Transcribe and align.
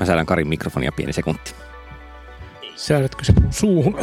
Mä 0.00 0.06
säädän 0.06 0.26
Karin 0.26 0.48
mikrofonia 0.48 0.92
pieni 0.92 1.12
sekunti. 1.12 1.54
Säädätkö 2.76 3.24
se 3.24 3.32
mun 3.40 3.52
suuhun? 3.52 3.94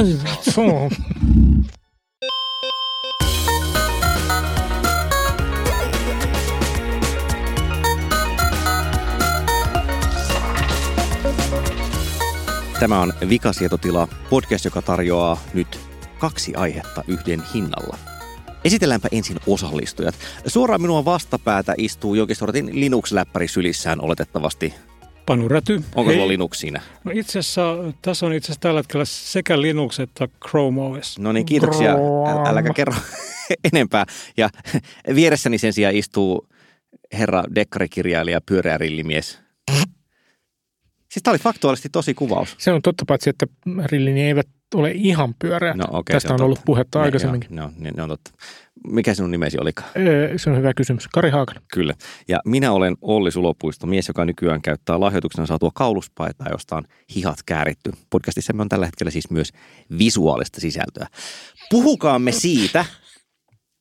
Tämä 12.80 13.00
on 13.00 13.14
Vikasietotila, 13.30 14.08
podcast, 14.30 14.66
joka 14.66 14.82
tarjoaa 14.82 15.38
nyt 15.54 15.80
kaksi 16.20 16.56
aihetta 16.56 17.04
yhden 17.08 17.44
hinnalla. 17.54 18.15
Esitelläänpä 18.66 19.08
ensin 19.12 19.38
osallistujat. 19.48 20.16
Suoraan 20.48 20.82
minua 20.82 21.06
vastapäätä 21.06 21.74
istuu 21.78 22.16
Jokisortin 22.16 22.70
Linux-läppäri 22.74 23.48
sylissään 23.48 24.02
oletettavasti. 24.02 24.74
Panu 25.26 25.48
Räty. 25.48 25.76
Onko 25.96 26.06
Hei. 26.10 26.16
sulla 26.16 26.28
Linux 26.28 26.60
siinä? 26.60 26.82
No 27.04 27.12
itse 27.16 27.40
asiassa 27.40 27.76
tässä 28.02 28.26
on 28.26 28.34
itse 28.34 28.46
asiassa 28.46 28.62
tällä 28.62 28.80
hetkellä 28.80 29.06
sekä 29.06 29.62
Linux 29.62 30.00
että 30.00 30.28
Chrome 30.50 30.82
OS. 30.82 31.20
No 31.20 31.32
niin, 31.32 31.46
kiitoksia. 31.46 31.94
Äl- 31.94 32.48
Äläkä 32.48 32.74
kerro 32.74 32.94
enempää. 33.74 34.06
Ja 34.38 34.50
vieressäni 35.16 35.58
sen 35.58 35.74
sijaan 35.74 35.96
istuu 35.96 36.48
herra 37.14 37.44
dekkarikirjailija, 37.56 38.42
pyöreä 38.42 38.78
rillimies. 38.78 39.40
Siis 41.12 41.24
tämä 41.24 41.32
oli 41.32 41.40
faktuaalisesti 41.40 41.90
tosi 41.90 42.14
kuvaus. 42.14 42.56
Se 42.58 42.72
on 42.72 42.82
totta 42.82 43.04
paitsi, 43.08 43.30
että 43.30 43.48
rillini 43.86 44.24
eivät 44.24 44.48
ole 44.74 44.92
ihan 44.92 45.34
pyöreä. 45.40 45.74
No 45.74 45.86
okei. 45.90 46.14
Tästä 46.14 46.28
on, 46.30 46.32
totta. 46.34 46.44
ollut 46.46 46.60
puhetta 46.66 47.00
Ne- 47.00 47.06
aikaisemminkin. 47.06 47.58
Joo, 47.58 47.72
ne, 47.78 47.92
ne 47.98 48.04
on 48.04 48.10
totta. 48.10 48.32
Mikä 48.88 49.14
sinun 49.14 49.32
nimesi 49.32 49.58
olikaan? 49.62 49.90
Öö, 49.98 50.38
Se 50.38 50.50
on 50.50 50.58
hyvä 50.58 50.74
kysymys. 50.74 51.08
Kari 51.08 51.30
Haakanen. 51.30 51.64
Kyllä. 51.74 51.94
Ja 52.28 52.40
minä 52.46 52.72
olen 52.72 52.96
Olli 53.02 53.32
Sulopuisto, 53.32 53.88
mies, 53.88 54.08
joka 54.08 54.26
nykyään 54.26 54.62
käyttää 54.62 55.00
lahjoituksena 55.00 55.46
saatua 55.48 55.72
kauluspaitaa, 55.74 56.48
josta 56.52 56.76
on 56.76 56.84
hihat 57.16 57.38
kääritty. 57.46 57.92
Podcastissa 58.10 58.54
on 58.60 58.70
tällä 58.70 58.86
hetkellä 58.86 59.12
siis 59.12 59.30
myös 59.30 59.50
visuaalista 60.00 60.62
sisältöä. 60.62 61.08
Puhukaamme 61.70 62.32
siitä, 62.32 62.86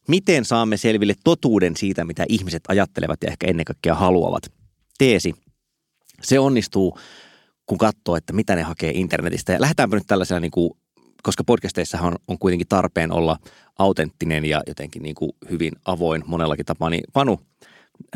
miten 0.08 0.45
saamme 0.45 0.77
selville 0.77 1.14
totuuden 1.25 1.77
siitä, 1.77 2.05
mitä 2.05 2.25
ihmiset 2.28 2.62
ajattelevat 2.69 3.23
ja 3.23 3.30
ehkä 3.30 3.47
ennen 3.47 3.64
kaikkea 3.64 3.95
haluavat. 3.95 4.42
Teesi. 4.98 5.34
Se 6.23 6.39
onnistuu, 6.39 6.98
kun 7.67 7.78
katsoo, 7.78 8.17
että 8.17 8.33
mitä 8.33 8.56
ne 8.56 8.62
hakee 8.62 8.91
internetistä. 8.95 9.53
Ja 9.53 9.61
lähdetäänpä 9.61 9.97
nyt 9.97 10.06
tällaisella, 10.06 10.41
niin 10.41 10.51
kuin, 10.51 10.70
koska 11.25 11.44
podcasteissahan 11.44 12.12
on, 12.12 12.19
on 12.28 12.39
kuitenkin 12.39 12.69
tarpeen 12.69 13.12
olla 13.12 13.36
autenttinen 13.78 14.44
ja 14.44 14.62
jotenkin 14.67 15.03
niin 15.03 15.14
kuin 15.14 15.33
hyvin 15.50 15.72
avoin 15.84 16.22
monellakin 16.27 16.67
tapaa. 16.67 16.91
Niin 16.91 17.05
Panu, 17.12 17.41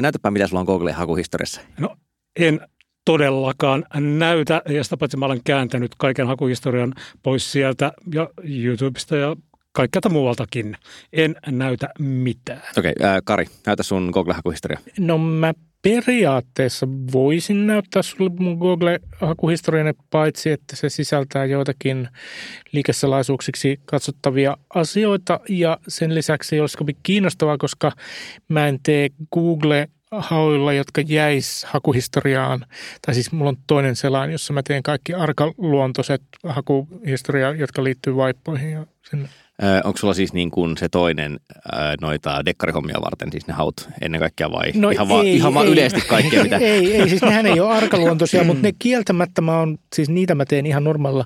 näytäpä 0.01 0.31
mitä 0.31 0.47
sulla 0.47 0.61
on 0.61 0.67
Googlen 0.67 0.95
hakuhistoriassa. 0.95 1.61
No 1.81 1.97
en 2.36 2.61
todellakaan 3.05 3.84
näytä, 4.19 4.62
ja 4.69 4.84
sitä 4.84 4.97
paitsi 4.97 5.17
mä 5.17 5.27
olen 5.27 5.41
kääntänyt 5.45 5.95
kaiken 5.98 6.27
hakuhistorian 6.27 6.95
pois 7.23 7.53
sieltä 7.53 7.92
ja 8.14 8.29
YouTubesta 8.45 9.17
ja 9.17 9.36
kaikkelta 9.73 10.09
muualtakin. 10.09 10.77
En 11.12 11.36
näytä 11.47 11.89
mitään. 11.98 12.62
Okei, 12.79 12.92
ää, 13.03 13.20
Kari, 13.25 13.47
näytä 13.67 13.83
sun 13.83 14.11
Google 14.12 14.34
hakuhistoria. 14.34 14.79
No 14.98 15.19
mä 15.19 15.55
periaatteessa 15.83 16.89
voisin 17.12 17.67
näyttää 17.67 18.03
sulle 18.03 18.31
mun 18.39 18.59
Google-hakuhistorian, 18.59 19.95
paitsi 20.11 20.51
että 20.51 20.77
se 20.77 20.89
sisältää 20.89 21.45
joitakin 21.45 22.09
liikesalaisuuksiksi 22.73 23.81
katsottavia 23.85 24.57
asioita 24.75 25.41
ja 25.48 25.79
sen 25.89 26.15
lisäksi 26.15 26.61
olisi 26.61 26.79
kovin 26.79 26.97
kiinnostavaa, 27.03 27.59
koska 27.59 27.93
mä 28.48 28.69
en 28.69 28.79
tee 28.83 29.09
Google 29.35 29.89
hauilla, 30.11 30.73
jotka 30.73 31.01
jäis 31.01 31.64
hakuhistoriaan. 31.64 32.67
Tai 33.07 33.14
siis 33.14 33.33
mulla 33.33 33.48
on 33.48 33.57
toinen 33.67 33.97
selain, 33.97 34.33
jossa 34.33 34.52
mä 34.52 34.63
teen 34.63 34.83
kaikki 34.83 35.14
arkaluontoiset 35.14 36.23
hakuhistoria, 36.45 37.52
jotka 37.52 37.85
liittyy 37.85 38.17
vaippoihin 38.17 38.70
ja 38.70 38.86
sinne. 39.11 39.29
Ää, 39.63 39.80
onko 39.85 39.98
sulla 39.98 40.14
siis 40.14 40.33
niin 40.33 40.51
kuin 40.51 40.77
se 40.77 40.89
toinen 40.89 41.41
ää, 41.73 41.95
noita 42.01 42.45
dekkarihommia 42.45 43.01
varten, 43.01 43.33
siis 43.33 43.46
ne 43.46 43.55
haut 43.55 43.89
ennen 44.01 44.20
kaikkea 44.20 44.51
vai 44.51 44.73
No 44.74 44.91
ihan, 44.91 45.08
vaan, 45.08 45.27
ei, 45.27 45.36
ihan 45.36 45.55
vaan 45.55 45.67
ei. 45.67 45.73
yleisesti 45.73 46.08
kaikkea, 46.08 46.42
mitä... 46.42 46.57
ei, 46.57 46.96
ei, 46.96 47.08
siis 47.08 47.23
nehän 47.23 47.46
ei 47.46 47.61
ole 47.61 47.77
arkaluontoisia, 47.77 48.45
mutta 48.45 48.63
ne 48.63 48.73
kieltämättä 48.79 49.41
mä 49.41 49.61
on, 49.61 49.79
siis 49.96 50.08
niitä 50.08 50.35
mä 50.35 50.45
teen 50.45 50.67
ihan 50.67 50.85
normaalilla 50.85 51.24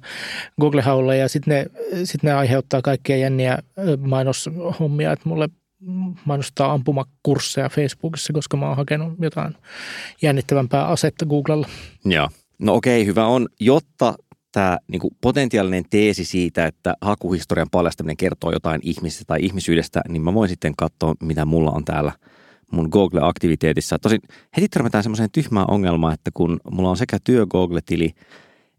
Google-haulla 0.61 1.15
ja 1.15 1.29
sitten 1.29 1.55
ne, 1.55 1.67
sit 2.05 2.23
ne 2.23 2.33
aiheuttaa 2.33 2.83
kaikkia 2.83 3.17
jänniä 3.17 3.59
ö, 3.79 3.97
mainoshommia, 3.97 5.13
että 5.13 5.29
mulle 5.29 5.49
mainostaa 6.25 6.73
ampumakursseja 6.73 7.69
Facebookissa, 7.69 8.33
koska 8.33 8.57
mä 8.57 8.69
oon 8.69 8.77
hakenut 8.77 9.13
jotain 9.21 9.57
jännittävämpää 10.23 10.87
asetta 10.87 11.27
Googlella. 11.27 11.69
Joo. 12.05 12.29
No 12.59 12.75
okei, 12.75 13.07
hyvä 13.07 13.27
on, 13.27 13.49
jotta 13.61 14.15
tämä 14.53 14.79
niinku 14.89 15.11
potentiaalinen 15.21 15.85
teesi 15.91 16.25
siitä, 16.25 16.67
että 16.67 16.95
hakuhistorian 17.01 17.71
paljastaminen 17.71 18.17
kertoo 18.17 18.53
jotain 18.53 18.81
ihmisestä 18.85 19.25
tai 19.27 19.39
ihmisyydestä, 19.43 20.01
niin 20.09 20.23
mä 20.23 20.35
voin 20.35 20.49
sitten 20.49 20.77
katsoa, 20.77 21.15
mitä 21.23 21.45
mulla 21.45 21.71
on 21.71 21.85
täällä 21.85 22.13
mun 22.71 22.89
Google-aktiviteetissa. 22.93 23.99
Tosin 23.99 24.21
heti 24.57 24.69
törmätään 24.69 25.05
semmoiseen 25.05 25.31
tyhmään 25.33 25.71
ongelmaan, 25.71 26.15
että 26.15 26.31
kun 26.35 26.61
mulla 26.71 26.91
on 26.91 26.97
sekä 26.97 27.19
työ 27.25 27.47
Google-tili 27.47 28.15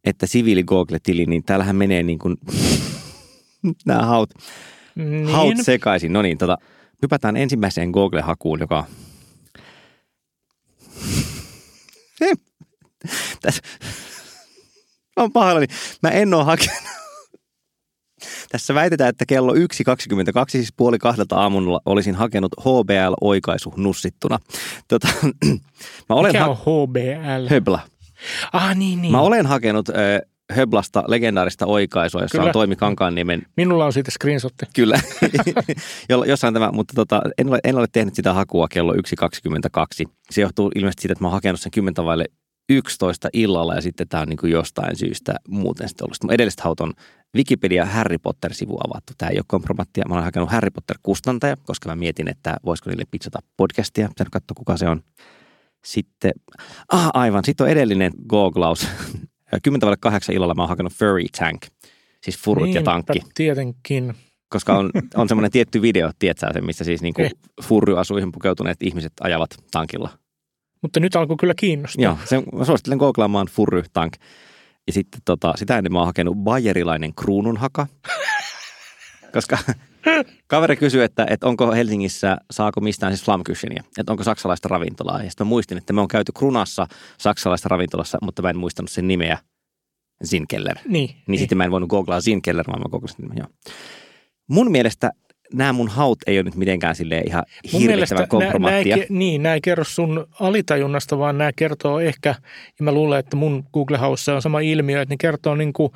että 0.04 0.28
siviili 0.28 0.64
Google-tili, 0.64 1.26
niin 1.26 1.44
täällähän 1.44 1.76
menee 1.76 2.04
niin 2.10 2.20
kuin 2.20 2.38
nämä 3.86 4.06
haut, 4.06 4.34
Niin. 4.96 5.28
haut 5.28 5.56
sekaisin. 5.62 6.14
No 6.14 6.22
niin, 6.22 6.38
tota, 6.38 6.58
hypätään 7.02 7.38
ensimmäiseen 7.38 7.90
Google-hakuun, 7.90 8.60
joka... 8.60 8.86
Tässä 13.42 13.62
on 15.18 15.32
pahoillani. 15.32 15.68
Mä 16.04 16.10
en 16.10 16.34
ole 16.34 16.44
hakenut. 16.44 16.74
Tässä 18.52 18.74
väitetään, 18.74 19.10
että 19.10 19.26
kello 19.26 19.54
1.22, 19.54 19.60
siis 20.50 20.74
puoli 20.78 21.00
kahdelta 21.00 21.36
aamulla, 21.36 21.80
olisin 21.86 22.16
hakenut 22.16 22.52
HBL-oikaisu 22.60 23.74
nussittuna. 23.78 24.40
Tota, 24.88 25.08
mä 26.10 26.16
olen 26.16 26.30
Mikä 26.30 26.44
ha- 26.46 26.50
on 26.50 26.58
HBL? 26.58 27.50
Höbla. 27.50 27.80
ah 28.54 28.76
niin, 28.76 29.02
niin. 29.02 29.12
Mä 29.12 29.22
olen 29.22 29.46
hakenut 29.46 29.90
äh, 29.90 29.96
Höblasta 30.52 31.04
legendaarista 31.08 31.66
oikaisua, 31.66 32.22
jossa 32.22 32.38
Kyllä. 32.38 32.48
on 32.50 32.54
Toimi 32.54 32.76
Kankaanniemen 32.76 33.42
Minulla 33.58 33.86
on 33.86 33.94
siitä 33.94 34.12
screenshotti. 34.12 34.66
Kyllä, 34.76 35.00
Jo- 36.10 36.24
jossain 36.24 36.54
tämä, 36.54 36.72
mutta 36.72 36.94
tota, 36.96 37.22
en, 37.38 37.50
ole, 37.50 37.60
en 37.64 37.78
ole 37.78 37.88
tehnyt 37.92 38.16
sitä 38.16 38.34
hakua 38.34 38.68
kello 38.68 38.94
1.22. 38.94 40.12
Se 40.32 40.42
johtuu 40.42 40.72
ilmeisesti 40.76 41.02
siitä, 41.02 41.12
että 41.14 41.24
mä 41.24 41.28
oon 41.28 41.34
hakenut 41.34 41.62
sen 41.62 41.72
10 41.72 42.06
vaille 42.06 42.26
11 42.70 43.30
illalla 43.34 43.76
ja 43.76 43.82
sitten 43.82 44.08
tämä 44.08 44.22
on 44.22 44.28
niin 44.30 44.38
kuin 44.38 44.52
jostain 44.52 44.96
syystä 44.96 45.36
muuten 45.48 45.88
sitten 45.90 46.06
ollut. 46.06 46.16
Sitten 46.16 46.32
edelliset 46.32 46.60
haut 46.60 46.80
on 46.80 46.94
Wikipedia 47.36 47.86
Harry 47.86 48.18
Potter-sivu 48.18 48.78
avattu. 48.88 49.14
Tämä 49.18 49.30
ei 49.30 49.38
ole 49.38 49.46
kompromattia. 49.48 50.04
Mä 50.08 50.14
olen 50.14 50.24
hakenut 50.24 50.52
Harry 50.52 50.70
Potter-kustantaja, 50.72 51.56
koska 51.64 51.90
mä 51.90 51.96
mietin, 51.96 52.28
että 52.30 52.58
voisiko 52.66 52.90
niille 52.90 53.04
pitsata 53.12 53.40
podcastia. 53.58 54.08
Pitää 54.08 54.26
katsoa, 54.32 54.56
kuka 54.58 54.78
se 54.78 54.88
on. 54.90 55.02
Sitten, 55.86 56.32
ah 56.92 57.10
aivan, 57.14 57.46
sitten 57.46 57.66
on 57.66 57.72
edellinen 57.72 58.12
googlaus. 58.30 58.88
10 59.64 59.82
vaille 59.82 59.98
8 60.00 60.36
illalla 60.36 60.56
mä 60.56 60.62
oon 60.62 60.70
hakenut 60.70 60.94
Furry 60.94 61.26
Tank, 61.40 61.62
siis 62.24 62.38
furut 62.38 62.68
ja 62.68 62.74
Niinpä 62.74 62.92
tankki 62.92 63.20
tietenkin. 63.34 64.14
koska 64.50 64.78
on, 64.78 64.90
on 65.16 65.28
semmoinen 65.28 65.52
tietty 65.58 65.82
video, 65.82 66.12
tiedätkö 66.20 66.54
se, 66.54 66.62
missä 66.62 66.84
siis 66.84 67.02
niinku 67.02 67.22
Ei. 67.22 67.30
furryasuihin 67.64 68.32
pukeutuneet 68.32 68.84
ihmiset 68.84 69.14
ajavat 69.22 69.50
tankilla. 69.72 70.10
Mutta 70.84 71.00
nyt 71.00 71.16
alkoi 71.16 71.38
kyllä 71.40 71.54
kiinnostaa. 71.58 72.04
Joo, 72.04 72.18
se, 72.26 72.44
mä 72.54 72.66
suosittelen 72.66 72.98
googlaamaan 72.98 73.48
furry 73.48 73.84
tank. 73.94 74.14
Ja 74.88 74.94
sitten 74.94 75.22
tota, 75.26 75.54
sitä 75.56 75.78
ennen 75.78 75.94
mä 75.94 76.00
oon 76.00 76.08
hakenut 76.08 76.38
bayerilainen 76.38 77.16
kruununhaka, 77.16 77.88
koska 79.34 79.58
kaveri 80.48 80.76
kysyi, 80.76 81.04
että, 81.04 81.26
että 81.30 81.48
onko 81.48 81.72
Helsingissä, 81.72 82.38
saako 82.52 82.82
mistään 82.82 83.14
siis 83.14 83.26
Flamkyshenia, 83.26 83.84
että 83.98 84.12
onko 84.12 84.24
saksalaista 84.24 84.68
ravintolaa. 84.68 85.24
Ja 85.24 85.30
sitten 85.30 85.48
mä 85.48 85.50
muistin, 85.50 85.78
että 85.78 85.94
me 85.94 86.02
on 86.02 86.08
käyty 86.08 86.32
Krunassa 86.32 86.88
saksalaista 87.18 87.70
ravintolassa, 87.70 88.18
mutta 88.22 88.42
mä 88.42 88.50
en 88.50 88.58
muistanut 88.58 88.92
sen 88.92 89.08
nimeä, 89.08 89.38
Zinkeller. 90.26 90.78
Niin, 90.88 91.16
Niin 91.28 91.40
sitten 91.40 91.58
mä 91.58 91.64
en 91.64 91.72
voinut 91.72 91.90
googlaa 91.90 92.22
Zinkeller, 92.22 92.66
vaan 92.68 92.82
mä 92.82 92.90
googlasin 92.90 93.22
nimen, 93.22 93.38
joo. 93.38 93.48
Mun 94.48 94.72
mielestä 94.72 95.12
nämä 95.54 95.74
mun 95.74 95.88
haut 95.90 96.18
ei 96.28 96.38
ole 96.38 96.44
nyt 96.44 96.56
mitenkään 96.56 96.96
silleen 96.96 97.28
ihan 97.28 97.44
hirvittävän 97.74 98.20
nää- 98.20 98.28
kompromattia. 98.28 98.96
nää 98.96 99.04
ei 99.04 99.04
ke- 99.04 99.06
niin, 99.10 99.44
nämä 99.44 99.56
ei 99.56 99.62
kerro 99.62 99.84
sun 99.84 100.28
alitajunnasta, 100.40 101.18
vaan 101.20 101.38
nämä 101.38 101.52
kertoo 101.56 102.00
ehkä, 102.00 102.30
ja 102.80 102.84
mä 102.84 102.92
luulen, 102.92 103.20
että 103.20 103.36
mun 103.36 103.64
Google 103.74 103.98
House 103.98 104.32
on 104.32 104.42
sama 104.42 104.60
ilmiö, 104.60 105.02
että 105.02 105.14
ne 105.14 105.18
kertoo 105.20 105.56
niin 105.56 105.74
kuin 105.74 105.92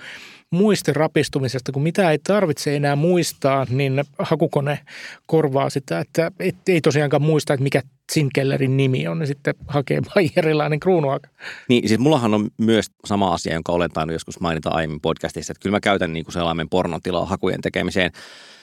muistin 0.52 0.96
rapistumisesta, 0.96 1.72
kun 1.72 1.84
mitä 1.84 2.12
ei 2.12 2.20
tarvitse 2.20 2.76
enää 2.76 2.96
muistaa, 2.96 3.66
niin 3.70 4.04
hakukone 4.20 4.80
korvaa 5.26 5.70
sitä, 5.70 6.00
että 6.00 6.32
et, 6.40 6.56
ei 6.70 6.82
tosiaankaan 6.82 7.22
muista, 7.22 7.54
että 7.54 7.64
mikä 7.64 7.82
Zinkellerin 8.14 8.78
nimi 8.78 9.08
on, 9.08 9.20
niin 9.20 9.28
sitten 9.28 9.54
hakee 9.68 10.02
bayerilainen 10.14 10.80
kruunuhaka. 10.80 11.30
Niin 11.70 11.88
siis 11.88 12.00
mullahan 12.00 12.34
on 12.34 12.48
myös 12.58 12.86
sama 13.06 13.34
asia, 13.34 13.54
jonka 13.54 13.72
olen 13.72 13.92
tainnut 13.92 14.14
joskus 14.14 14.40
mainita 14.40 14.70
aiemmin 14.70 15.02
podcastissa, 15.02 15.52
että 15.52 15.64
kyllä 15.64 15.76
mä 15.76 15.80
käytän 15.80 16.14
niin 16.14 16.26
kuin 16.26 16.34
sellainen 16.34 16.70
pornotilaa 16.70 17.26
hakujen 17.26 17.62
tekemiseen. 17.62 18.12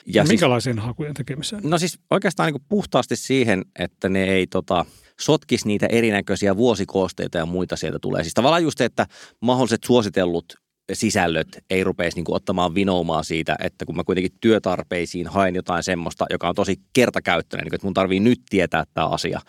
Ja 0.07 0.23
siis, 0.23 0.29
Minkälaisen 0.29 0.79
hakujen 0.79 1.15
tekemiseen? 1.15 1.63
no 1.65 1.79
siis 1.79 1.99
oikeastaan 2.11 2.47
niin 2.47 2.61
kuin 2.61 2.67
puhtaasti 2.69 3.17
siihen, 3.17 3.65
että 3.79 4.09
ne 4.09 4.25
ei 4.25 4.47
tota, 4.47 4.85
sotkisi 5.21 5.67
niitä 5.67 5.87
erinäköisiä 5.87 6.57
vuosikoosteita 6.57 7.39
ja 7.39 7.47
muita 7.47 7.77
sieltä 7.77 7.99
tulee. 7.99 8.23
Siis 8.23 8.35
tavallaan 8.35 8.63
just, 8.63 8.81
että 8.81 9.07
mahdolliset 9.41 9.85
suositellut 9.85 10.64
sisällöt 10.93 11.65
ei 11.71 11.85
rupeisi 11.85 12.17
niin 12.17 12.25
ottamaan 12.29 12.75
vinoumaa 12.75 13.23
siitä, 13.23 13.57
että 13.59 13.85
kun 13.85 13.97
mä 13.97 14.05
kuitenkin 14.05 14.33
työtarpeisiin 14.41 15.27
haen 15.27 15.55
jotain 15.55 15.83
semmoista, 15.83 16.27
joka 16.31 16.49
on 16.49 16.55
tosi 16.55 16.81
kertakäyttöinen, 16.93 17.65
niin 17.65 17.75
että 17.75 17.87
mun 17.87 17.95
tarvii 17.95 18.21
nyt 18.21 18.41
tietää 18.51 18.85
tämä 18.95 19.07
asia. 19.07 19.41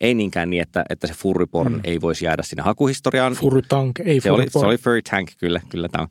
Ei 0.00 0.14
niinkään 0.14 0.50
niin, 0.50 0.62
että, 0.62 0.84
että 0.90 1.06
se 1.06 1.14
furryporn 1.14 1.72
mm. 1.72 1.80
ei 1.84 2.00
voisi 2.00 2.24
jäädä 2.24 2.42
sinne 2.42 2.62
hakuhistoriaan. 2.62 3.32
Furrytank, 3.32 4.00
ei 4.00 4.20
se 4.20 4.30
oli, 4.30 4.50
se 4.50 4.58
oli 4.58 4.78
furry 4.78 5.02
tank, 5.02 5.30
kyllä. 5.38 5.60
kyllä 5.68 5.88
tämä 5.88 6.02
on. 6.02 6.08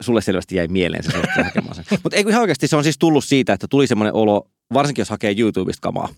Sulle 0.00 0.20
selvästi 0.20 0.56
jäi 0.56 0.68
mieleen 0.68 1.04
se 1.04 1.12
hakemaan 1.44 1.74
sen. 1.74 1.84
Mutta 2.02 2.18
ihan 2.28 2.40
oikeasti 2.40 2.68
se 2.68 2.76
on 2.76 2.82
siis 2.82 2.98
tullut 2.98 3.24
siitä, 3.24 3.52
että 3.52 3.66
tuli 3.70 3.86
semmoinen 3.86 4.14
olo, 4.14 4.50
varsinkin 4.74 5.00
jos 5.00 5.10
hakee 5.10 5.34
YouTubesta 5.38 5.80
kamaa, 5.80 6.08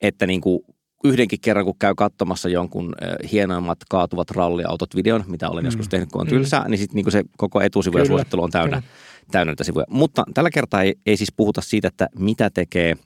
että 0.00 0.26
niin 0.26 0.40
kuin 0.40 0.60
yhdenkin 1.04 1.40
kerran, 1.40 1.64
kun 1.64 1.78
käy 1.78 1.94
katsomassa 1.94 2.48
jonkun 2.48 2.94
hienoimmat 3.32 3.78
kaatuvat 3.90 4.30
ralliautot 4.30 4.96
videon, 4.96 5.24
mitä 5.26 5.50
olen 5.50 5.64
mm. 5.64 5.66
joskus 5.66 5.88
tehnyt, 5.88 6.08
kun 6.12 6.20
on 6.20 6.26
tylsää, 6.26 6.64
mm. 6.64 6.70
niin 6.70 6.78
sitten 6.78 6.96
niin 6.96 7.12
se 7.12 7.24
koko 7.36 7.60
etusivu 7.60 7.98
ja 7.98 8.04
suosittelu 8.04 8.42
on 8.42 8.50
täynnä, 8.50 8.82
täynnä 9.30 9.50
näitä 9.50 9.64
sivuja. 9.64 9.86
Mutta 9.90 10.24
tällä 10.34 10.50
kertaa 10.50 10.82
ei, 10.82 10.94
ei 11.06 11.16
siis 11.16 11.32
puhuta 11.36 11.60
siitä, 11.60 11.88
että 11.88 12.08
mitä 12.18 12.50
tekee, 12.50 12.96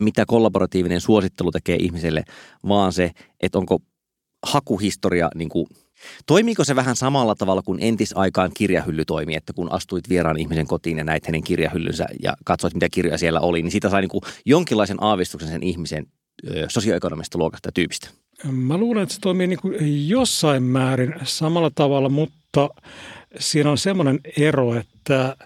mitä 0.00 0.24
kollaboratiivinen 0.26 1.00
suosittelu 1.00 1.50
tekee 1.50 1.76
ihmiselle, 1.76 2.24
vaan 2.68 2.92
se, 2.92 3.10
että 3.40 3.58
onko 3.58 3.78
hakuhistoria 4.46 5.28
niin 5.34 5.48
kuin 5.48 5.66
Toimiiko 6.26 6.64
se 6.64 6.76
vähän 6.76 6.96
samalla 6.96 7.34
tavalla 7.34 7.62
kuin 7.62 7.78
entisaikaan 7.82 8.50
kirjahylly 8.54 9.04
toimi, 9.04 9.34
että 9.34 9.52
kun 9.52 9.72
astuit 9.72 10.08
vieraan 10.08 10.38
ihmisen 10.38 10.66
kotiin 10.66 10.98
ja 10.98 11.04
näit 11.04 11.26
hänen 11.26 11.44
kirjahyllynsä 11.44 12.06
ja 12.22 12.36
katsoit, 12.44 12.74
mitä 12.74 12.88
kirjoja 12.88 13.18
siellä 13.18 13.40
oli, 13.40 13.62
niin 13.62 13.70
siitä 13.70 13.90
sai 13.90 14.00
niin 14.00 14.08
kuin 14.08 14.22
jonkinlaisen 14.46 15.02
aavistuksen 15.02 15.48
sen 15.48 15.62
ihmisen 15.62 16.06
sosioekonomista 16.68 17.38
luokasta 17.38 17.68
ja 17.68 17.72
tyypistä? 17.72 18.08
Mä 18.50 18.76
luulen, 18.76 19.02
että 19.02 19.14
se 19.14 19.20
toimii 19.20 19.46
niin 19.46 19.60
kuin 19.60 20.08
jossain 20.08 20.62
määrin 20.62 21.14
samalla 21.22 21.70
tavalla, 21.74 22.08
mutta 22.08 22.70
siinä 23.38 23.70
on 23.70 23.78
semmoinen 23.78 24.20
ero, 24.36 24.74
että, 24.74 25.36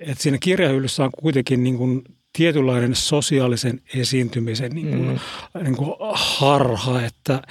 että 0.00 0.22
siinä 0.22 0.38
kirjahyllyssä 0.40 1.04
on 1.04 1.10
kuitenkin 1.20 1.64
niin 1.64 1.78
kuin 1.78 2.02
tietynlainen 2.36 2.94
sosiaalisen 2.94 3.80
esiintymisen 3.94 4.72
niin 4.72 4.88
kuin, 4.88 5.08
mm. 5.08 5.64
niin 5.64 5.76
kuin 5.76 5.94
harha, 6.12 7.02
että 7.02 7.42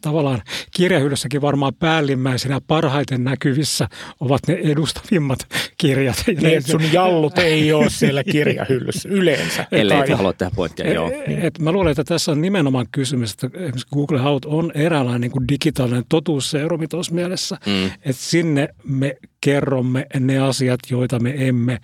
tavallaan 0.00 0.42
kirjahyllyssäkin 0.76 1.40
varmaan 1.40 1.74
päällimmäisenä 1.74 2.60
parhaiten 2.66 3.24
näkyvissä 3.24 3.88
ovat 4.20 4.40
ne 4.48 4.54
edustavimmat 4.54 5.38
kirjat. 5.78 6.24
Niin, 6.42 6.62
sun 6.62 6.92
jallut 6.92 7.38
ei 7.38 7.72
ole 7.72 7.90
siellä 7.90 8.24
kirjahyllyssä 8.24 9.08
yleensä. 9.18 9.66
Ellei 9.72 9.98
et 9.98 10.16
halua 10.16 10.32
tehdä 10.32 10.52
pointtia, 10.56 10.92
joo. 10.92 11.10
Et, 11.26 11.44
et 11.44 11.58
mä 11.58 11.72
luulen, 11.72 11.90
että 11.90 12.04
tässä 12.04 12.32
on 12.32 12.42
nimenomaan 12.42 12.86
kysymys, 12.92 13.32
että 13.32 13.46
esimerkiksi 13.54 13.86
Google 13.94 14.18
Haut 14.18 14.44
on 14.44 14.72
eräänlainen 14.74 15.20
niin 15.20 15.30
kuin 15.30 15.48
digitaalinen 15.48 16.04
totuusseurumi 16.08 16.88
tuossa 16.88 17.14
mielessä, 17.14 17.58
mm. 17.66 17.86
että 17.86 18.22
sinne 18.22 18.68
me 18.84 19.16
kerromme 19.44 20.06
ne 20.20 20.38
asiat, 20.38 20.80
joita 20.90 21.18
me 21.18 21.34
emme 21.36 21.78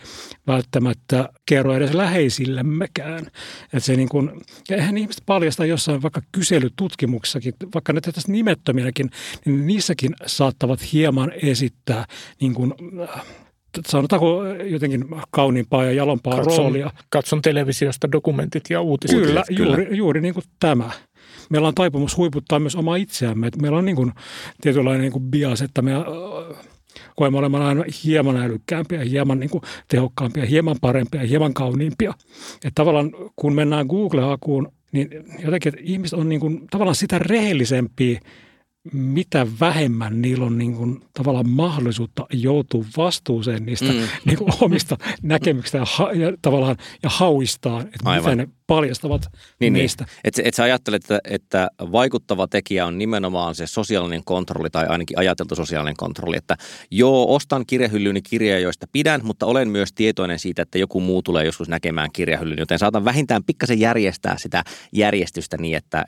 välttämättä 0.47 1.29
kerro 1.47 1.75
edes 1.75 1.95
läheisillemmekään. 1.95 3.27
Että 3.65 3.81
se 3.81 3.97
niin 3.97 4.09
kuin, 4.09 4.31
ja 4.71 4.77
eihän 4.77 4.99
ihmiset 4.99 5.23
paljasta 5.27 5.65
jossain 5.65 6.03
vaikka 6.03 6.23
kyselytutkimuksessakin, 6.33 7.55
vaikka 7.75 7.93
ne 7.93 8.01
tässä 8.01 8.33
nimettöminäkin, 8.33 9.11
niin 9.45 9.67
niissäkin 9.67 10.15
saattavat 10.27 10.93
hieman 10.93 11.33
esittää 11.43 12.05
niin 12.41 12.55
kuin, 12.55 12.75
sanotaanko 13.87 14.45
jotenkin 14.47 15.05
kauniimpaa 15.31 15.85
ja 15.85 15.93
jalompaa 15.93 16.37
katson, 16.37 16.57
roolia. 16.57 16.91
Katson 17.11 17.43
televisiosta 17.43 18.13
dokumentit 18.13 18.65
ja 18.71 18.81
uutiset. 18.81 19.19
Kyllä, 19.19 19.43
kyllä. 19.57 19.77
Juuri, 19.77 19.97
juuri 19.97 20.21
niin 20.21 20.35
kuin 20.35 20.45
tämä 20.61 20.91
meillä 21.51 21.69
on 21.69 21.75
taipumus 21.75 22.17
huiputtaa 22.17 22.59
myös 22.59 22.77
omaa 22.77 22.97
itseämme. 22.97 23.51
meillä 23.63 23.79
on 23.79 23.85
niin 23.85 23.97
kuin 23.97 24.13
tietynlainen 24.61 25.01
niin 25.01 25.13
kuin 25.13 25.25
bias, 25.25 25.63
että 25.63 25.83
me 25.83 25.93
koemme 27.17 27.39
olemaan 27.39 27.63
aina 27.63 27.85
hieman 28.05 28.37
älykkäämpiä, 28.37 29.05
hieman 29.05 29.41
niin 29.41 29.51
kuin 29.51 29.63
tehokkaampia, 29.89 30.47
hieman 30.47 30.77
parempia, 30.81 31.21
hieman 31.21 31.55
kauniimpia. 31.55 32.15
Että 32.55 32.71
tavallaan 32.75 33.11
kun 33.37 33.55
mennään 33.55 33.87
Google-hakuun, 33.87 34.73
niin 34.93 35.11
jotenkin 35.45 35.69
että 35.75 35.81
ihmiset 35.85 36.19
on 36.19 36.29
niin 36.29 36.41
kuin, 36.41 36.67
tavallaan 36.71 36.95
sitä 36.95 37.19
rehellisempiä 37.19 38.21
mitä 38.93 39.47
vähemmän 39.61 40.23
niillä 40.23 40.47
on 40.47 40.59
niin 40.59 40.75
kuin, 40.75 41.01
tavallaan 41.15 41.49
mahdollisuutta 41.49 42.27
joutua 42.33 42.85
vastuuseen 42.97 43.67
niistä 43.67 43.93
mm. 43.93 44.09
niin 44.25 44.39
kuin, 44.39 44.53
omista 44.61 44.97
näkemyksistä 45.23 45.79
ja, 45.79 45.85
ha, 45.85 46.13
ja, 46.13 46.33
tavallaan, 46.43 46.77
ja 47.03 47.11
hauistaan, 47.11 47.81
että 47.83 47.99
Aivan. 48.05 48.31
mitä 48.31 48.37
ne 48.37 48.49
paljastavat 48.67 49.29
niin, 49.61 49.73
niistä. 49.73 50.05
Niin. 50.05 50.21
Että 50.25 50.43
et 50.45 50.55
sä 50.55 50.63
ajattelet, 50.63 51.03
että, 51.05 51.19
että 51.25 51.69
vaikuttava 51.81 52.47
tekijä 52.47 52.87
on 52.87 52.99
nimenomaan 52.99 53.55
se 53.55 53.67
sosiaalinen 53.67 54.25
kontrolli 54.25 54.71
tai 54.71 54.87
ainakin 54.87 55.19
ajateltu 55.19 55.55
sosiaalinen 55.55 55.97
kontrolli, 55.97 56.37
että 56.37 56.57
joo, 56.91 57.35
ostan 57.35 57.67
kirjahyllyni 57.67 58.23
kirjoja, 58.23 58.59
joista 58.59 58.87
pidän, 58.93 59.21
mutta 59.25 59.47
olen 59.47 59.69
myös 59.69 59.93
tietoinen 59.93 60.39
siitä, 60.39 60.63
että 60.63 60.79
joku 60.79 61.01
muu 61.01 61.23
tulee 61.23 61.45
joskus 61.45 61.69
näkemään 61.69 62.13
kirjahyllyn, 62.13 62.59
joten 62.59 62.79
saatan 62.79 63.05
vähintään 63.05 63.45
pikkasen 63.45 63.81
järjestää 63.81 64.39
sitä 64.39 64.65
järjestystä 64.93 65.57
niin, 65.57 65.77
että 65.77 66.05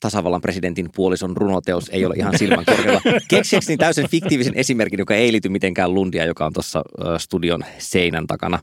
tasavallan 0.00 0.40
presidentin 0.40 0.88
puolison 0.94 1.36
runoteos 1.36 1.88
ei 1.88 2.04
ole 2.04 2.14
ihan 2.16 2.38
silmän 2.38 2.64
korkealla. 2.64 3.00
Keksiäkseni 3.28 3.76
täysin 3.76 4.08
fiktiivisen 4.08 4.54
esimerkin, 4.56 4.98
joka 4.98 5.14
ei 5.14 5.32
liity 5.32 5.48
mitenkään 5.48 5.94
Lundia, 5.94 6.24
joka 6.24 6.46
on 6.46 6.52
tuossa 6.52 6.82
studion 7.18 7.64
seinän 7.78 8.26
takana 8.26 8.58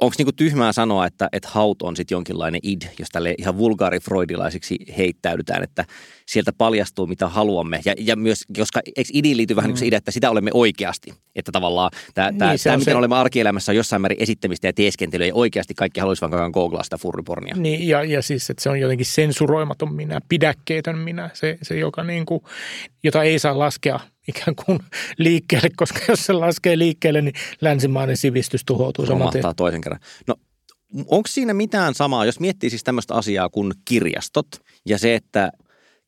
onko 0.00 0.14
niinku 0.18 0.32
tyhmää 0.32 0.72
sanoa, 0.72 1.06
että, 1.06 1.28
että 1.32 1.48
haut 1.52 1.82
on 1.82 1.96
sitten 1.96 2.16
jonkinlainen 2.16 2.60
id, 2.62 2.82
jos 2.98 3.08
tälle 3.12 3.34
ihan 3.38 3.58
vulgaarifreudilaisiksi 3.58 4.78
heittäydytään, 4.98 5.62
että 5.62 5.84
sieltä 6.26 6.52
paljastuu 6.58 7.06
mitä 7.06 7.28
haluamme. 7.28 7.80
Ja, 7.84 7.94
ja 7.98 8.16
myös, 8.16 8.44
koska 8.58 8.80
eikö 8.96 9.10
idiin 9.12 9.36
liity 9.36 9.56
vähän 9.56 9.70
mm. 9.70 9.72
niin 9.72 9.78
se 9.78 9.86
idea, 9.86 9.96
että 9.96 10.10
sitä 10.10 10.30
olemme 10.30 10.50
oikeasti. 10.54 11.14
Että 11.36 11.52
tavallaan 11.52 11.90
tämä, 12.14 12.30
niin, 12.30 12.38
tämä, 12.38 12.54
tämä 12.64 12.76
miten 12.76 12.92
se... 12.92 12.98
olemme 12.98 13.16
arkielämässä 13.16 13.72
on 13.72 13.76
jossain 13.76 14.02
määrin 14.02 14.22
esittämistä 14.22 14.66
ja 14.66 14.72
teeskentelyä, 14.72 15.26
ja 15.26 15.34
oikeasti 15.34 15.74
kaikki 15.74 16.00
haluaisivat 16.00 16.30
vaan 16.30 16.50
googlaa 16.50 16.82
sitä 16.82 16.98
furripornia. 16.98 17.54
Niin, 17.56 17.88
ja, 17.88 18.04
ja 18.04 18.22
siis, 18.22 18.50
että 18.50 18.62
se 18.62 18.70
on 18.70 18.80
jotenkin 18.80 19.06
sensuroimaton 19.06 19.94
minä, 19.94 20.20
pidäkkeetön 20.28 20.98
minä, 20.98 21.30
se, 21.32 21.58
se 21.62 21.78
joka 21.78 22.04
niin 22.04 22.26
kuin, 22.26 22.40
jota 23.02 23.22
ei 23.22 23.38
saa 23.38 23.58
laskea 23.58 24.00
ikään 24.28 24.54
kuin 24.54 24.78
liikkeelle, 25.18 25.68
koska 25.76 26.00
jos 26.08 26.26
se 26.26 26.32
laskee 26.32 26.78
liikkeelle, 26.78 27.22
niin 27.22 27.34
länsimainen 27.60 28.16
sivistys 28.16 28.64
tuhoutuu 28.64 29.06
saman 29.06 29.32
tien. 29.32 29.44
toisen 29.56 29.80
kerran. 29.80 30.00
No 30.26 30.34
onko 31.06 31.28
siinä 31.28 31.54
mitään 31.54 31.94
samaa, 31.94 32.24
jos 32.24 32.40
miettii 32.40 32.70
siis 32.70 32.84
tämmöistä 32.84 33.14
asiaa 33.14 33.48
kuin 33.48 33.72
kirjastot 33.84 34.46
ja 34.86 34.98
se, 34.98 35.14
että 35.14 35.52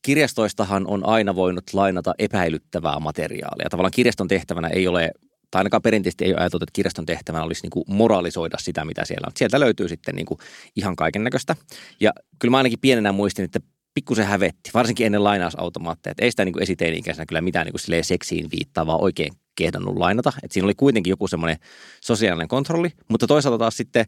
kirjastoistahan 0.03 0.87
on 0.87 1.07
aina 1.07 1.35
voinut 1.35 1.65
lainata 1.73 2.15
epäilyttävää 2.19 3.01
materiaalia. 3.01 3.69
Tavallaan 3.71 3.93
kirjaston 3.95 4.29
tehtävänä 4.29 4.69
ei 4.69 4.89
ole 4.89 5.11
tai 5.51 5.61
ainakaan 5.61 5.83
perinteisesti 5.83 6.25
ei 6.25 6.33
ole 6.33 6.41
ajateltu, 6.41 6.65
että 6.65 6.73
kirjaston 6.73 7.07
tehtävänä 7.07 7.45
olisi 7.45 7.63
niin 7.63 7.71
kuin 7.71 7.85
moralisoida 7.89 8.57
sitä, 8.61 8.85
mitä 8.85 9.05
siellä 9.05 9.27
on. 9.27 9.33
Sieltä 9.37 9.61
löytyy 9.61 9.89
sitten 9.89 10.15
niin 10.15 10.27
kuin 10.27 10.39
ihan 10.77 10.97
kaiken 10.97 11.25
näköistä. 11.25 11.57
Ja 12.01 12.13
kyllä 12.39 12.51
mä 12.51 12.57
ainakin 12.57 12.79
pienenä 12.79 13.13
muistin, 13.13 13.45
että 13.45 13.61
pikkusen 13.97 14.27
hävetti, 14.27 14.71
varsinkin 14.75 15.07
ennen 15.07 15.25
lainausautomaatteja. 15.25 16.11
Että 16.11 16.25
ei 16.25 16.31
sitä 16.31 16.45
niin 16.45 16.63
esiteini-ikäisenä 16.63 17.27
kyllä 17.27 17.41
mitään 17.41 17.67
niin 17.67 17.73
kuin 17.73 18.05
seksiin 18.05 18.51
viittaavaa 18.51 18.99
oikein 18.99 19.33
kehdannut 19.55 19.97
lainata. 19.97 20.33
Että 20.43 20.55
siinä 20.55 20.65
oli 20.65 20.75
kuitenkin 20.75 21.11
joku 21.11 21.29
semmoinen 21.29 21.57
sosiaalinen 22.01 22.49
kontrolli, 22.49 22.91
mutta 23.09 23.27
toisaalta 23.27 23.59
taas 23.59 23.77
sitten 23.77 24.05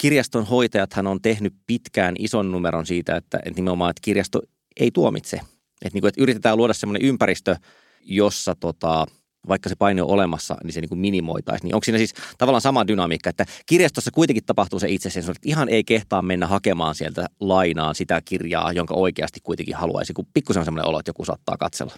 kirjaston 0.00 0.46
hoitajathan 0.46 1.06
on 1.06 1.22
tehnyt 1.22 1.54
pitkään 1.66 2.14
ison 2.18 2.52
numeron 2.52 2.86
siitä, 2.86 3.16
että, 3.16 3.38
että 3.38 3.60
nimenomaan 3.60 3.90
että 3.90 4.00
kirjasto 4.04 4.42
ei 4.80 4.90
tuomitse. 4.90 5.36
Että, 5.36 5.94
niin 5.94 6.00
kuin, 6.00 6.08
että 6.08 6.22
yritetään 6.22 6.56
luoda 6.56 6.72
semmoinen 6.72 7.08
ympäristö, 7.08 7.56
jossa 8.00 8.54
tota, 8.54 9.06
vaikka 9.48 9.68
se 9.68 9.74
paine 9.78 10.02
on 10.02 10.08
olemassa, 10.08 10.56
niin 10.64 10.72
se 10.72 10.80
niin 10.80 10.88
kuin 10.88 10.98
minimoitaisiin. 10.98 11.68
Niin 11.68 11.74
onko 11.74 11.84
siinä 11.84 11.98
siis 11.98 12.14
tavallaan 12.38 12.60
sama 12.60 12.86
dynamiikka, 12.86 13.30
että 13.30 13.44
kirjastossa 13.66 14.10
kuitenkin 14.10 14.44
tapahtuu 14.44 14.78
se 14.78 14.88
itse 14.88 15.08
että 15.20 15.32
ihan 15.44 15.68
ei 15.68 15.84
kehtaa 15.84 16.22
mennä 16.22 16.46
hakemaan 16.46 16.94
sieltä 16.94 17.26
lainaan 17.40 17.94
sitä 17.94 18.22
kirjaa, 18.24 18.72
jonka 18.72 18.94
oikeasti 18.94 19.40
kuitenkin 19.42 19.76
haluaisi, 19.76 20.12
kun 20.12 20.26
pikkusen 20.34 20.60
on 20.60 20.64
semmoinen 20.64 20.88
olo, 20.88 20.98
että 20.98 21.08
joku 21.08 21.24
saattaa 21.24 21.56
katsella. 21.56 21.94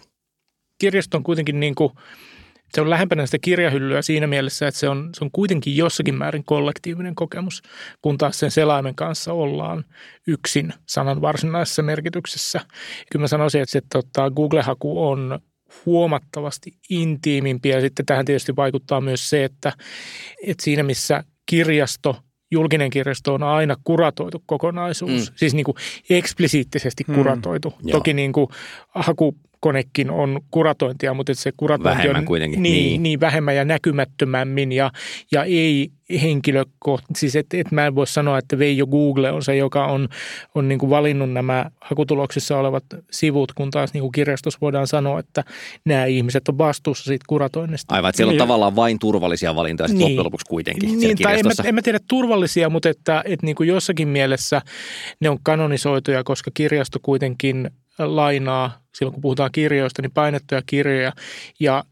Kirjasto 0.79 1.17
on 1.17 1.23
kuitenkin 1.23 1.59
niin 1.59 1.75
kuin, 1.75 1.93
se 2.73 2.81
on 2.81 2.89
lähempänä 2.89 3.25
sitä 3.25 3.39
kirjahyllyä 3.39 4.01
siinä 4.01 4.27
mielessä, 4.27 4.67
että 4.67 4.79
se 4.79 4.89
on, 4.89 5.09
se 5.17 5.23
on 5.23 5.31
kuitenkin 5.31 5.77
jossakin 5.77 6.15
määrin 6.15 6.43
kollektiivinen 6.43 7.15
kokemus, 7.15 7.61
kun 8.01 8.17
taas 8.17 8.39
sen 8.39 8.51
selaimen 8.51 8.95
kanssa 8.95 9.33
ollaan 9.33 9.85
yksin 10.27 10.73
sanan 10.89 11.21
varsinaisessa 11.21 11.81
merkityksessä. 11.81 12.59
Kyllä 13.11 13.23
mä 13.23 13.27
sanoisin, 13.27 13.61
että 13.61 13.71
se, 13.71 13.81
tota, 13.93 14.31
Google-haku 14.31 15.07
on 15.07 15.39
huomattavasti 15.85 16.77
intiimimpi 16.89 17.69
ja 17.69 17.81
sitten 17.81 18.05
tähän 18.05 18.25
tietysti 18.25 18.55
vaikuttaa 18.55 19.01
myös 19.01 19.29
se, 19.29 19.43
että, 19.43 19.73
että 20.47 20.63
siinä 20.63 20.83
missä 20.83 21.23
kirjasto 21.45 22.15
julkinen 22.51 22.89
kirjasto 22.89 23.33
on 23.33 23.43
aina 23.43 23.75
kuratoitu 23.83 24.43
kokonaisuus, 24.45 25.31
mm. 25.31 25.35
siis 25.35 25.53
niin 25.53 25.63
kuin 25.63 25.75
eksplisiittisesti 26.09 27.03
mm. 27.07 27.15
kuratoitu. 27.15 27.73
Mm. 27.83 27.91
Toki 27.91 28.13
niin 28.13 28.33
kuin 28.33 28.47
haku 28.95 29.37
konekin 29.63 30.11
on 30.11 30.41
kuratointia, 30.51 31.13
mutta 31.13 31.33
se 31.35 31.51
kuratointi 31.57 31.97
Vähemmän 31.97 32.19
on 32.19 32.25
kuitenkin, 32.25 32.63
Niin, 32.63 32.73
niin. 32.83 33.03
niin. 33.03 33.19
vähemmän 33.19 33.55
ja 33.55 33.65
näkymättömämmin 33.65 34.71
ja, 34.71 34.91
ja 35.31 35.43
ei 35.43 35.89
henkilökohtaisesti. 36.21 37.19
Siis 37.19 37.35
et, 37.35 37.45
et 37.53 37.71
mä 37.71 37.85
en 37.87 37.95
voi 37.95 38.07
sanoa, 38.07 38.37
että 38.37 38.59
Veijo 38.59 38.87
Google 38.87 39.31
on 39.31 39.43
se, 39.43 39.55
joka 39.55 39.85
on, 39.85 40.09
on 40.55 40.67
niin 40.67 40.79
kuin 40.79 40.89
valinnut 40.89 41.31
nämä 41.31 41.71
hakutuloksissa 41.81 42.57
olevat 42.57 42.83
sivut, 43.11 43.51
kun 43.53 43.71
taas 43.71 43.93
niin 43.93 44.01
kuin 44.01 44.11
kirjastossa 44.11 44.57
voidaan 44.61 44.87
sanoa, 44.87 45.19
että 45.19 45.43
nämä 45.85 46.05
ihmiset 46.05 46.47
on 46.47 46.57
vastuussa 46.57 47.03
siitä 47.03 47.25
kuratoinnista. 47.29 47.95
Aivan, 47.95 48.09
että 48.09 48.17
siellä 48.17 48.29
on 48.29 48.33
Niin. 48.33 48.39
tavallaan 48.39 48.75
vain 48.75 48.99
turvallisia 48.99 49.55
valintoja 49.55 49.87
sitten 49.87 49.97
Niin. 49.99 50.11
loppujen 50.11 50.25
lopuksi 50.25 50.45
kuitenkin 50.49 50.99
Niin, 50.99 51.17
tai 51.17 51.39
en 51.39 51.45
mä, 51.45 51.51
en 51.63 51.75
mä 51.75 51.81
tiedä 51.81 51.99
turvallisia, 52.07 52.69
mutta 52.69 52.89
että, 52.89 53.21
että 53.25 53.45
niin 53.45 53.55
kuin 53.55 53.69
jossakin 53.69 54.07
mielessä 54.07 54.61
ne 55.19 55.29
on 55.29 55.37
kanonisoituja, 55.43 56.23
koska 56.23 56.51
kirjasto 56.53 56.99
kuitenkin 57.01 57.71
lainaa, 57.99 58.82
silloin 58.93 59.13
kun 59.13 59.21
puhutaan 59.21 59.51
kirjoista, 59.51 60.01
niin 60.01 60.11
painettuja 60.11 60.61
kirjoja. 60.65 61.13
Ja 61.59 61.83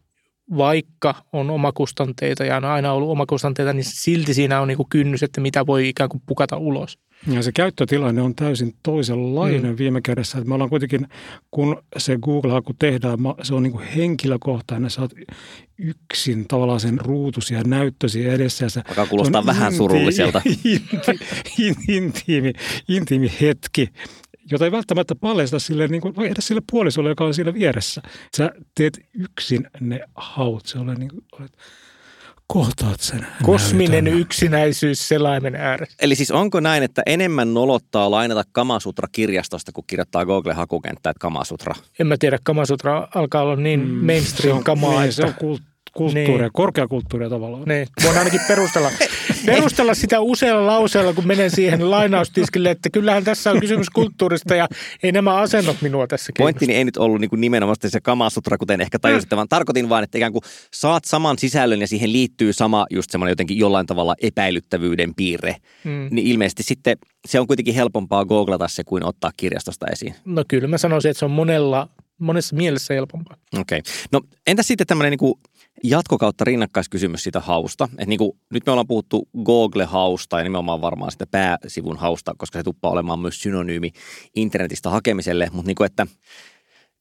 vaikka 0.56 1.14
on 1.32 1.50
omakustanteita 1.50 2.44
ja 2.44 2.56
on 2.56 2.64
aina 2.64 2.92
ollut 2.92 3.10
omakustanteita, 3.10 3.72
niin 3.72 3.84
silti 3.84 4.34
siinä 4.34 4.60
on 4.60 4.68
niin 4.68 4.76
kuin 4.76 4.88
kynnys, 4.88 5.22
että 5.22 5.40
mitä 5.40 5.66
voi 5.66 5.88
ikään 5.88 6.10
kuin 6.10 6.22
pukata 6.26 6.56
ulos. 6.56 6.98
Ja 7.26 7.42
se 7.42 7.52
käyttötilanne 7.52 8.22
on 8.22 8.34
täysin 8.34 8.74
toisenlainen 8.82 9.70
mm. 9.70 9.78
viime 9.78 10.00
kädessä. 10.00 10.38
Että 10.38 10.48
me 10.48 10.54
ollaan 10.54 10.70
kuitenkin, 10.70 11.08
kun 11.50 11.82
se 11.96 12.18
Google-haku 12.22 12.72
tehdään, 12.78 13.18
se 13.42 13.54
on 13.54 13.62
niin 13.62 13.72
kuin 13.72 13.84
henkilökohtainen. 13.84 14.90
Sä 14.90 15.00
oot 15.00 15.12
yksin 15.78 16.48
tavallaan 16.48 16.80
sen 16.80 16.98
ruutusi 17.00 17.54
ja 17.54 17.62
näyttösi 17.64 18.28
edessä. 18.28 18.64
Ja 18.64 18.70
sä, 18.70 18.82
Alkaa 18.88 19.06
kuulostaa 19.06 19.32
se 19.32 19.38
on 19.38 19.46
vähän 19.46 19.72
inti- 19.72 19.76
surulliselta. 19.76 20.42
Inti, 20.64 21.18
in, 21.58 21.74
intiimi, 21.88 22.52
intiimi 22.88 23.32
hetki, 23.40 23.88
jota 24.50 24.64
ei 24.64 24.72
välttämättä 24.72 25.14
paljasta 25.14 25.58
sille, 25.58 25.88
niin 25.88 26.00
kuin, 26.00 26.14
edes 26.22 26.46
sille 26.46 26.62
puolisolle, 26.72 27.08
joka 27.08 27.24
on 27.24 27.34
siellä 27.34 27.54
vieressä. 27.54 28.02
Sä 28.36 28.50
teet 28.74 28.98
yksin 29.14 29.66
ne 29.80 30.00
haut. 30.14 30.66
Se 30.66 30.78
ole 30.78 30.94
niin 30.94 31.08
kuin, 31.10 31.24
olet, 31.40 31.52
kohtaat 32.46 33.00
sen 33.00 33.26
Kosminen 33.42 34.04
näytön. 34.04 34.20
yksinäisyys 34.20 35.08
selaimen 35.08 35.54
ääressä. 35.54 35.96
Eli 36.02 36.14
siis 36.14 36.30
onko 36.30 36.60
näin, 36.60 36.82
että 36.82 37.02
enemmän 37.06 37.54
nolottaa 37.54 38.10
lainata 38.10 38.42
Kamasutra 38.52 39.08
kirjastosta, 39.12 39.72
kun 39.72 39.84
kirjoittaa 39.86 40.24
Google-hakukenttää, 40.26 41.10
että 41.10 41.20
Kamasutra? 41.20 41.74
En 41.98 42.06
mä 42.06 42.16
tiedä, 42.20 42.38
Kamasutra 42.44 43.08
alkaa 43.14 43.42
olla 43.42 43.56
niin 43.56 43.80
Mm, 43.88 44.06
mainstream 44.06 44.62
kamaa, 44.64 44.90
niin, 44.90 45.02
että... 45.02 45.14
se 45.16 45.24
on 45.24 45.34
kult, 45.34 45.62
kulttuuria, 45.92 46.38
Niin. 46.38 46.50
korkeakulttuuria 46.52 47.30
tavallaan. 47.30 47.62
Niin, 47.66 47.86
voin 48.04 48.18
ainakin 48.18 48.40
perustella, 48.48 48.90
perustella 49.46 49.94
sitä 49.94 50.20
usealla 50.20 50.66
lauseella, 50.66 51.12
kun 51.12 51.26
menen 51.26 51.50
siihen 51.50 51.90
lainaustiskille, 51.90 52.70
että 52.70 52.90
kyllähän 52.90 53.24
tässä 53.24 53.50
on 53.50 53.60
kysymys 53.60 53.90
kulttuurista 53.90 54.54
ja 54.54 54.68
ei 55.02 55.12
nämä 55.12 55.36
asennot 55.36 55.82
minua 55.82 56.06
tässä 56.06 56.32
kiinnosta. 56.32 56.42
Pointtini 56.42 56.74
ei 56.74 56.84
nyt 56.84 56.96
ollut 56.96 57.20
niin 57.20 57.30
kuin 57.30 57.40
nimenomaan 57.40 57.76
se 57.86 58.00
Kamasutra, 58.00 58.58
kuten 58.58 58.80
ehkä 58.80 58.98
tajusitte, 58.98 59.36
vaan 59.36 59.48
tarkoitin 59.48 59.88
vaan, 59.88 60.04
että 60.04 60.18
ikään 60.18 60.32
kuin 60.32 60.42
saat 60.74 61.04
saman 61.04 61.38
sisällön 61.38 61.80
ja 61.80 61.86
siihen 61.86 62.12
liittyy 62.12 62.52
sama 62.52 62.86
just 62.90 63.10
semmoinen 63.10 63.32
jotenkin 63.32 63.58
jollain 63.58 63.86
tavalla 63.86 64.14
epäilyttävyyden 64.22 65.14
piirre. 65.14 65.56
Mm. 65.84 66.08
Niin 66.10 66.26
ilmeisesti 66.26 66.62
sitten 66.62 66.96
se 67.28 67.40
on 67.40 67.46
kuitenkin 67.46 67.74
helpompaa 67.74 68.24
googlata 68.24 68.68
se 68.68 68.84
kuin 68.84 69.04
ottaa 69.04 69.30
kirjastosta 69.36 69.86
esiin. 69.92 70.14
No 70.24 70.44
kyllä 70.48 70.68
mä 70.68 70.78
sanoisin, 70.78 71.10
että 71.10 71.18
se 71.18 71.24
on 71.24 71.30
monella, 71.30 71.88
monessa 72.18 72.56
mielessä 72.56 72.94
helpompaa. 72.94 73.36
Okei. 73.60 73.78
Okay. 73.78 73.92
No 74.12 74.20
entäs 74.46 74.66
sitten 74.66 74.86
tämmöinen 74.86 75.18
niin 75.20 75.34
jatkokautta 75.84 76.44
rinnakkaiskysymys 76.44 77.22
siitä 77.22 77.40
hausta. 77.40 77.88
Et 77.98 78.08
niin 78.08 78.18
kuin, 78.18 78.32
nyt 78.50 78.66
me 78.66 78.72
ollaan 78.72 78.86
puhuttu 78.86 79.28
Google-hausta 79.44 80.38
ja 80.38 80.44
nimenomaan 80.44 80.80
varmaan 80.80 81.12
sitä 81.12 81.26
pääsivun 81.26 81.96
hausta, 81.96 82.34
koska 82.38 82.58
se 82.58 82.62
tuppaa 82.62 82.90
olemaan 82.90 83.20
myös 83.20 83.40
synonyymi 83.40 83.90
internetistä 84.36 84.90
hakemiselle. 84.90 85.48
Mutta 85.52 85.68
niin 85.68 85.86
että 85.86 86.06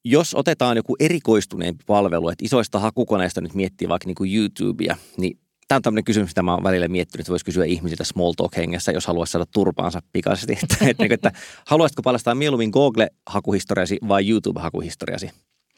jos 0.05 0.33
otetaan 0.33 0.77
joku 0.77 0.95
erikoistuneempi 0.99 1.83
palvelu, 1.87 2.29
että 2.29 2.45
isoista 2.45 2.79
hakukoneista 2.79 3.41
nyt 3.41 3.53
miettii 3.53 3.89
vaikka 3.89 4.07
niin 4.07 4.15
kuin 4.15 4.35
YouTubea, 4.35 4.97
niin 5.17 5.41
Tämä 5.71 5.77
on 5.77 5.81
tämmöinen 5.81 6.03
kysymys, 6.03 6.29
mitä 6.29 6.43
mä 6.43 6.53
oon 6.53 6.63
välillä 6.63 6.87
miettinyt, 6.87 7.21
että 7.21 7.29
voisi 7.29 7.45
kysyä 7.45 7.65
ihmisiltä 7.65 8.03
small 8.03 8.33
talk 8.33 8.57
hengessä, 8.57 8.91
jos 8.91 9.07
haluaisi 9.07 9.31
saada 9.31 9.45
turpaansa 9.53 9.99
pikaisesti. 10.13 10.53
Että, 10.63 10.85
että, 10.89 11.05
että 11.09 11.31
haluaisitko 11.67 12.01
paljastaa 12.01 12.35
mieluummin 12.35 12.69
Google-hakuhistoriasi 12.69 13.97
vai 14.07 14.29
YouTube-hakuhistoriasi? 14.29 15.31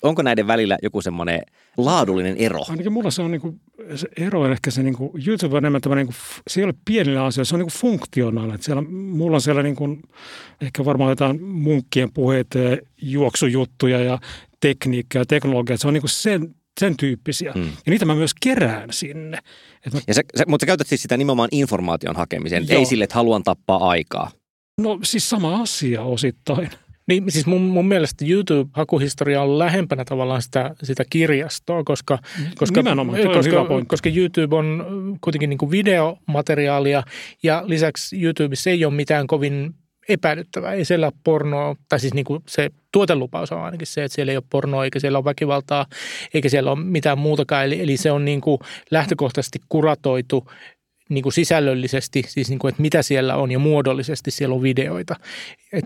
Onko 0.03 0.22
näiden 0.22 0.48
välillä 0.48 0.77
joku 0.83 1.01
semmoinen 1.01 1.41
laadullinen 1.77 2.38
ero? 2.38 2.60
Ainakin 2.69 2.93
mulla 2.93 3.12
se 3.12 3.22
on 3.22 3.31
niinku, 3.31 3.60
se 3.95 4.07
ero 4.17 4.41
on 4.41 4.51
ehkä 4.51 4.72
se 4.72 4.83
niinku, 4.83 5.13
YouTube 5.27 5.55
on 5.55 5.63
enemmän 5.63 5.81
tämmöinen, 5.81 6.05
niinku, 6.05 6.19
se 6.48 6.60
ei 6.60 6.65
ole 6.65 6.74
pienillä 6.86 7.25
asioilla, 7.25 7.50
se 7.50 7.55
on 7.55 7.60
niinku 7.60 7.77
funktionaalinen. 7.77 8.55
Että 8.55 8.65
Siellä, 8.65 8.81
mulla 8.91 9.38
on 9.38 9.41
siellä 9.41 9.63
niinku, 9.63 9.98
ehkä 10.62 10.86
varmaan 10.86 11.10
jotain 11.12 11.43
munkkien 11.43 12.13
puheita 12.13 12.60
ja 12.60 12.77
juoksujuttuja 13.01 14.00
ja 14.00 14.19
tekniikkaa 14.60 15.22
ja 15.22 15.25
teknologiaa. 15.25 15.77
Se 15.77 15.88
on 15.88 15.93
niinku 15.93 16.07
sen, 16.07 16.55
sen 16.79 16.98
tyyppisiä. 16.98 17.51
Mm. 17.55 17.63
Ja 17.63 17.89
niitä 17.89 18.05
mä 18.05 18.15
myös 18.15 18.31
kerään 18.41 18.93
sinne. 18.93 19.38
Et 19.86 19.93
mä, 19.93 20.00
Ja 20.07 20.13
sä, 20.13 20.22
sä, 20.38 20.43
mutta 20.48 20.63
sä 20.63 20.67
käytät 20.67 20.88
siis 20.88 21.01
sitä 21.01 21.17
nimenomaan 21.17 21.50
informaation 21.51 22.15
hakemiseen, 22.15 22.65
Joo. 22.69 22.79
ei 22.79 22.86
sille, 22.86 23.03
että 23.03 23.15
haluan 23.15 23.43
tappaa 23.43 23.89
aikaa. 23.89 24.31
no 24.81 25.00
siis 25.03 25.29
sama 25.29 25.62
asia 25.62 26.01
osittain. 26.01 26.69
Niin 27.07 27.31
siis 27.31 27.45
mun, 27.45 27.62
mun 27.62 27.88
mielestä 27.88 28.25
YouTube-hakuhistoria 28.25 29.41
on 29.41 29.60
lähempänä 29.60 30.05
tavallaan 30.05 30.41
sitä, 30.41 30.75
sitä 30.83 31.05
kirjastoa, 31.10 31.83
koska, 31.83 32.19
koska, 32.55 32.79
Nimenomaan, 32.81 33.22
koska, 33.33 33.65
koska 33.88 34.10
YouTube 34.10 34.55
on 34.55 34.86
kuitenkin 35.22 35.50
niin 35.50 35.57
kuin 35.57 35.72
videomateriaalia 35.72 37.03
ja 37.43 37.63
lisäksi 37.65 38.24
YouTubessa 38.24 38.69
ei 38.69 38.86
ole 38.86 38.93
mitään 38.93 39.27
kovin 39.27 39.75
epäilyttävää. 40.10 40.74
Ei 40.74 40.86
siellä 40.86 41.05
ole 41.05 41.13
pornoa, 41.24 41.75
tai 41.89 42.00
siis 42.00 42.13
niin 42.13 42.25
kuin 42.25 42.43
se 42.48 42.69
tuotelupaus 42.91 43.51
on 43.51 43.62
ainakin 43.62 43.88
se, 43.88 44.03
että 44.03 44.15
siellä 44.15 44.31
ei 44.31 44.38
ole 44.38 44.43
pornoa, 44.50 44.83
eikä 44.83 45.00
siellä 45.00 45.17
ole 45.17 45.25
väkivaltaa, 45.25 45.86
eikä 46.33 46.50
siellä 46.50 46.72
ole 46.72 46.79
mitään 46.79 47.17
muutakaan. 47.17 47.65
Eli, 47.65 47.81
eli 47.81 47.98
se 47.98 48.12
on 48.12 48.25
niin 48.25 48.41
kuin 48.41 48.60
lähtökohtaisesti 48.91 49.60
kuratoitu 49.69 50.48
niin 51.10 51.24
kuin 51.24 51.33
sisällöllisesti, 51.33 52.24
siis 52.27 52.50
niin 52.50 52.60
kuin, 52.60 52.69
että 52.69 52.81
mitä 52.81 53.01
siellä 53.01 53.36
on 53.36 53.51
ja 53.51 53.60
muodollisesti 53.60 54.31
siellä 54.31 54.55
on 54.55 54.62
videoita. 54.62 55.15
Et 55.74 55.86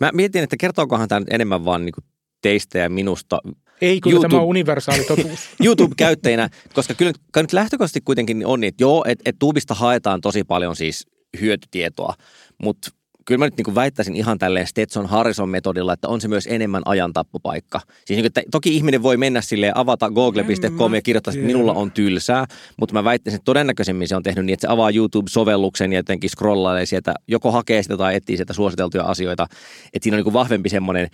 Mä 0.00 0.10
mietin, 0.12 0.42
että 0.42 0.56
kertookohan 0.56 1.08
tämä 1.08 1.20
nyt 1.20 1.32
enemmän 1.32 1.64
vaan 1.64 1.84
niin 1.84 1.94
teistä 2.42 2.78
ja 2.78 2.88
minusta 2.88 3.40
Ei, 3.80 4.00
kyllä 4.00 4.16
YouTube- 4.16 4.28
tämä 4.28 4.42
on 4.42 4.48
universaali 4.48 5.04
totuus. 5.04 5.48
YouTube-käyttäjinä, 5.64 6.48
koska 6.74 6.94
kyllä 6.94 7.12
nyt 7.36 7.52
lähtökohtaisesti 7.52 8.00
kuitenkin 8.00 8.46
on 8.46 8.60
niin, 8.60 8.68
että 8.68 8.82
joo, 8.82 9.04
että 9.08 9.30
et 9.30 9.36
Tubista 9.38 9.74
haetaan 9.74 10.20
tosi 10.20 10.44
paljon 10.44 10.76
siis 10.76 11.06
hyötytietoa, 11.40 12.14
mutta 12.62 12.90
kyllä 13.28 13.38
mä 13.38 13.44
nyt 13.46 13.56
niin 13.56 13.74
väittäisin 13.74 14.16
ihan 14.16 14.38
tälleen 14.38 14.66
Stetson 14.66 15.06
Harrison 15.06 15.48
metodilla, 15.48 15.92
että 15.92 16.08
on 16.08 16.20
se 16.20 16.28
myös 16.28 16.46
enemmän 16.50 16.82
ajantappopaikka. 16.84 17.80
Siis 18.04 18.16
niin, 18.16 18.26
että 18.26 18.42
toki 18.50 18.76
ihminen 18.76 19.02
voi 19.02 19.16
mennä 19.16 19.40
silleen, 19.40 19.76
avata 19.76 20.10
google.com 20.10 20.94
ja 20.94 21.02
kirjoittaa, 21.02 21.32
että 21.34 21.46
minulla 21.46 21.72
on 21.72 21.92
tylsää, 21.92 22.46
mutta 22.76 22.92
mä 22.92 23.04
väittäisin, 23.04 23.36
että 23.36 23.44
todennäköisemmin 23.44 24.08
se 24.08 24.16
on 24.16 24.22
tehnyt 24.22 24.44
niin, 24.44 24.52
että 24.54 24.66
se 24.66 24.72
avaa 24.72 24.90
YouTube-sovelluksen 24.90 25.92
ja 25.92 25.98
jotenkin 25.98 26.30
scrollailee 26.30 26.86
sieltä, 26.86 27.14
joko 27.28 27.52
hakee 27.52 27.82
sitä 27.82 27.96
tai 27.96 28.14
etsii 28.14 28.36
sieltä 28.36 28.52
suositeltuja 28.52 29.04
asioita. 29.04 29.46
Että 29.94 30.02
siinä 30.04 30.18
on 30.18 30.24
niin 30.24 30.32
vahvempi 30.32 30.68
semmoinen, 30.68 31.08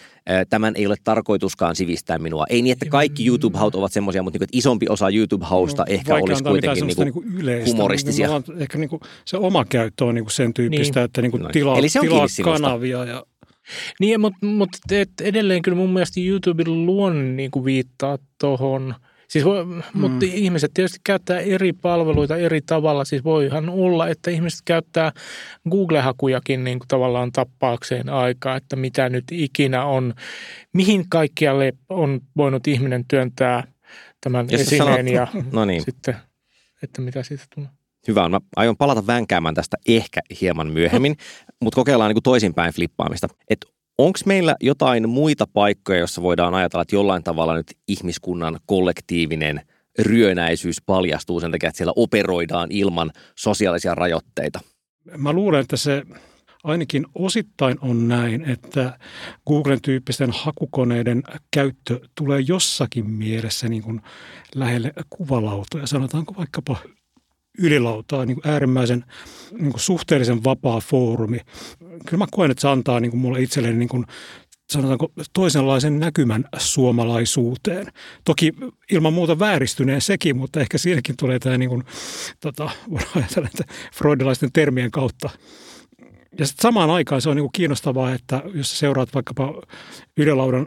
tämän 0.51 0.73
ei 0.77 0.87
ole 0.87 0.97
tarkoituskaan 1.05 1.77
sivistää 1.77 2.19
minua. 2.19 2.45
Ei 2.49 2.63
niin, 2.63 2.73
että 2.73 2.87
kaikki 2.89 3.27
YouTube-haut 3.27 3.75
ovat 3.75 3.93
semmoisia, 3.93 4.23
mutta 4.23 4.37
niin, 4.39 4.45
että 4.45 4.59
isompi 4.59 4.87
osa 4.89 5.07
YouTube-hausta 5.11 5.85
ehkä 5.89 6.13
Vaikea 6.13 6.25
olisi 6.25 6.45
kuitenkin 6.45 6.77
semmoista 6.79 7.05
niin 7.05 7.15
niinku 7.15 7.41
yleistä. 7.41 7.71
humoristisia. 7.71 8.29
Niin, 8.29 8.63
ehkä 8.63 8.79
niinku, 8.79 9.01
se 9.25 9.37
oma 9.37 9.65
käyttö 9.65 10.05
on 10.05 10.15
niinku 10.15 10.31
sen 10.31 10.55
tyyppistä, 10.55 11.01
Niin. 11.01 11.05
että 11.05 11.23
niinku 11.23 11.37
Noin. 11.37 11.53
tilaa, 11.53 11.79
Eli 11.79 11.89
se 11.89 12.01
on 12.01 12.04
tilaa 12.09 12.27
kanavia. 12.45 13.05
Ja, 13.05 13.25
niin, 14.01 14.21
mutta, 14.21 14.79
et 14.91 15.11
edelleen 15.21 15.63
kyllä 15.63 15.77
mun 15.77 15.93
mielestä 15.93 16.21
YouTuben 16.21 16.87
luonne 16.87 17.23
niin 17.23 17.51
kuin 17.51 17.65
viittaa 17.65 18.19
tuohon. 18.41 18.95
Siis 19.29 19.45
voi, 19.45 19.65
mm. 19.65 19.83
Mutta 19.95 20.27
ihmiset 20.29 20.71
tietysti 20.75 21.01
käyttää 21.05 21.41
eri 21.41 21.73
palveluita 21.73 22.37
eri 22.37 22.61
tavalla. 22.61 23.05
Siis 23.05 23.25
voihan 23.25 23.69
olla, 23.69 24.09
että 24.09 24.31
ihmiset 24.31 24.61
käyttää 24.65 25.13
Google-hakujakin 25.71 26.65
niin 26.65 26.79
kuin 26.79 26.89
tavallaan 26.89 27.33
tappaakseen 27.33 28.09
aikaa, 28.09 28.57
että 28.57 28.77
mitä 28.77 29.09
nyt 29.09 29.25
ikinä 29.33 29.85
on, 29.85 30.15
mihin 30.73 31.09
kaikkialle 31.09 31.73
on 31.89 32.21
voinut 32.37 32.67
ihminen 32.67 33.05
työntää 33.09 33.65
tämän 34.21 34.49
sä 34.49 34.57
esineen 34.57 35.07
sanot- 35.07 35.13
ja 35.13 35.27
No 35.53 35.65
niin. 35.65 35.83
sitten, 35.85 36.17
että 36.83 37.01
mitä 37.01 37.23
siitä 37.23 37.45
tulee. 37.55 37.69
Hyvä 38.09 38.25
on. 38.25 38.31
Mä 38.31 38.41
aion 38.57 38.77
palata 38.77 39.07
vänkäämään 39.07 39.55
tästä 39.55 39.77
ehkä 39.89 40.21
hieman 40.41 40.73
myöhemmin, 40.73 41.17
mutta 41.63 41.77
kokeillaan 41.77 42.09
niin 42.09 42.15
kuin 42.15 42.23
toisinpäin 42.23 42.75
flippaamista. 42.75 43.29
Et 43.51 43.67
onko 43.99 44.19
meillä 44.27 44.57
jotain 44.61 45.09
muita 45.09 45.47
paikkoja, 45.53 45.99
joissa 45.99 46.23
voidaan 46.23 46.55
ajatella, 46.55 46.83
että 46.83 46.97
jollain 46.97 47.23
tavalla 47.23 47.55
nyt 47.55 47.77
ihmiskunnan 47.89 48.59
kollektiivinen 48.67 49.61
ryönäisyys 49.99 50.83
paljastuu 50.87 51.41
sen 51.41 51.51
takia, 51.51 51.69
että 51.69 51.77
siellä 51.77 51.93
operoidaan 51.97 52.69
ilman 52.71 53.11
sosiaalisia 53.37 53.95
rajoitteita? 53.95 54.61
mä 55.17 55.33
luulen, 55.33 55.61
että 55.61 55.77
se 55.77 56.03
ainakin 56.65 57.07
osittain 57.15 57.79
on 57.81 58.09
näin, 58.09 58.45
että 58.45 58.99
Googlen 59.47 59.83
tyyppisten 59.83 60.31
hakukoneiden 60.33 61.23
käyttö 61.51 62.01
tulee 62.15 62.41
jossakin 62.41 63.11
mielessä 63.11 63.69
niin 63.69 63.83
kuin 63.83 64.01
lähelle 64.55 64.93
kuvalautoja, 65.11 65.87
sanotaanko 65.87 66.35
vaikkapa 66.37 66.77
ylilautaa, 67.59 68.27
niin 68.27 68.41
kuin 68.41 68.53
äärimmäisen 68.53 69.05
niin 69.53 69.71
kuin 69.71 69.81
suhteellisen 69.81 70.45
vapaa 70.45 70.81
foorumi. 70.81 71.39
Kyllä 71.79 72.19
mä 72.19 72.27
koen, 72.31 72.51
että 72.51 72.61
se 72.61 72.69
antaa 72.69 73.01
niin 73.01 73.11
kuin 73.11 73.21
mulle 73.21 73.43
itselleni 73.43 73.79
niin 73.79 73.89
kuin 73.89 74.05
sanotaanko 74.73 75.13
toisenlaisen 75.33 75.99
näkymän 76.01 76.45
suomalaisuuteen. 76.57 77.87
Toki 78.25 78.53
ilman 78.93 79.13
muuta 79.13 79.39
vääristyneen 79.39 80.01
sekin, 80.01 80.37
mutta 80.37 80.61
ehkä 80.61 80.79
siinäkin 80.79 81.17
tulee 81.17 81.39
tämä 81.39 81.59
niin 81.59 81.71
kuin, 81.71 81.85
tota, 82.41 82.71
ajatella, 83.17 83.49
että 83.49 83.65
freudilaisten 83.95 84.53
termien 84.53 84.91
kautta 84.91 85.31
ja 86.39 86.47
sitten 86.47 86.63
samaan 86.63 86.91
aikaan 86.91 87.21
se 87.21 87.29
on 87.29 87.37
niin 87.37 87.45
kuin 87.45 87.53
kiinnostavaa, 87.53 88.15
että 88.15 88.43
jos 88.55 88.79
seuraat 88.79 89.15
vaikkapa 89.15 89.63
ydelaudan 90.17 90.67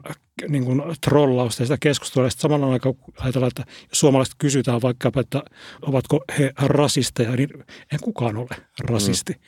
niin 0.50 0.66
kuin 0.66 0.82
trollausta 1.02 1.62
ja 1.62 1.66
sitä 1.66 1.78
keskustelua, 1.80 2.28
ja 2.28 2.32
samalla 2.32 2.74
aikaan 2.74 2.96
ajatellaan, 3.20 3.48
että 3.48 3.72
jos 3.90 4.00
suomalaiset 4.00 4.36
kysytään 4.38 4.82
vaikkapa, 4.82 5.22
että 5.22 5.44
ovatko 5.82 6.24
he 6.40 6.54
rasisteja, 6.60 7.32
niin 7.32 7.50
en 7.94 8.00
kukaan 8.02 8.38
ole 8.38 8.50
rasisti. 8.80 9.34
Mm. 9.34 9.40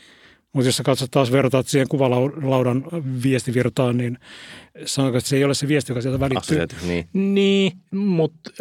Mutta 0.53 0.67
jos 0.67 0.77
sä 0.77 0.84
katsot 0.84 1.12
taas 1.12 1.31
vertaat 1.31 1.67
siihen 1.67 1.88
kuvalaudan 1.88 2.86
viestivirtaan, 3.24 3.98
niin 3.98 4.17
sanonko, 4.86 5.17
että 5.17 5.29
se 5.29 5.38
ei 5.38 5.43
ole 5.43 5.53
se 5.53 5.67
viesti, 5.67 5.91
joka 5.91 6.01
sieltä 6.01 6.19
välittyy. 6.19 6.65
niin. 6.88 7.10
niin, 7.13 7.72
mutta 7.91 8.51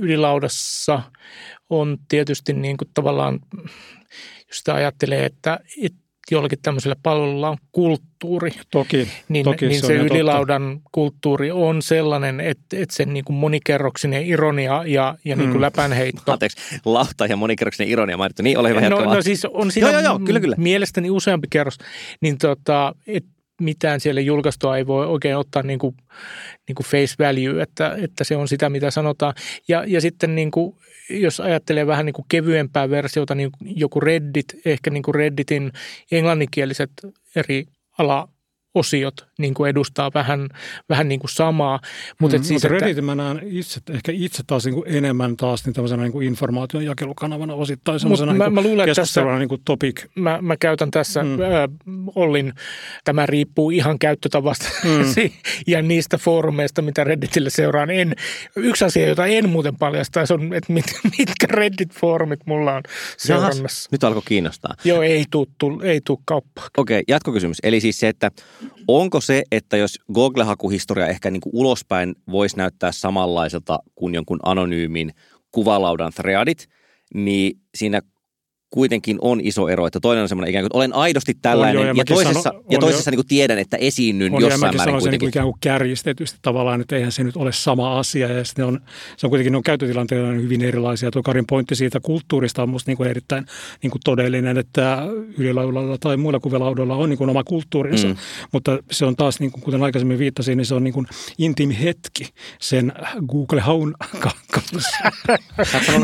ylilaudassa 0.00 1.02
on 1.70 1.98
tietysti 2.08 2.52
niin 2.52 2.76
kuin 2.76 2.88
tavallaan, 2.94 3.40
jos 4.48 4.58
sitä 4.58 4.74
ajattelee, 4.74 5.24
että, 5.24 5.60
että 5.82 6.03
jollakin 6.30 6.58
tämmöisellä 6.62 6.96
palvelulla 7.02 7.48
on 7.48 7.56
kulttuuri. 7.72 8.50
Toki, 8.70 9.08
niin, 9.28 9.44
toki 9.44 9.66
niin 9.66 9.80
se, 9.80 9.86
se 9.86 9.94
ylilaudan 9.94 10.72
totta. 10.74 10.88
kulttuuri 10.92 11.50
on 11.50 11.82
sellainen, 11.82 12.40
että, 12.40 12.76
että 12.76 12.94
sen 12.94 13.14
niin 13.14 13.24
kuin 13.24 13.36
monikerroksinen 13.36 14.26
ironia 14.26 14.82
ja, 14.86 15.16
ja 15.24 15.36
niin 15.36 15.48
kuin 15.48 15.58
mm. 15.58 15.62
läpänheitto. 15.62 16.32
Anteeksi, 16.32 16.80
lauta 16.84 17.26
ja 17.26 17.36
monikerroksinen 17.36 17.92
ironia 17.92 18.16
mainittu. 18.16 18.42
Niin, 18.42 18.58
ole 18.58 18.68
hyvä 18.68 18.88
no, 18.88 19.14
no 19.14 19.22
siis 19.22 19.44
on 19.44 19.72
siinä 19.72 19.90
joo, 19.90 20.00
joo, 20.00 20.12
joo, 20.12 20.18
kyllä, 20.18 20.40
kyllä. 20.40 20.56
mielestäni 20.58 21.10
useampi 21.10 21.46
kerros. 21.50 21.78
Niin 22.20 22.38
tota, 22.38 22.94
et 23.06 23.24
mitään 23.60 24.00
siellä 24.00 24.20
julkaistua 24.20 24.76
ei 24.76 24.86
voi 24.86 25.06
oikein 25.06 25.36
ottaa 25.36 25.62
niin 25.62 25.78
kuin, 25.78 25.96
niin 26.68 26.74
kuin 26.74 26.86
face 26.86 27.14
value, 27.18 27.62
että, 27.62 27.96
että 28.02 28.24
se 28.24 28.36
on 28.36 28.48
sitä, 28.48 28.70
mitä 28.70 28.90
sanotaan. 28.90 29.34
Ja, 29.68 29.84
ja 29.86 30.00
sitten 30.00 30.34
niin 30.34 30.50
kuin, 30.50 30.76
jos 31.10 31.40
ajattelee 31.40 31.86
vähän 31.86 32.06
niin 32.06 32.14
kuin 32.14 32.26
kevyempää 32.28 32.90
versiota, 32.90 33.34
niin 33.34 33.50
joku 33.60 34.00
Reddit, 34.00 34.46
ehkä 34.64 34.90
niin 34.90 35.02
kuin 35.02 35.14
Redditin 35.14 35.72
englanninkieliset 36.12 36.90
eri 37.36 37.66
ala 37.98 38.28
osiot 38.74 39.14
niin 39.38 39.54
kuin 39.54 39.70
edustaa 39.70 40.10
vähän, 40.14 40.48
vähän 40.88 41.08
niin 41.08 41.20
kuin 41.20 41.30
samaa. 41.30 41.80
Mutta 42.20 42.36
mm, 42.36 42.42
siis, 42.44 42.62
mutta 42.62 42.68
Reddit 42.68 42.90
että, 42.90 43.02
mä 43.02 43.14
näen 43.14 43.40
itse, 43.44 43.80
ehkä 43.90 44.12
itse 44.12 44.42
taas 44.46 44.64
niin 44.64 44.74
kuin 44.74 44.84
enemmän 44.86 45.36
taas 45.36 45.64
niin 45.64 45.74
tämmöisenä 45.74 46.02
niin 46.02 46.12
kuin 46.12 46.26
informaation 46.26 46.84
jakelukanavana 46.84 47.54
osittain 47.54 48.00
semmoisena 48.00 48.32
niin 48.32 48.38
mä, 48.38 48.50
mä 48.50 48.62
luulen, 48.62 48.88
että 48.88 49.02
tässä, 49.02 49.38
niin 49.38 49.48
kuin 49.48 49.60
topic. 49.64 50.04
Mä, 50.14 50.38
mä 50.42 50.56
käytän 50.56 50.90
tässä 50.90 51.22
mm. 51.22 51.40
äh, 51.40 51.48
Ollin, 52.14 52.52
tämä 53.04 53.26
riippuu 53.26 53.70
ihan 53.70 53.98
käyttötavasta 53.98 54.68
mm. 54.84 55.30
ja 55.66 55.82
niistä 55.82 56.18
foorumeista, 56.18 56.82
mitä 56.82 57.04
Redditille 57.04 57.50
seuraan. 57.50 57.90
En, 57.90 58.14
yksi 58.56 58.84
asia, 58.84 59.08
jota 59.08 59.26
en 59.26 59.48
muuten 59.48 59.76
paljasta, 59.76 60.20
on, 60.30 60.54
että 60.54 60.72
mit, 60.72 60.84
mitkä 61.18 61.46
Reddit-foorumit 61.46 62.40
mulla 62.44 62.74
on 62.74 62.82
seurannassa. 63.16 63.58
Jahas, 63.58 63.88
nyt 63.92 64.04
alkoi 64.04 64.22
kiinnostaa. 64.24 64.74
Joo, 64.84 65.02
ei 65.02 65.24
tule 65.30 65.46
ei 65.82 66.00
tuu 66.00 66.22
kauppaa. 66.24 66.68
Okei, 66.76 66.94
okay, 66.94 67.04
jatkokysymys. 67.08 67.58
Eli 67.62 67.80
siis 67.80 68.00
se, 68.00 68.08
että 68.08 68.30
Onko 68.88 69.20
se, 69.20 69.42
että 69.52 69.76
jos 69.76 69.98
Google-hakuhistoria 70.14 71.06
ehkä 71.06 71.30
niin 71.30 71.40
kuin 71.40 71.56
ulospäin 71.56 72.14
voisi 72.30 72.56
näyttää 72.56 72.92
samanlaiselta 72.92 73.78
kuin 73.94 74.14
jonkun 74.14 74.40
anonyymin 74.42 75.10
kuvalaudan 75.50 76.12
threadit, 76.12 76.68
niin 77.14 77.60
siinä 77.74 78.00
kuitenkin 78.74 79.18
on 79.20 79.40
iso 79.42 79.68
ero, 79.68 79.86
että 79.86 80.00
toinen 80.00 80.22
on 80.22 80.28
semmoinen 80.28 80.50
ikään 80.50 80.62
kuin, 80.62 80.66
että 80.66 80.78
olen 80.78 80.94
aidosti 80.94 81.34
tällainen 81.42 81.80
on 81.80 81.86
jo, 81.86 81.92
ja, 81.92 81.94
ja 81.96 82.04
toisessa, 82.04 82.42
sano, 82.42 82.62
ja 82.70 82.78
toisessa 82.78 83.08
jo, 83.08 83.12
niin 83.12 83.18
kuin 83.18 83.26
tiedän, 83.26 83.58
että 83.58 83.76
esiinnyn 83.76 84.34
on, 84.34 84.40
jossain 84.40 84.76
määrin 84.76 84.94
kuitenkin. 84.94 85.20
Niin 85.20 85.28
ikään 85.28 85.46
kuin 85.46 85.56
kärjistetysti 85.60 86.38
tavallaan, 86.42 86.80
että 86.80 86.96
eihän 86.96 87.12
se 87.12 87.24
nyt 87.24 87.36
ole 87.36 87.52
sama 87.52 87.98
asia 87.98 88.32
ja 88.32 88.44
sitten 88.44 88.64
on, 88.64 88.80
se 89.16 89.26
on 89.26 89.30
kuitenkin 89.30 89.52
ne 89.52 89.56
on 89.56 89.62
käyttötilanteilla 89.62 90.32
hyvin 90.32 90.64
erilaisia. 90.64 91.10
Tuo 91.10 91.22
Karin 91.22 91.46
pointti 91.46 91.74
siitä 91.74 92.00
kulttuurista 92.00 92.62
on 92.62 92.68
minusta 92.68 92.90
niin 92.90 92.96
kuin 92.96 93.10
erittäin 93.10 93.46
niin 93.82 93.90
kuin 93.90 94.00
todellinen, 94.04 94.58
että 94.58 94.98
ylilaudalla 95.38 95.98
tai 95.98 96.16
muilla 96.16 96.40
kuvilaudoilla 96.40 96.96
on 96.96 97.08
niin 97.08 97.18
kuin 97.18 97.30
oma 97.30 97.44
kulttuurinsa, 97.44 98.08
mm. 98.08 98.16
mutta 98.52 98.78
se 98.90 99.04
on 99.04 99.16
taas, 99.16 99.40
niin 99.40 99.52
kuin, 99.52 99.62
kuten 99.62 99.82
aikaisemmin 99.82 100.18
viittasin, 100.18 100.56
niin 100.56 100.66
se 100.66 100.74
on 100.74 100.84
niin 100.84 100.94
kuin 100.94 101.06
intiimi 101.38 101.78
hetki 101.82 102.28
sen 102.60 102.92
Google 103.28 103.60
Haun 103.60 103.94
kanssa. 104.50 104.98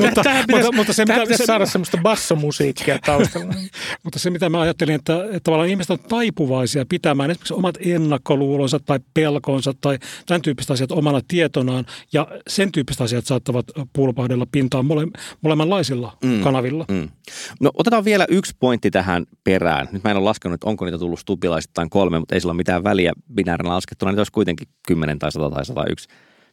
mutta, 0.01 0.23
mutta, 0.51 0.73
mutta 0.73 0.93
se, 0.93 1.05
mitä, 1.05 1.37
se, 1.37 1.47
saada 1.47 1.67
semmoista 1.67 1.99
bassomusiikkia 2.03 2.60
musiikkia 2.61 2.99
taustalla. 3.07 3.55
Mutta 4.05 4.19
se, 4.19 4.31
mitä 4.31 4.49
mä 4.49 4.61
ajattelin, 4.61 4.95
että, 4.95 5.25
että 5.25 5.41
tavallaan 5.43 5.69
ihmiset 5.69 5.91
on 5.91 5.99
taipuvaisia 5.99 6.85
pitämään 6.89 7.31
esimerkiksi 7.31 7.55
omat 7.55 7.75
ennakkoluulonsa 7.87 8.81
tai 8.81 8.99
pelkonsa 9.15 9.75
tai 9.81 9.99
tämän 10.27 10.43
tyyppiset 10.43 10.71
asiat 10.71 10.93
omana 10.93 11.21
tietonaan. 11.29 11.85
Ja 12.13 12.27
sen 12.49 12.73
tyyppiset 12.73 13.01
asiat 13.01 13.27
saattavat 13.27 13.67
pulpahdella 13.93 14.47
pintaan 14.53 14.87
mole, 14.87 15.07
molemmanlaisilla 15.41 16.17
mm. 16.25 16.41
kanavilla. 16.41 16.85
Mm. 16.89 17.09
No 17.61 17.71
otetaan 17.75 18.05
vielä 18.05 18.27
yksi 18.29 18.57
pointti 18.61 18.91
tähän 18.91 19.27
perään. 19.45 19.89
Nyt 19.93 20.05
mä 20.05 20.11
en 20.11 20.17
ole 20.17 20.25
laskenut, 20.25 20.55
että 20.55 20.67
onko 20.67 20.85
niitä 20.85 20.99
tullut 20.99 21.21
stupilaisittain 21.21 21.91
kolme, 21.91 22.19
mutta 22.19 22.35
ei 22.35 22.41
sillä 22.41 22.51
ole 22.51 22.57
mitään 22.57 22.85
väliä 22.85 23.13
binäärinä 23.35 23.75
laskettuna. 23.75 24.13
Niitä 24.13 24.21
olisi 24.21 24.33
kuitenkin 24.33 24.69
10 24.87 25.19
tai 25.19 25.33
100 25.33 25.51
tai 25.51 25.65
101. 25.65 26.09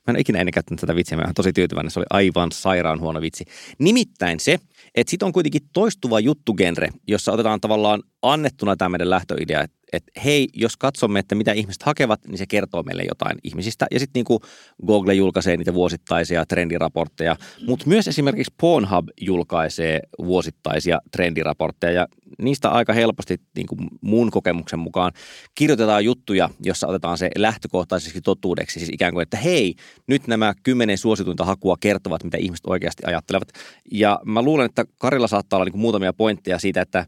Mä 0.08 0.12
en 0.12 0.16
ole 0.16 0.22
ikinä 0.22 0.40
ennen 0.40 0.54
käyttänyt 0.54 0.82
tätä 0.82 0.96
vitsiä, 0.96 1.18
mä 1.18 1.24
olen 1.24 1.34
tosi 1.34 1.54
tyytyväinen, 1.54 1.92
se 1.92 2.00
oli 2.00 2.06
aivan 2.10 2.52
sairaan 2.52 3.00
huono 3.00 3.22
vitsi. 3.22 3.46
Nimittäin 3.80 4.40
se, 4.40 4.60
että 4.98 5.12
sit 5.12 5.24
on 5.24 5.34
kuitenkin 5.34 5.62
toistuva 5.74 6.20
juttugenre, 6.20 6.90
jossa 7.08 7.32
otetaan 7.32 7.62
tavallaan 7.62 8.04
annettuna 8.22 8.76
tämä 8.76 8.90
meidän 8.90 9.10
lähtöidea, 9.10 9.62
että 9.62 9.77
että 9.94 10.12
hei, 10.26 10.48
jos 10.54 10.78
katsomme, 10.78 11.20
että 11.20 11.36
mitä 11.36 11.52
ihmiset 11.52 11.84
hakevat, 11.84 12.20
niin 12.28 12.38
se 12.38 12.46
kertoo 12.46 12.84
meille 12.84 13.04
jotain 13.08 13.38
ihmisistä. 13.44 13.88
Ja 13.92 14.00
sitten 14.00 14.24
niin 14.30 14.40
Google 14.88 15.14
julkaisee 15.14 15.58
niitä 15.58 15.74
vuosittaisia 15.74 16.46
trendiraportteja, 16.46 17.36
mutta 17.68 17.88
myös 17.88 18.08
esimerkiksi 18.08 18.54
Pornhub 18.62 19.08
julkaisee 19.22 20.00
vuosittaisia 20.26 21.00
trendiraportteja. 21.12 21.94
Ja 21.94 22.08
niistä 22.42 22.70
aika 22.70 22.94
helposti 22.94 23.42
niin 23.56 23.68
kuin 23.68 23.80
mun 24.02 24.32
kokemuksen 24.32 24.80
mukaan 24.80 25.12
kirjoitetaan 25.56 26.06
juttuja, 26.06 26.50
jossa 26.64 26.88
otetaan 26.88 27.18
se 27.18 27.30
lähtökohtaisesti 27.38 28.22
totuudeksi. 28.22 28.80
Siis 28.80 28.90
ikään 28.94 29.14
kuin, 29.14 29.24
että 29.24 29.38
hei, 29.38 29.76
nyt 30.08 30.28
nämä 30.28 30.54
kymmenen 30.64 30.98
suosituinta 30.98 31.46
hakua 31.46 31.76
kertovat, 31.80 32.24
mitä 32.24 32.38
ihmiset 32.38 32.66
oikeasti 32.66 33.04
ajattelevat. 33.06 33.50
Ja 33.92 34.20
mä 34.26 34.42
luulen, 34.42 34.66
että 34.66 34.86
Karilla 34.98 35.28
saattaa 35.28 35.58
olla 35.58 35.66
niin 35.66 35.72
kuin 35.72 35.82
muutamia 35.82 36.14
pointteja 36.14 36.60
siitä, 36.60 36.82
että 36.82 37.06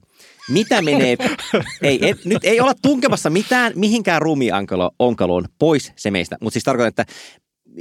mitä 0.50 0.82
menee, 0.82 1.18
ei, 1.82 2.10
et, 2.10 2.26
nyt 2.26 2.44
ei 2.44 2.62
olla 2.62 2.74
tunkemassa 2.82 3.30
mitään, 3.30 3.74
mihinkään 3.76 4.22
ruumiionkaloon 4.22 5.46
pois 5.60 5.94
se 5.96 6.12
meistä, 6.12 6.38
mutta 6.42 6.54
siis 6.54 6.64
tarkoitan, 6.64 6.88
että 6.88 7.06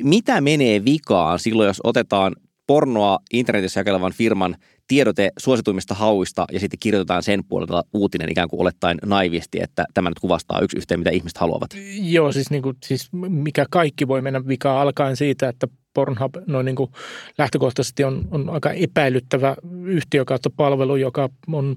mitä 0.02 0.40
menee 0.40 0.84
vikaan 0.84 1.38
silloin, 1.38 1.66
jos 1.66 1.80
otetaan 1.84 2.36
pornoa 2.66 3.18
internetissä 3.32 3.80
jakelevan 3.80 4.12
firman 4.12 4.56
tiedote 4.88 5.30
suosituimmista 5.38 5.94
hauista 5.94 6.44
ja 6.52 6.60
sitten 6.60 6.78
kirjoitetaan 6.78 7.22
sen 7.22 7.44
puolelta 7.44 7.82
uutinen 7.94 8.30
ikään 8.30 8.48
kuin 8.48 8.60
olettaen 8.60 8.98
naivisti, 9.04 9.58
että 9.62 9.84
tämä 9.94 10.10
nyt 10.10 10.18
kuvastaa 10.18 10.60
yksi 10.60 10.78
yhteen, 10.78 11.00
mitä 11.00 11.10
ihmiset 11.10 11.38
haluavat. 11.38 11.70
Joo, 12.00 12.32
siis, 12.32 12.50
niin 12.50 12.62
kuin, 12.62 12.76
siis 12.86 13.08
mikä 13.12 13.66
kaikki 13.70 14.08
voi 14.08 14.22
mennä 14.22 14.46
vikaan 14.46 14.80
alkaen 14.80 15.16
siitä, 15.16 15.48
että 15.48 15.68
Pornhub 15.98 16.34
noin 16.46 16.64
niin 16.64 16.76
kuin 16.76 16.90
lähtökohtaisesti 17.38 18.04
on, 18.04 18.28
on 18.30 18.50
aika 18.50 18.70
epäilyttävä 18.70 19.56
yhtiö 19.84 20.24
kautta 20.24 20.50
palvelu, 20.50 20.96
joka 20.96 21.28
on 21.52 21.76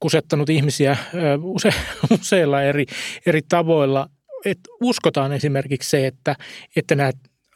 kusettanut 0.00 0.50
ihmisiä 0.50 0.96
use, 1.42 1.70
useilla 2.20 2.62
eri, 2.62 2.86
eri 3.26 3.40
tavoilla. 3.48 4.08
Et 4.44 4.58
uskotaan 4.80 5.32
esimerkiksi 5.32 5.90
se, 5.90 6.06
että, 6.06 6.36
että 6.76 6.94
nämä 6.94 7.10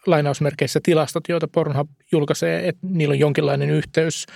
lainausmerkeissä 0.07 0.81
tilastot, 0.83 1.29
joita 1.29 1.49
Pornhub 1.49 1.89
julkaisee, 2.13 2.69
että 2.69 2.87
niillä 2.87 3.13
on 3.13 3.19
jonkinlainen 3.19 3.71
yhteys 3.71 4.27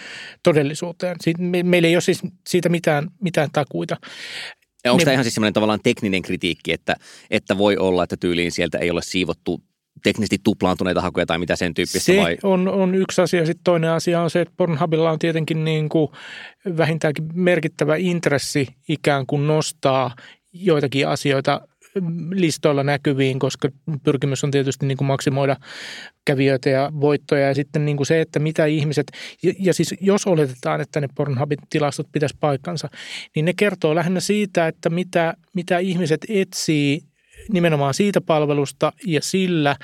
todellisuuteen. 0.43 1.17
Siitä, 1.21 1.43
me, 1.43 1.63
meillä 1.63 1.89
ei 1.89 1.95
ole 1.95 2.01
siis 2.01 2.23
siitä 2.49 2.69
mitään, 2.69 3.11
mitään 3.21 3.49
takuita. 3.53 3.97
Ja 4.85 4.93
onko 4.93 5.01
ne, 5.01 5.05
tämä 5.05 5.13
ihan 5.13 5.25
siis 5.25 5.35
semmoinen 5.35 5.53
tavallaan 5.53 5.81
tekninen 5.83 6.23
kritiikki, 6.23 6.73
että, 6.73 6.97
että 7.31 7.59
voi 7.59 7.77
olla, 7.77 8.03
että 8.03 8.17
tyyliin 8.17 8.53
sieltä 8.53 8.79
ei 8.79 8.91
ole 8.91 9.03
siivottu 9.03 9.63
teknisesti 10.03 10.39
tuplaantuneita 10.45 11.01
hakuja 11.01 11.27
tai 11.27 11.39
mitä 11.39 11.57
sen 11.57 11.75
tyyppistä? 11.75 12.13
Se 12.13 12.17
vai? 12.17 12.37
On, 12.43 12.69
on 12.69 12.95
yksi 12.95 13.21
asia. 13.21 13.47
Sitten 13.47 13.65
toinen 13.65 13.91
asia 13.91 14.21
on 14.21 14.31
se, 14.31 14.41
että 14.41 14.55
Pornhubilla 14.57 15.11
on 15.11 15.19
tietenkin 15.19 15.65
niin 15.65 15.89
kuin 15.89 16.09
vähintäänkin 16.77 17.25
merkittävä 17.35 17.97
intressi 17.97 18.69
ikään 18.89 19.27
kuin 19.27 19.47
nostaa 19.47 20.15
joitakin 20.53 21.09
asioita 21.09 21.61
listoilla 22.31 22.83
näkyviin, 22.83 23.39
koska 23.39 23.69
pyrkimys 24.03 24.45
on 24.45 24.51
tietysti 24.51 24.87
niin 24.87 24.99
kuin 24.99 25.09
maksimoida 25.09 25.57
kävijöitä 26.25 26.71
ja 26.71 26.93
voittoja 27.01 27.49
ja 27.49 27.55
sitten 27.55 27.85
niin 27.85 27.97
kuin 27.97 28.07
se, 28.07 28.21
että 28.21 28.39
mitä 28.39 28.67
ihmiset, 28.67 29.07
ja, 29.43 29.53
ja 29.59 29.75
siis 29.75 29.95
jos 30.01 30.27
oletetaan, 30.27 30.81
että 30.81 31.01
ne 31.01 31.09
Pornhubin 31.15 31.59
tilastot 31.71 32.07
pitäisi 32.13 32.37
paikkansa, 32.41 32.89
niin 33.35 33.45
ne 33.45 33.53
kertoo 33.57 33.95
lähinnä 33.95 34.21
siitä, 34.21 34.69
että 34.69 34.91
mitä, 34.91 35.35
mitä 35.55 35.79
ihmiset 35.79 36.21
etsii 36.29 37.03
nimenomaan 37.53 37.95
siitä 37.95 38.21
palvelusta 38.21 38.93
ja 39.07 39.21
sillä, 39.23 39.77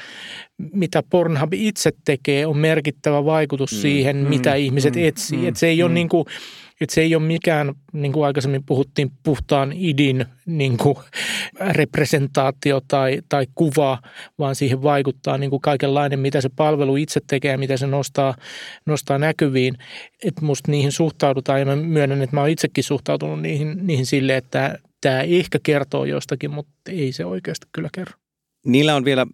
mitä 0.72 1.02
Pornhub 1.10 1.52
itse 1.54 1.92
tekee, 2.04 2.46
on 2.46 2.56
merkittävä 2.56 3.24
vaikutus 3.24 3.72
mm, 3.72 3.78
siihen, 3.78 4.16
mm, 4.16 4.28
mitä 4.28 4.54
ihmiset 4.54 4.96
mm, 4.96 5.04
etsii. 5.04 5.38
Mm, 5.38 5.48
Et 5.48 5.56
se 5.56 5.66
ei 5.66 5.76
mm. 5.76 5.84
ole 5.84 5.92
niin 5.92 6.08
kuin, 6.08 6.24
että 6.80 6.94
se 6.94 7.00
ei 7.00 7.14
ole 7.14 7.22
mikään, 7.22 7.74
niin 7.92 8.12
kuin 8.12 8.26
aikaisemmin 8.26 8.64
puhuttiin, 8.66 9.10
puhtaan 9.22 9.72
idin 9.76 10.26
niin 10.46 10.76
kuin 10.76 10.96
representaatio 11.60 12.80
tai, 12.88 13.20
tai 13.28 13.46
kuva, 13.54 13.98
vaan 14.38 14.54
siihen 14.54 14.82
vaikuttaa 14.82 15.38
niin 15.38 15.50
kuin 15.50 15.60
kaikenlainen, 15.60 16.18
mitä 16.18 16.40
se 16.40 16.48
palvelu 16.56 16.96
itse 16.96 17.20
tekee, 17.26 17.56
mitä 17.56 17.76
se 17.76 17.86
nostaa, 17.86 18.34
nostaa 18.86 19.18
näkyviin. 19.18 19.74
Että 20.24 20.44
musta 20.44 20.70
niihin 20.70 20.92
suhtaudutaan 20.92 21.60
ja 21.60 21.66
mä 21.66 21.76
myönnän, 21.76 22.22
että 22.22 22.36
mä 22.36 22.40
oon 22.40 22.50
itsekin 22.50 22.84
suhtautunut 22.84 23.42
niihin, 23.42 23.86
niihin 23.86 24.06
sille, 24.06 24.36
että 24.36 24.78
tämä 25.04 25.20
ehkä 25.20 25.58
kertoo 25.62 26.04
jostakin, 26.04 26.50
mutta 26.50 26.72
ei 26.88 27.12
se 27.12 27.24
oikeasti 27.24 27.66
kyllä 27.72 27.88
kerro. 27.94 28.14
Niillä 28.66 28.94
on 28.94 29.04
vielä 29.04 29.26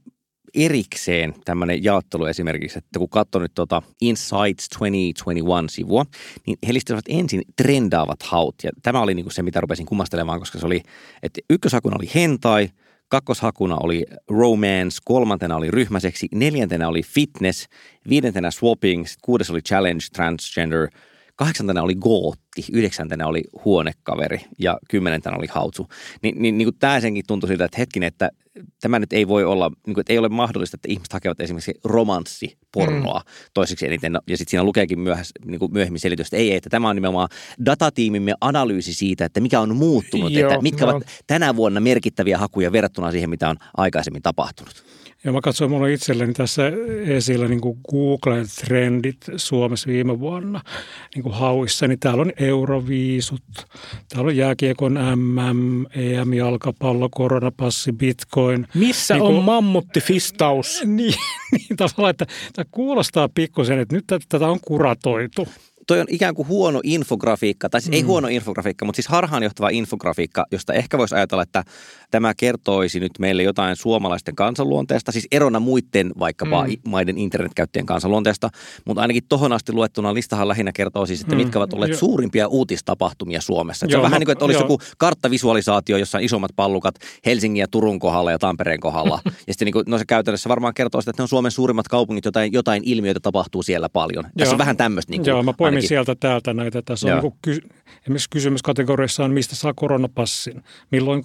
erikseen 0.54 1.34
tämmöinen 1.44 1.84
jaottelu 1.84 2.24
esimerkiksi, 2.24 2.78
että 2.78 2.98
kun 2.98 3.08
katsoo 3.08 3.42
nyt 3.42 3.54
tuota 3.54 3.82
Insights 4.00 4.68
2021-sivua, 4.76 6.04
niin 6.46 6.58
he 6.66 6.74
listasivät 6.74 7.04
ensin 7.08 7.42
trendaavat 7.56 8.22
haut. 8.22 8.54
Ja 8.62 8.70
tämä 8.82 9.00
oli 9.00 9.14
niinku 9.14 9.30
se, 9.30 9.42
mitä 9.42 9.60
rupesin 9.60 9.86
kummastelemaan, 9.86 10.38
koska 10.38 10.58
se 10.58 10.66
oli, 10.66 10.82
että 11.22 11.40
ykköshakuna 11.50 11.96
oli 11.96 12.10
hentai, 12.14 12.68
kakkoshakuna 13.08 13.76
oli 13.82 14.04
romance, 14.28 14.98
kolmantena 15.04 15.56
oli 15.56 15.70
ryhmäseksi, 15.70 16.28
neljäntenä 16.34 16.88
oli 16.88 17.02
fitness, 17.02 17.66
viidentenä 18.08 18.50
swapping, 18.50 19.04
kuudes 19.22 19.50
oli 19.50 19.62
challenge, 19.62 20.04
transgender– 20.12 20.88
kahdeksantena 21.40 21.82
oli 21.82 21.94
gootti, 21.94 22.64
yhdeksäntenä 22.72 23.26
oli 23.26 23.42
huonekaveri 23.64 24.40
ja 24.58 24.78
kymmenentenä 24.90 25.36
oli 25.36 25.46
hautsu. 25.50 25.88
Ni, 26.22 26.32
niin, 26.36 26.58
niin 26.58 26.66
kuin 26.66 26.76
tämä 26.78 27.00
senkin 27.00 27.24
tuntui 27.26 27.48
siltä, 27.48 27.64
että 27.64 27.78
hetkinen, 27.78 28.06
että 28.06 28.30
tämä 28.80 28.98
nyt 28.98 29.12
ei 29.12 29.28
voi 29.28 29.44
olla, 29.44 29.70
niin 29.86 29.94
kuin, 29.94 30.02
että 30.02 30.12
ei 30.12 30.18
ole 30.18 30.28
mahdollista, 30.28 30.76
että 30.76 30.88
ihmiset 30.88 31.12
hakevat 31.12 31.40
esimerkiksi 31.40 31.74
romanssipornoa 31.84 33.18
mm. 33.18 33.50
toiseksi 33.54 33.86
eniten. 33.86 34.12
Ja 34.12 34.36
sitten 34.36 34.50
siinä 34.50 34.64
lukeekin 34.64 35.00
myöhäs, 35.00 35.32
niin 35.44 35.58
kuin 35.58 35.72
myöhemmin 35.72 36.00
selitys, 36.00 36.26
että 36.26 36.36
ei, 36.36 36.54
että 36.54 36.70
tämä 36.70 36.88
on 36.88 36.96
nimenomaan 36.96 37.28
datatiimimme 37.64 38.34
analyysi 38.40 38.94
siitä, 38.94 39.24
että 39.24 39.40
mikä 39.40 39.60
on 39.60 39.76
muuttunut, 39.76 40.32
Joo, 40.32 40.50
että 40.50 40.62
mitkä 40.62 40.86
no. 40.86 40.92
ovat 40.92 41.02
tänä 41.26 41.56
vuonna 41.56 41.80
merkittäviä 41.80 42.38
hakuja 42.38 42.72
verrattuna 42.72 43.10
siihen, 43.10 43.30
mitä 43.30 43.48
on 43.48 43.56
aikaisemmin 43.76 44.22
tapahtunut. 44.22 44.84
Ja 45.24 45.32
mä 45.32 45.40
katsoin 45.40 45.70
mulla 45.70 45.86
itselleni 45.86 46.32
tässä 46.32 46.62
esillä 47.06 47.48
niin 47.48 47.60
kuin 47.60 47.78
Google-trendit 47.90 49.16
Suomessa 49.36 49.86
viime 49.86 50.20
vuonna 50.20 50.60
niin 51.14 51.22
kuin 51.22 51.34
hauissa, 51.34 51.88
niin 51.88 51.98
täällä 51.98 52.20
on 52.20 52.32
euroviisut, 52.38 53.42
täällä 54.08 54.28
on 54.28 54.36
jääkiekon 54.36 54.98
MM, 55.16 55.86
EM-jalkapallo, 55.94 57.08
koronapassi, 57.10 57.92
bitcoin. 57.92 58.66
Missä 58.74 59.14
niin 59.14 59.22
kuin, 59.22 59.36
on 59.36 59.44
mammuttifistaus? 59.44 60.80
Niin, 60.90 61.14
niin 61.52 61.76
tavallaan, 61.76 62.10
että 62.10 62.26
tämä 62.52 62.66
kuulostaa 62.70 63.28
pikkusen, 63.28 63.78
että 63.78 63.96
nyt 63.96 64.04
tätä 64.28 64.48
on 64.48 64.60
kuratoitu 64.60 65.48
toi 65.86 66.00
on 66.00 66.06
ikään 66.10 66.34
kuin 66.34 66.48
huono 66.48 66.80
infografiikka, 66.84 67.68
tai 67.68 67.80
siis 67.80 67.90
mm. 67.90 67.94
ei 67.94 68.02
huono 68.02 68.28
infografiikka, 68.28 68.84
mutta 68.84 68.96
siis 68.96 69.08
harhaanjohtava 69.08 69.68
infografiikka, 69.68 70.46
josta 70.50 70.72
ehkä 70.72 70.98
voisi 70.98 71.14
ajatella, 71.14 71.42
että 71.42 71.64
tämä 72.10 72.34
kertoisi 72.34 73.00
nyt 73.00 73.12
meille 73.18 73.42
jotain 73.42 73.76
suomalaisten 73.76 74.34
kansanluonteesta, 74.34 75.12
siis 75.12 75.28
erona 75.32 75.60
muiden 75.60 76.12
vaikkapa 76.18 76.66
mm. 76.66 76.72
maiden 76.88 77.18
internetkäyttäjien 77.18 77.86
kansanluonteesta, 77.86 78.50
mutta 78.84 79.00
ainakin 79.00 79.22
tohon 79.28 79.52
asti 79.52 79.72
luettuna 79.72 80.14
listahan 80.14 80.48
lähinnä 80.48 80.72
kertoo 80.72 81.06
siis, 81.06 81.20
että 81.20 81.34
mm. 81.34 81.42
mitkä 81.42 81.58
ovat 81.58 81.72
olleet 81.72 81.90
jo. 81.90 81.96
suurimpia 81.96 82.48
uutistapahtumia 82.48 83.40
Suomessa. 83.40 83.86
Joo, 83.86 83.90
se 83.90 83.96
on 83.96 84.02
vähän 84.02 84.20
niin 84.20 84.26
kuin, 84.26 84.32
että 84.32 84.44
olisi 84.44 84.58
jo. 84.58 84.64
joku 84.64 84.78
karttavisualisaatio, 84.98 85.96
jossa 85.96 86.18
on 86.18 86.24
isommat 86.24 86.50
pallukat 86.56 86.94
Helsingin 87.26 87.60
ja 87.60 87.68
Turun 87.68 87.98
kohdalla 87.98 88.30
ja 88.30 88.38
Tampereen 88.38 88.80
kohdalla. 88.80 89.20
ja 89.46 89.52
sitten 89.54 89.66
niin 89.66 89.72
kuin, 89.72 89.84
no 89.88 89.98
se 89.98 90.04
käytännössä 90.04 90.48
varmaan 90.48 90.74
kertoo 90.74 91.00
sitä, 91.00 91.10
että 91.10 91.20
ne 91.20 91.24
on 91.24 91.28
Suomen 91.28 91.50
suurimmat 91.50 91.88
kaupungit, 91.88 92.24
jotain, 92.24 92.52
jotain 92.52 92.82
ilmiöitä 92.86 93.20
tapahtuu 93.20 93.62
siellä 93.62 93.88
paljon. 93.88 94.24
Joo. 94.24 94.32
Tässä 94.38 94.54
on 94.54 94.58
vähän 94.58 94.76
tämmöistä. 94.76 95.10
Niin 95.10 95.20
kuin, 95.20 95.28
Joo, 95.28 95.42
mä 95.42 95.52
poimin 95.52 95.76
ainakin. 95.76 95.88
sieltä 95.88 96.14
täältä 96.14 96.54
näitä. 96.54 96.82
Tässä 96.82 97.16
on 97.16 97.22
niin 97.22 97.32
ky- 97.42 97.68
esimerkiksi 98.02 98.30
kysymyskategoriassa 98.30 99.24
on, 99.24 99.30
mistä 99.30 99.56
saa 99.56 99.74
koronapassin, 99.74 100.62
milloin 100.90 101.22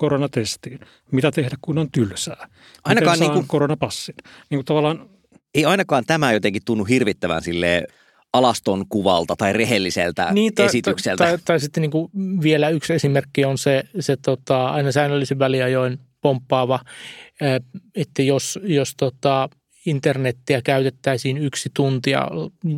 koronatestiin, 0.80 1.12
mitä 1.12 1.32
tehdä, 1.32 1.58
kun 1.62 1.78
on 1.78 1.92
tylsää, 1.92 2.48
ainakaan 2.84 3.20
niin 3.20 3.32
kuin, 3.32 3.48
koronapassin. 3.48 4.16
Niin 4.50 4.58
kuin 4.58 4.66
tavallaan, 4.66 5.10
ei 5.54 5.66
ainakaan 5.66 6.04
tämä 6.08 6.34
jotenkin 6.34 6.62
tunnu 6.66 6.84
hirvittävän 6.84 7.42
silleen 7.42 7.88
alaston 8.34 8.86
kuvalta 8.90 9.36
tai 9.36 9.54
rehelliseltä 9.54 10.32
niin, 10.32 10.54
tai, 10.56 10.66
esitykseltä. 10.66 11.24
Tai, 11.24 11.32
tai, 11.32 11.40
tai 11.46 11.60
sitten 11.60 11.82
niin 11.82 11.92
kuin 11.92 12.12
vielä 12.42 12.70
yksi 12.70 12.94
esimerkki 12.94 13.46
on 13.46 13.58
se, 13.58 13.84
se 14.00 14.18
tota, 14.18 14.68
aina 14.68 14.92
säännöllisen 14.92 15.40
väliajoin 15.40 16.00
pomppaava, 16.22 16.80
että 17.96 18.22
jos, 18.22 18.60
jos 18.64 18.94
tota, 18.98 19.50
internettiä 19.86 20.62
käytettäisiin 20.62 21.38
yksi 21.38 21.70
tuntia 21.74 22.28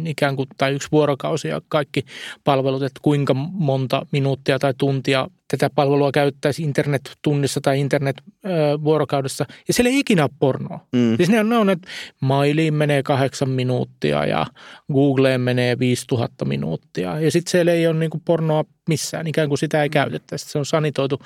ikään 0.06 0.36
kuin, 0.36 0.48
tai 0.58 0.74
yksi 0.74 0.88
vuorokausi 0.92 1.48
ja 1.48 1.62
kaikki 1.68 2.06
palvelut, 2.44 2.84
että 2.84 3.00
kuinka 3.04 3.34
monta 3.34 4.06
minuuttia 4.12 4.60
tai 4.60 4.74
tuntia 4.78 5.30
palvelua 5.76 6.12
käyttäisiin 6.12 6.68
internet-tunnissa 6.68 7.62
tai 7.62 7.80
internet-vuorokaudessa. 7.80 9.46
Ja 9.68 9.74
siellä 9.74 9.90
ei 9.90 10.00
ikinä 10.00 10.24
ole 10.24 10.32
pornoa. 10.40 10.80
Mm. 10.92 11.18
Siis 11.18 11.30
ne 11.30 11.40
on, 11.40 11.50
ne 11.50 11.58
on, 11.58 11.70
että 11.70 11.88
mailiin 12.22 12.74
menee 12.74 13.04
kahdeksan 13.04 13.50
minuuttia 13.50 14.26
ja 14.26 14.46
Googleen 14.94 15.42
menee 15.42 15.80
5000 15.80 16.46
minuuttia. 16.46 17.20
Ja 17.20 17.32
sitten 17.32 17.52
siellä 17.52 17.72
ei 17.72 17.88
ole 17.88 18.00
niin 18.00 18.22
pornoa 18.26 18.66
missään, 18.90 19.28
ikään 19.28 19.48
kuin 19.48 19.58
sitä 19.58 19.84
ei 19.84 19.90
käytettäisi. 19.90 20.50
Se 20.50 20.58
on 20.58 20.66
sanitoitu, 20.66 21.22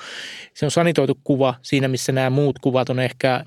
se 0.53 0.65
on 0.65 0.71
sanitoitu 0.71 1.19
kuva 1.23 1.55
siinä, 1.61 1.87
missä 1.87 2.11
nämä 2.11 2.29
muut 2.29 2.59
kuvat 2.59 2.89
on 2.89 2.99
ehkä– 2.99 3.43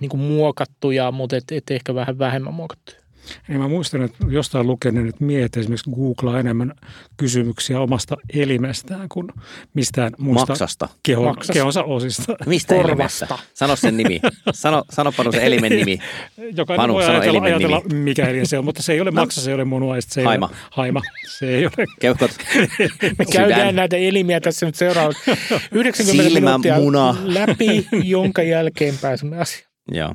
niin 0.00 0.08
kuin 0.08 0.20
muokattuja, 0.20 1.12
mutta 1.12 1.36
et, 1.36 1.44
et 1.52 1.70
ehkä 1.70 1.94
vähän 1.94 2.18
vähemmän 2.18 2.54
muokattuja. 2.54 2.99
Niin 3.48 3.60
mä 3.60 3.68
muistan, 3.68 4.02
että 4.02 4.26
jostain 4.28 4.66
lukenut, 4.66 5.08
että 5.08 5.24
miehet 5.24 5.56
esimerkiksi 5.56 5.90
googlaa 5.90 6.40
enemmän 6.40 6.72
kysymyksiä 7.16 7.80
omasta 7.80 8.16
elimestään 8.34 9.08
kuin 9.08 9.28
mistään 9.74 10.12
muista 10.18 10.46
Maksasta. 10.52 10.88
Keho, 11.02 11.24
Maksasta. 11.24 11.52
kehonsa 11.52 11.82
osista. 11.82 12.36
Mistä 12.46 12.74
Korvasta. 12.74 12.92
Elimessä? 12.92 13.28
Sano 13.54 13.76
sen 13.76 13.96
nimi. 13.96 14.20
Sano, 14.52 14.84
sano 14.90 15.12
Panu 15.12 15.32
se 15.32 15.46
elimen 15.46 15.72
nimi. 15.72 15.98
Jokainen 16.56 16.82
Panu, 16.82 16.94
voi 16.94 17.02
sano 17.02 17.14
ajatella, 17.20 17.42
ajatella 17.42 17.82
nimi. 17.88 18.00
mikä 18.00 18.28
elin 18.28 18.46
se 18.46 18.58
on, 18.58 18.64
mutta 18.64 18.82
se 18.82 18.92
ei 18.92 19.00
ole 19.00 19.10
no. 19.10 19.20
maksa, 19.22 19.40
se 19.40 19.50
ei 19.50 19.54
ole 19.54 19.64
munua. 19.64 19.94
Se 20.00 20.20
ei 20.20 20.24
haima. 20.26 20.46
Ole, 20.46 20.56
haima. 20.70 21.00
Se 21.38 21.48
ei 21.48 21.64
ole. 21.66 21.86
Keuhkot. 22.00 22.30
Me 23.18 23.24
käydään 23.32 23.76
näitä 23.76 23.96
elimiä 23.96 24.40
tässä 24.40 24.66
nyt 24.66 24.74
seuraavat 24.74 25.16
90 25.72 26.22
Silmä, 26.22 26.40
minuuttia 26.40 26.76
muna. 26.76 27.16
läpi, 27.24 27.86
jonka 28.04 28.42
jälkeen 28.42 28.94
pääsemme 29.00 29.38
asiaan. 29.38 29.70
Joo. 29.92 30.14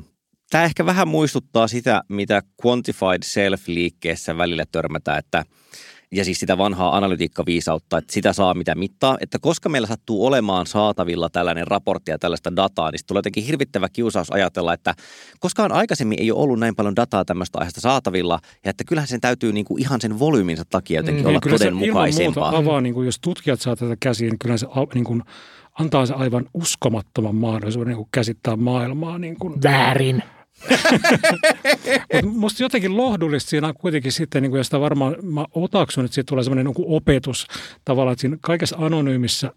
Tämä 0.50 0.64
ehkä 0.64 0.86
vähän 0.86 1.08
muistuttaa 1.08 1.68
sitä, 1.68 2.02
mitä 2.08 2.42
Quantified 2.66 3.22
Self-liikkeessä 3.24 4.36
välillä 4.36 4.64
törmätään, 4.72 5.18
että 5.18 5.44
ja 6.12 6.24
siis 6.24 6.40
sitä 6.40 6.58
vanhaa 6.58 6.96
analytiikkaviisautta, 6.96 7.98
että 7.98 8.12
sitä 8.12 8.32
saa 8.32 8.54
mitä 8.54 8.74
mittaa, 8.74 9.16
että 9.20 9.38
koska 9.38 9.68
meillä 9.68 9.88
sattuu 9.88 10.26
olemaan 10.26 10.66
saatavilla 10.66 11.28
tällainen 11.30 11.66
raportti 11.66 12.10
ja 12.10 12.18
tällaista 12.18 12.56
dataa, 12.56 12.90
niin 12.90 13.00
tulee 13.06 13.18
jotenkin 13.18 13.44
hirvittävä 13.44 13.88
kiusaus 13.88 14.32
ajatella, 14.32 14.72
että 14.72 14.94
koskaan 15.40 15.72
aikaisemmin 15.72 16.20
ei 16.20 16.30
ole 16.30 16.42
ollut 16.42 16.58
näin 16.58 16.76
paljon 16.76 16.96
dataa 16.96 17.24
tämmöistä 17.24 17.58
aiheesta 17.58 17.80
saatavilla, 17.80 18.38
ja 18.64 18.70
että 18.70 18.84
kyllähän 18.84 19.08
sen 19.08 19.20
täytyy 19.20 19.52
niin 19.52 19.64
kuin 19.64 19.82
ihan 19.82 20.00
sen 20.00 20.18
volyyminsa 20.18 20.64
takia 20.70 20.98
jotenkin 20.98 21.24
mm, 21.24 21.28
olla 21.28 21.40
kyllä 21.40 21.58
todenmukaisempaa. 21.58 22.50
Se 22.50 22.56
avaa, 22.56 22.80
niin 22.80 22.94
kuin, 22.94 23.06
jos 23.06 23.20
tutkijat 23.20 23.60
saa 23.60 23.76
tätä 23.76 23.96
käsiin, 24.00 24.28
niin 24.28 24.38
kyllä 24.38 24.56
se 24.56 24.66
niin 24.94 25.04
kuin 25.04 25.22
antaa 25.78 26.06
se 26.06 26.14
aivan 26.14 26.46
uskomattoman 26.54 27.34
mahdollisuuden 27.34 27.88
niin 27.88 27.96
kuin 27.96 28.08
käsittää 28.12 28.56
maailmaa. 28.56 29.18
Niin 29.18 29.36
kuin. 29.38 29.62
Väärin. 29.62 30.22
Mutta 32.40 32.62
jotenkin 32.62 32.96
lohdullista 32.96 33.50
siinä 33.50 33.72
kuitenkin 33.72 34.12
sitten, 34.12 34.42
niin 34.42 34.50
kuin, 34.50 34.58
ja 34.58 34.64
sitä 34.64 34.80
varmaan 34.80 35.16
mä 35.22 35.44
otaksun, 35.54 36.04
että 36.04 36.14
siitä 36.14 36.28
tulee 36.28 36.44
semmoinen 36.44 36.66
niin 36.66 36.86
opetus 36.86 37.46
tavallaan, 37.84 38.12
että 38.12 38.20
siinä 38.20 38.36
kaikessa 38.40 38.76
anonyymissä 38.78 39.52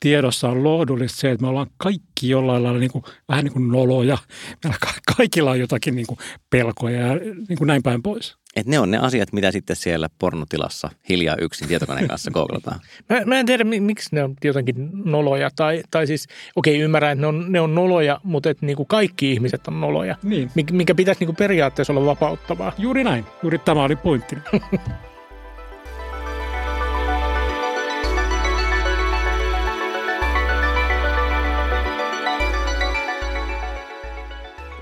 tiedossa 0.00 0.48
on 0.48 0.64
lohdullista 0.64 1.18
se, 1.18 1.30
että 1.30 1.42
me 1.42 1.48
ollaan 1.48 1.70
kaikki 1.76 2.28
jollain 2.28 2.62
lailla 2.62 2.78
niin 2.78 2.90
kuin, 2.90 3.04
vähän 3.28 3.44
niin 3.44 3.52
kuin 3.52 3.68
noloja. 3.68 4.18
Meillä 4.64 4.78
kaikilla 5.16 5.50
on 5.50 5.60
jotakin 5.60 5.94
niin 5.94 6.06
kuin 6.06 6.18
pelkoja 6.50 7.00
ja 7.00 7.14
niin 7.48 7.58
kuin 7.58 7.68
näin 7.68 7.82
päin 7.82 8.02
pois. 8.02 8.36
Et 8.56 8.66
ne 8.66 8.78
on 8.78 8.90
ne 8.90 8.98
asiat, 8.98 9.32
mitä 9.32 9.50
sitten 9.50 9.76
siellä 9.76 10.08
pornotilassa 10.18 10.90
hiljaa 11.08 11.36
yksin 11.40 11.68
tietokoneen 11.68 12.08
kanssa 12.08 12.30
googlataan. 12.30 12.80
mä, 13.10 13.20
mä 13.24 13.38
en 13.38 13.46
tiedä, 13.46 13.64
miksi 13.64 14.08
ne 14.12 14.22
on 14.22 14.34
jotenkin 14.44 14.90
noloja. 15.04 15.50
Tai, 15.56 15.82
tai 15.90 16.06
siis, 16.06 16.28
okei, 16.56 16.80
ymmärrän, 16.80 17.12
että 17.12 17.20
ne 17.20 17.26
on, 17.26 17.52
ne 17.52 17.60
on 17.60 17.74
noloja, 17.74 18.20
mutta 18.22 18.50
että 18.50 18.66
niinku 18.66 18.84
kaikki 18.84 19.32
ihmiset 19.32 19.68
on 19.68 19.80
noloja. 19.80 20.16
Niin. 20.22 20.50
Mikä 20.72 20.94
pitäisi 20.94 21.20
niinku 21.20 21.32
periaatteessa 21.32 21.92
olla 21.92 22.06
vapauttavaa. 22.06 22.72
Juuri 22.78 23.04
näin. 23.04 23.24
Juuri 23.42 23.58
tämä 23.58 23.82
oli 23.82 23.96
pointti. 23.96 24.36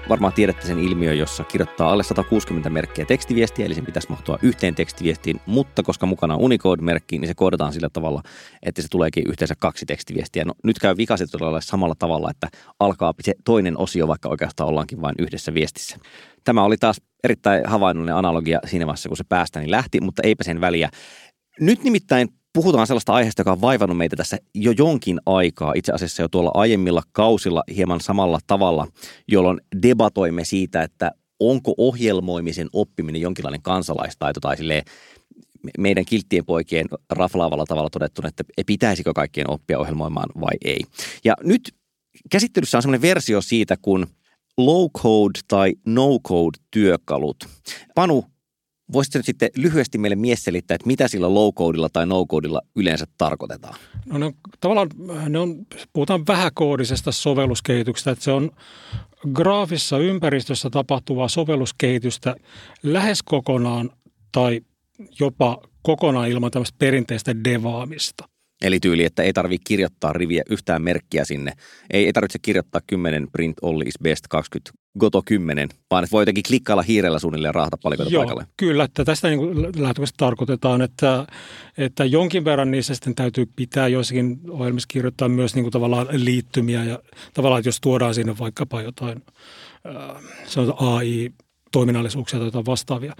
varmaan 0.09 0.33
tiedätte 0.33 0.67
sen 0.67 0.79
ilmiön, 0.79 1.19
jossa 1.19 1.45
kirjoittaa 1.45 1.93
alle 1.93 2.03
160 2.03 2.71
merkkiä 2.71 3.05
tekstiviestiä, 3.05 3.67
eli 3.67 3.75
sen 3.75 3.87
pitäisi 3.87 4.11
mahtua 4.11 4.39
yhteen 4.43 4.75
tekstiviestiin, 4.75 5.41
mutta 5.47 5.83
koska 5.83 6.07
mukana 6.07 6.35
on 6.35 6.41
Unicode-merkki, 6.41 7.19
niin 7.19 7.29
se 7.29 7.35
koodataan 7.35 7.73
sillä 7.73 7.89
tavalla, 7.93 8.23
että 8.63 8.83
se 8.83 8.89
tuleekin 8.89 9.25
yhteensä 9.29 9.55
kaksi 9.59 9.87
tekstiviestiä. 9.87 10.45
No, 10.45 10.53
nyt 10.65 10.79
käy 10.79 10.97
vikaiset 10.97 11.31
samalla 11.61 11.95
tavalla, 11.99 12.31
että 12.31 12.49
alkaa 12.81 13.15
se 13.23 13.35
toinen 13.45 13.79
osio, 13.79 14.09
vaikka 14.09 14.29
oikeastaan 14.29 14.69
ollaankin 14.69 15.01
vain 15.01 15.15
yhdessä 15.19 15.55
viestissä. 15.55 15.97
Tämä 16.45 16.65
oli 16.65 16.77
taas 16.77 17.01
erittäin 17.25 17.67
havainnollinen 17.67 18.17
analogia 18.17 18.61
siinä 18.67 18.87
vaiheessa, 18.87 19.09
kun 19.09 19.17
se 19.17 19.25
päästä 19.29 19.61
niin 19.61 19.71
lähti, 19.71 20.01
mutta 20.01 20.23
eipä 20.25 20.45
sen 20.45 20.61
väliä. 20.61 20.91
Nyt 21.61 21.85
nimittäin 21.85 22.29
puhutaan 22.55 22.87
sellaista 22.87 23.13
aiheesta, 23.13 23.41
joka 23.41 23.53
on 23.53 23.61
vaivannut 23.61 23.99
meitä 23.99 24.17
tässä 24.17 24.39
jo 24.55 24.73
jonkin 24.79 25.21
aikaa, 25.27 25.73
itse 25.77 25.93
asiassa 25.93 26.23
jo 26.23 26.29
tuolla 26.29 26.51
aiemmilla 26.55 27.03
kausilla 27.13 27.63
hieman 27.77 28.01
samalla 28.01 28.39
tavalla, 28.47 28.87
jolloin 29.29 29.61
debatoimme 29.83 30.45
siitä, 30.45 30.83
että 30.83 31.11
onko 31.41 31.75
ohjelmoimisen 31.79 32.69
oppiminen 32.73 33.21
jonkinlainen 33.21 33.63
kansalaistaito 33.63 34.41
tai 34.41 34.57
silleen 34.57 34.85
meidän 35.79 36.05
kilttien 36.05 36.45
poikien 36.45 36.87
raflaavalla 37.11 37.65
tavalla 37.67 37.91
todettu, 37.91 38.23
että 38.27 38.45
pitäisikö 38.67 39.13
kaikkien 39.15 39.51
oppia 39.51 39.79
ohjelmoimaan 39.79 40.29
vai 40.41 40.55
ei. 40.65 40.81
Ja 41.25 41.35
nyt 41.45 41.75
käsittelyssä 42.31 42.79
on 42.79 42.83
semmoinen 42.83 43.03
versio 43.03 43.41
siitä, 43.41 43.77
kun 43.83 44.07
low 44.59 44.91
code 45.03 45.41
tai 45.49 45.75
no 45.87 46.19
code 46.29 46.59
työkalut. 46.71 47.37
Panu, 47.95 48.25
Voisitko 48.93 49.19
nyt 49.19 49.27
sitten 49.27 49.51
lyhyesti 49.57 49.99
meille 49.99 50.17
mies 50.17 50.45
selittää, 50.45 50.75
että 50.75 50.87
mitä 50.87 51.09
sillä 51.09 51.27
low-codeilla 51.27 51.89
tai 51.93 52.07
no-codeilla 52.07 52.61
yleensä 52.77 53.07
tarkoitetaan? 53.19 53.75
No 54.07 54.19
ne 54.19 54.25
on, 54.25 54.33
tavallaan 54.61 54.89
ne 55.29 55.39
on, 55.39 55.67
puhutaan 55.93 56.27
vähäkoodisesta 56.29 57.13
sovelluskehityksestä, 57.13 58.11
että 58.11 58.25
se 58.25 58.33
on 58.33 58.51
graafissa 59.33 59.99
ympäristössä 59.99 60.71
tapahtuvaa 60.71 61.29
sovelluskehitystä 61.29 62.37
lähes 62.83 63.23
kokonaan 63.23 63.91
tai 64.33 64.61
jopa 65.21 65.59
kokonaan 65.83 66.29
ilman 66.29 66.51
tämmöistä 66.51 66.77
perinteistä 66.79 67.45
devaamista. 67.45 68.29
Eli 68.63 68.81
tyyli, 68.81 69.05
että 69.05 69.23
ei 69.23 69.33
tarvitse 69.33 69.65
kirjoittaa 69.67 70.13
riviä 70.13 70.43
yhtään 70.51 70.83
merkkiä 70.83 71.25
sinne. 71.25 71.53
Ei, 71.91 72.07
ei 72.07 72.13
tarvitse 72.13 72.39
kirjoittaa 72.43 72.81
10 72.87 73.29
print 73.33 73.57
all 73.63 73.81
is 73.81 73.95
best 74.03 74.25
20 74.29 74.82
goto 74.99 75.23
10, 75.25 75.69
vaan 75.91 76.05
että 76.05 76.13
voi 76.13 76.23
jotenkin 76.23 76.45
klikkailla 76.49 76.83
hiirellä 76.83 77.19
suunnilleen 77.19 77.55
raahata 77.55 77.77
palikoita 77.83 78.13
Joo, 78.13 78.23
paikalle. 78.23 78.47
kyllä, 78.57 78.85
että 78.85 79.05
tästä 79.05 79.29
niin 79.29 79.63
lähtökohtaisesti 79.63 80.17
tarkoitetaan, 80.17 80.83
että, 80.83 81.27
että 81.79 82.05
jonkin 82.05 82.45
verran 82.45 82.71
niissä 82.71 82.95
sitten 82.95 83.15
täytyy 83.15 83.47
pitää 83.57 83.89
joissakin 83.89 84.41
ohjelmissa 84.51 84.89
kirjoittaa 84.93 85.29
myös 85.29 85.55
niin 85.55 85.65
kuin 85.65 85.73
tavallaan 85.73 86.07
liittymiä 86.13 86.85
ja 86.85 86.99
tavallaan, 87.35 87.61
että 87.61 87.69
jos 87.69 87.81
tuodaan 87.81 88.15
sinne 88.15 88.39
vaikkapa 88.39 88.83
jotain 88.83 89.23
äh, 89.87 90.23
sanotaan 90.47 90.95
AI 90.95 91.31
toiminnallisuuksia 91.73 92.39
tai 92.39 92.47
jotain 92.47 92.67
vastaavia, 92.67 93.15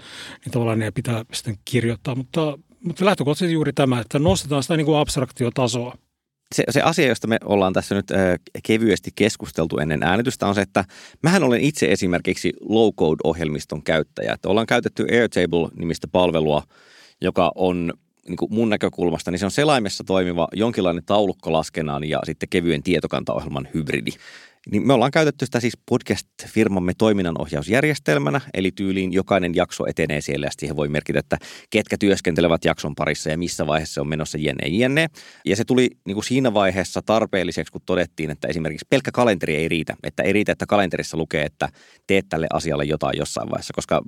niin 0.45 0.51
tavallaan 0.51 0.79
ne 0.79 0.91
pitää 0.91 1.25
sitten 1.33 1.55
kirjoittaa, 1.65 2.15
mutta 2.15 2.57
mutta 2.83 3.05
lähtökohtaisesti 3.05 3.53
juuri 3.53 3.73
tämä, 3.73 3.99
että 3.99 4.19
nostetaan 4.19 4.63
sitä 4.63 4.77
niin 4.77 4.85
kuin 4.85 4.97
abstraktiotasoa. 4.97 5.95
Se, 6.55 6.63
se 6.69 6.81
asia, 6.81 7.07
josta 7.07 7.27
me 7.27 7.37
ollaan 7.45 7.73
tässä 7.73 7.95
nyt 7.95 8.11
äh, 8.11 8.39
kevyesti 8.63 9.11
keskusteltu 9.15 9.77
ennen 9.77 10.03
äänitystä, 10.03 10.47
on 10.47 10.55
se, 10.55 10.61
että 10.61 10.85
mähän 11.23 11.43
olen 11.43 11.61
itse 11.61 11.91
esimerkiksi 11.91 12.53
low-code-ohjelmiston 12.61 13.83
käyttäjä. 13.83 14.33
Että 14.33 14.49
ollaan 14.49 14.67
käytetty 14.67 15.05
Airtable-nimistä 15.11 16.07
palvelua, 16.07 16.63
joka 17.21 17.51
on 17.55 17.93
niin 18.27 18.37
kuin 18.37 18.53
mun 18.53 18.69
näkökulmasta, 18.69 19.31
niin 19.31 19.39
se 19.39 19.45
on 19.45 19.51
selaimessa 19.51 20.03
toimiva 20.03 20.47
jonkinlainen 20.53 21.03
taulukkolaskennan 21.05 22.03
ja 22.03 22.19
sitten 22.25 22.49
kevyen 22.49 22.83
tietokantaohjelman 22.83 23.67
hybridi. 23.73 24.11
Niin 24.71 24.87
me 24.87 24.93
ollaan 24.93 25.11
käytetty 25.11 25.45
sitä 25.45 25.59
siis 25.59 25.77
podcast-firmamme 25.91 26.93
toiminnanohjausjärjestelmänä, 26.97 28.41
eli 28.53 28.71
tyyliin 28.71 29.13
jokainen 29.13 29.55
jakso 29.55 29.85
etenee 29.87 30.21
siellä 30.21 30.45
ja 30.45 30.49
siihen 30.59 30.75
voi 30.75 30.89
merkitä, 30.89 31.19
että 31.19 31.37
ketkä 31.69 31.97
työskentelevät 31.97 32.65
jakson 32.65 32.95
parissa 32.95 33.29
ja 33.29 33.37
missä 33.37 33.67
vaiheessa 33.67 33.93
se 33.93 34.01
on 34.01 34.07
menossa 34.07 34.37
jenne 34.37 34.67
jenne. 34.67 35.07
Ja 35.45 35.55
se 35.55 35.65
tuli 35.65 35.89
niin 36.05 36.15
kuin 36.15 36.23
siinä 36.23 36.53
vaiheessa 36.53 37.01
tarpeelliseksi, 37.05 37.71
kun 37.71 37.81
todettiin, 37.85 38.31
että 38.31 38.47
esimerkiksi 38.47 38.85
pelkkä 38.89 39.11
kalenteri 39.11 39.55
ei 39.55 39.67
riitä. 39.67 39.95
Että 40.03 40.23
ei 40.23 40.33
riitä, 40.33 40.51
että 40.51 40.65
kalenterissa 40.65 41.17
lukee, 41.17 41.45
että 41.45 41.69
teet 42.07 42.25
tälle 42.29 42.47
asialle 42.53 42.83
jotain 42.83 43.17
jossain 43.17 43.49
vaiheessa, 43.49 43.73
koska 43.73 44.01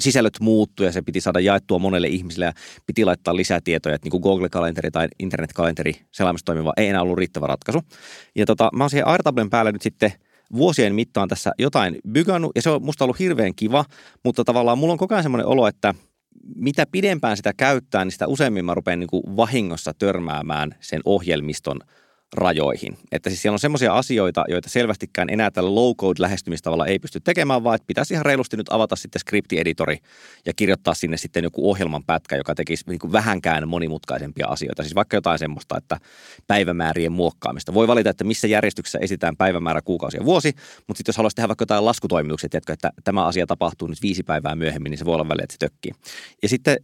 sisällöt 0.00 0.40
muuttuu 0.40 0.86
ja 0.86 0.92
se 0.92 1.02
piti 1.02 1.20
saada 1.20 1.40
jaettua 1.40 1.78
monelle 1.78 2.08
ihmiselle 2.08 2.44
ja 2.44 2.52
piti 2.86 3.04
laittaa 3.04 3.36
lisätietoja, 3.36 3.94
että 3.94 4.06
niin 4.06 4.10
kuin 4.10 4.22
Google-kalenteri 4.22 4.90
tai 4.90 5.08
internet-kalenteri 5.18 5.94
selaimessa 6.12 6.44
toimiva 6.44 6.72
ei 6.76 6.88
enää 6.88 7.02
ollut 7.02 7.18
riittävä 7.18 7.46
ratkaisu. 7.46 7.80
Ja 8.36 8.46
tota, 8.46 8.70
mä 8.76 8.84
oon 8.84 8.90
siihen 8.90 9.06
Airtablen 9.06 9.50
päälle 9.50 9.72
nyt 9.72 9.82
sitten 9.92 10.12
vuosien 10.56 10.94
mittaan 10.94 11.28
tässä 11.28 11.52
jotain 11.58 11.98
bygannut 12.08 12.52
ja 12.54 12.62
se 12.62 12.70
on 12.70 12.84
musta 12.84 13.04
ollut 13.04 13.18
hirveän 13.18 13.54
kiva, 13.54 13.84
mutta 14.24 14.44
tavallaan 14.44 14.78
mulla 14.78 14.92
on 14.92 14.98
koko 14.98 15.14
ajan 15.14 15.22
semmoinen 15.22 15.46
olo, 15.46 15.66
että 15.66 15.94
mitä 16.56 16.86
pidempään 16.92 17.36
sitä 17.36 17.52
käyttää, 17.56 18.04
niin 18.04 18.12
sitä 18.12 18.26
useammin 18.26 18.64
mä 18.64 18.74
rupean 18.74 19.00
niin 19.00 19.08
kuin 19.08 19.22
vahingossa 19.36 19.94
törmäämään 19.98 20.74
sen 20.80 21.00
ohjelmiston– 21.04 21.80
rajoihin. 22.32 22.98
Että 23.12 23.30
siis 23.30 23.42
siellä 23.42 23.54
on 23.54 23.58
semmoisia 23.58 23.94
asioita, 23.94 24.44
joita 24.48 24.68
selvästikään 24.68 25.30
enää 25.30 25.50
tällä 25.50 25.70
low-code 25.70 26.20
lähestymistavalla 26.20 26.86
ei 26.86 26.98
pysty 26.98 27.20
tekemään, 27.20 27.64
vaan 27.64 27.74
että 27.74 27.86
pitäisi 27.86 28.14
ihan 28.14 28.26
reilusti 28.26 28.56
nyt 28.56 28.72
avata 28.72 28.96
sitten 28.96 29.20
skriptieditori 29.20 29.96
ja 30.46 30.52
kirjoittaa 30.56 30.94
sinne 30.94 31.16
sitten 31.16 31.44
joku 31.44 31.70
ohjelman 31.70 32.04
pätkä, 32.04 32.36
joka 32.36 32.54
tekisi 32.54 32.84
niin 32.88 32.98
kuin 32.98 33.12
vähänkään 33.12 33.68
monimutkaisempia 33.68 34.46
asioita. 34.46 34.82
Siis 34.82 34.94
vaikka 34.94 35.16
jotain 35.16 35.38
semmoista, 35.38 35.78
että 35.78 35.98
päivämäärien 36.46 37.12
muokkaamista. 37.12 37.74
Voi 37.74 37.88
valita, 37.88 38.10
että 38.10 38.24
missä 38.24 38.46
järjestyksessä 38.46 38.98
esitään 38.98 39.36
päivämäärä 39.36 39.82
kuukausi 39.82 40.16
ja 40.16 40.24
vuosi, 40.24 40.52
mutta 40.88 40.98
sitten 40.98 41.12
jos 41.12 41.16
haluaisi 41.16 41.34
tehdä 41.34 41.48
vaikka 41.48 41.62
jotain 41.62 41.84
laskutoimituksia, 41.84 42.48
tiedätkö, 42.48 42.72
että 42.72 42.90
tämä 43.04 43.26
asia 43.26 43.46
tapahtuu 43.46 43.88
nyt 43.88 44.02
viisi 44.02 44.22
päivää 44.22 44.54
myöhemmin, 44.54 44.90
niin 44.90 44.98
se 44.98 45.04
voi 45.04 45.14
olla 45.14 45.28
väliä, 45.28 45.44
että 45.44 45.52
se 45.54 45.58
tökkii. 45.58 45.92
Ja 46.42 46.48
sitten 46.48 46.76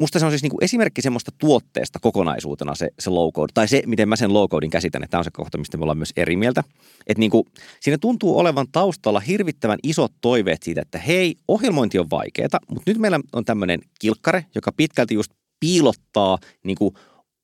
musta 0.00 0.18
se 0.18 0.24
on 0.24 0.32
siis 0.32 0.42
niin 0.42 0.50
kuin 0.50 0.64
esimerkki 0.64 1.02
semmoista 1.02 1.30
tuotteesta 1.38 1.98
kokonaisuutena 1.98 2.74
se, 2.74 2.90
se 2.98 3.10
low 3.10 3.32
code, 3.32 3.52
tai 3.54 3.68
se, 3.68 3.82
miten 3.86 4.08
mä 4.08 4.16
sen 4.16 4.34
low 4.34 4.48
codein 4.48 4.70
käsitän, 4.70 5.02
että 5.02 5.10
tämä 5.10 5.18
on 5.18 5.24
se 5.24 5.30
kohta, 5.30 5.58
mistä 5.58 5.76
me 5.76 5.82
ollaan 5.82 5.98
myös 5.98 6.12
eri 6.16 6.36
mieltä. 6.36 6.64
Että 7.06 7.20
niin 7.20 7.30
kuin, 7.30 7.44
siinä 7.80 7.98
tuntuu 7.98 8.38
olevan 8.38 8.66
taustalla 8.72 9.20
hirvittävän 9.20 9.78
isot 9.82 10.12
toiveet 10.20 10.62
siitä, 10.62 10.82
että 10.82 10.98
hei, 10.98 11.36
ohjelmointi 11.48 11.98
on 11.98 12.10
vaikeaa, 12.10 12.60
mutta 12.68 12.90
nyt 12.90 12.98
meillä 12.98 13.20
on 13.32 13.44
tämmöinen 13.44 13.80
kilkkare, 14.00 14.46
joka 14.54 14.72
pitkälti 14.72 15.14
just 15.14 15.32
piilottaa 15.60 16.38
niin 16.64 16.76
kuin 16.76 16.94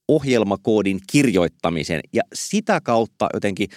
ohjelmakoodin 0.08 1.00
kirjoittamisen 1.10 2.00
ja 2.12 2.22
sitä 2.34 2.80
kautta 2.80 3.28
jotenkin 3.34 3.68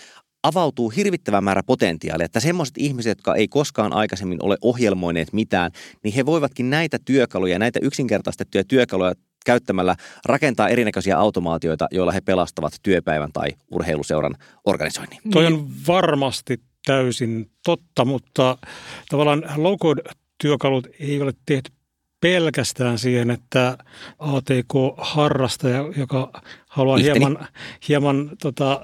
avautuu 0.44 0.90
hirvittävä 0.90 1.42
määrä 1.42 1.64
potentiaalia, 1.64 2.26
että 2.26 2.40
semmoiset 2.40 2.78
ihmiset, 2.78 3.10
jotka 3.10 3.36
ei 3.36 3.48
koskaan 3.48 3.94
aikaisemmin 3.94 4.44
ole 4.44 4.58
ohjelmoineet 4.62 5.34
mitään, 5.34 5.72
niin 6.04 6.14
he 6.14 6.26
voivatkin 6.26 6.70
näitä 6.70 7.00
työkaluja, 7.06 7.60
näitä 7.60 7.80
yksinkertaistettuja 7.82 8.64
työkaluja 8.64 9.14
käyttämällä 9.46 9.96
rakentaa 10.26 10.70
erinäköisiä 10.70 11.18
automaatioita, 11.18 11.88
joilla 11.92 12.12
he 12.12 12.22
pelastavat 12.22 12.74
työpäivän 12.84 13.32
tai 13.34 13.50
urheiluseuran 13.72 14.36
organisoinnin. 14.66 15.20
Toi 15.32 15.46
on 15.46 15.70
varmasti 15.88 16.62
täysin 16.86 17.52
totta, 17.66 18.06
mutta 18.06 18.58
tavallaan 19.10 19.44
low-code-työkalut 19.56 20.88
ei 21.00 21.22
ole 21.22 21.34
tehty 21.46 21.72
pelkästään 22.22 22.98
siihen, 22.98 23.32
että 23.32 23.78
ATK-harrastaja, 24.20 25.86
joka 25.98 26.42
haluaa 26.68 26.98
Ihteni. 26.98 27.20
hieman, 27.20 27.48
hieman 27.88 28.32
tota, 28.42 28.82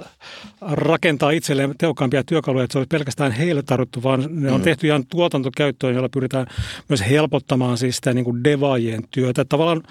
rakentaa 0.61 1.31
itselleen 1.31 1.75
tehokkaampia 1.77 2.23
työkaluja, 2.23 2.63
että 2.63 2.71
se 2.71 2.77
olisi 2.77 2.87
pelkästään 2.87 3.31
heille 3.31 3.63
tarvittu, 3.63 4.03
vaan 4.03 4.27
ne 4.29 4.51
on 4.51 4.61
mm. 4.61 4.63
tehty 4.63 4.87
ihan 4.87 5.05
tuotantokäyttöön, 5.05 5.95
jolla 5.95 6.09
pyritään 6.09 6.47
myös 6.89 7.03
helpottamaan 7.09 7.77
siis 7.77 7.95
sitä 7.95 8.13
niin 8.13 8.25
kuin 8.25 8.43
devaajien 8.43 9.03
työtä. 9.11 9.45
Tavallaan, 9.45 9.83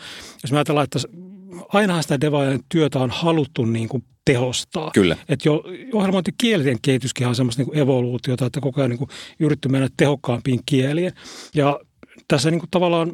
jos 0.43 0.53
me 0.53 0.59
ajatellaan, 0.59 0.85
että 0.85 0.99
ainahan 1.69 2.03
sitä 2.03 2.21
devaajien 2.21 2.61
työtä 2.69 2.99
on 2.99 3.11
haluttu 3.11 3.65
niin 3.65 3.89
kuin 3.89 4.05
tehostaa. 4.25 4.91
Kyllä. 4.95 5.17
Että 5.29 5.49
jo 5.49 5.65
ohjelmointikielien 5.93 6.79
kehityskin 6.83 7.27
on 7.27 7.35
semmoista 7.35 7.61
niin 7.61 7.69
kuin 7.69 7.79
evoluutiota, 7.79 8.47
että 8.47 8.61
koko 8.61 8.81
ajan 8.81 8.91
niin 8.91 8.99
kuin 8.99 9.11
yritetty 9.41 9.69
mennä 9.69 9.89
tehokkaampiin 9.97 10.61
kieliin. 10.67 11.13
Ja 11.55 11.81
tässä 12.29 12.51
niin 12.51 12.61
kuin 12.61 12.71
tavallaan 12.71 13.13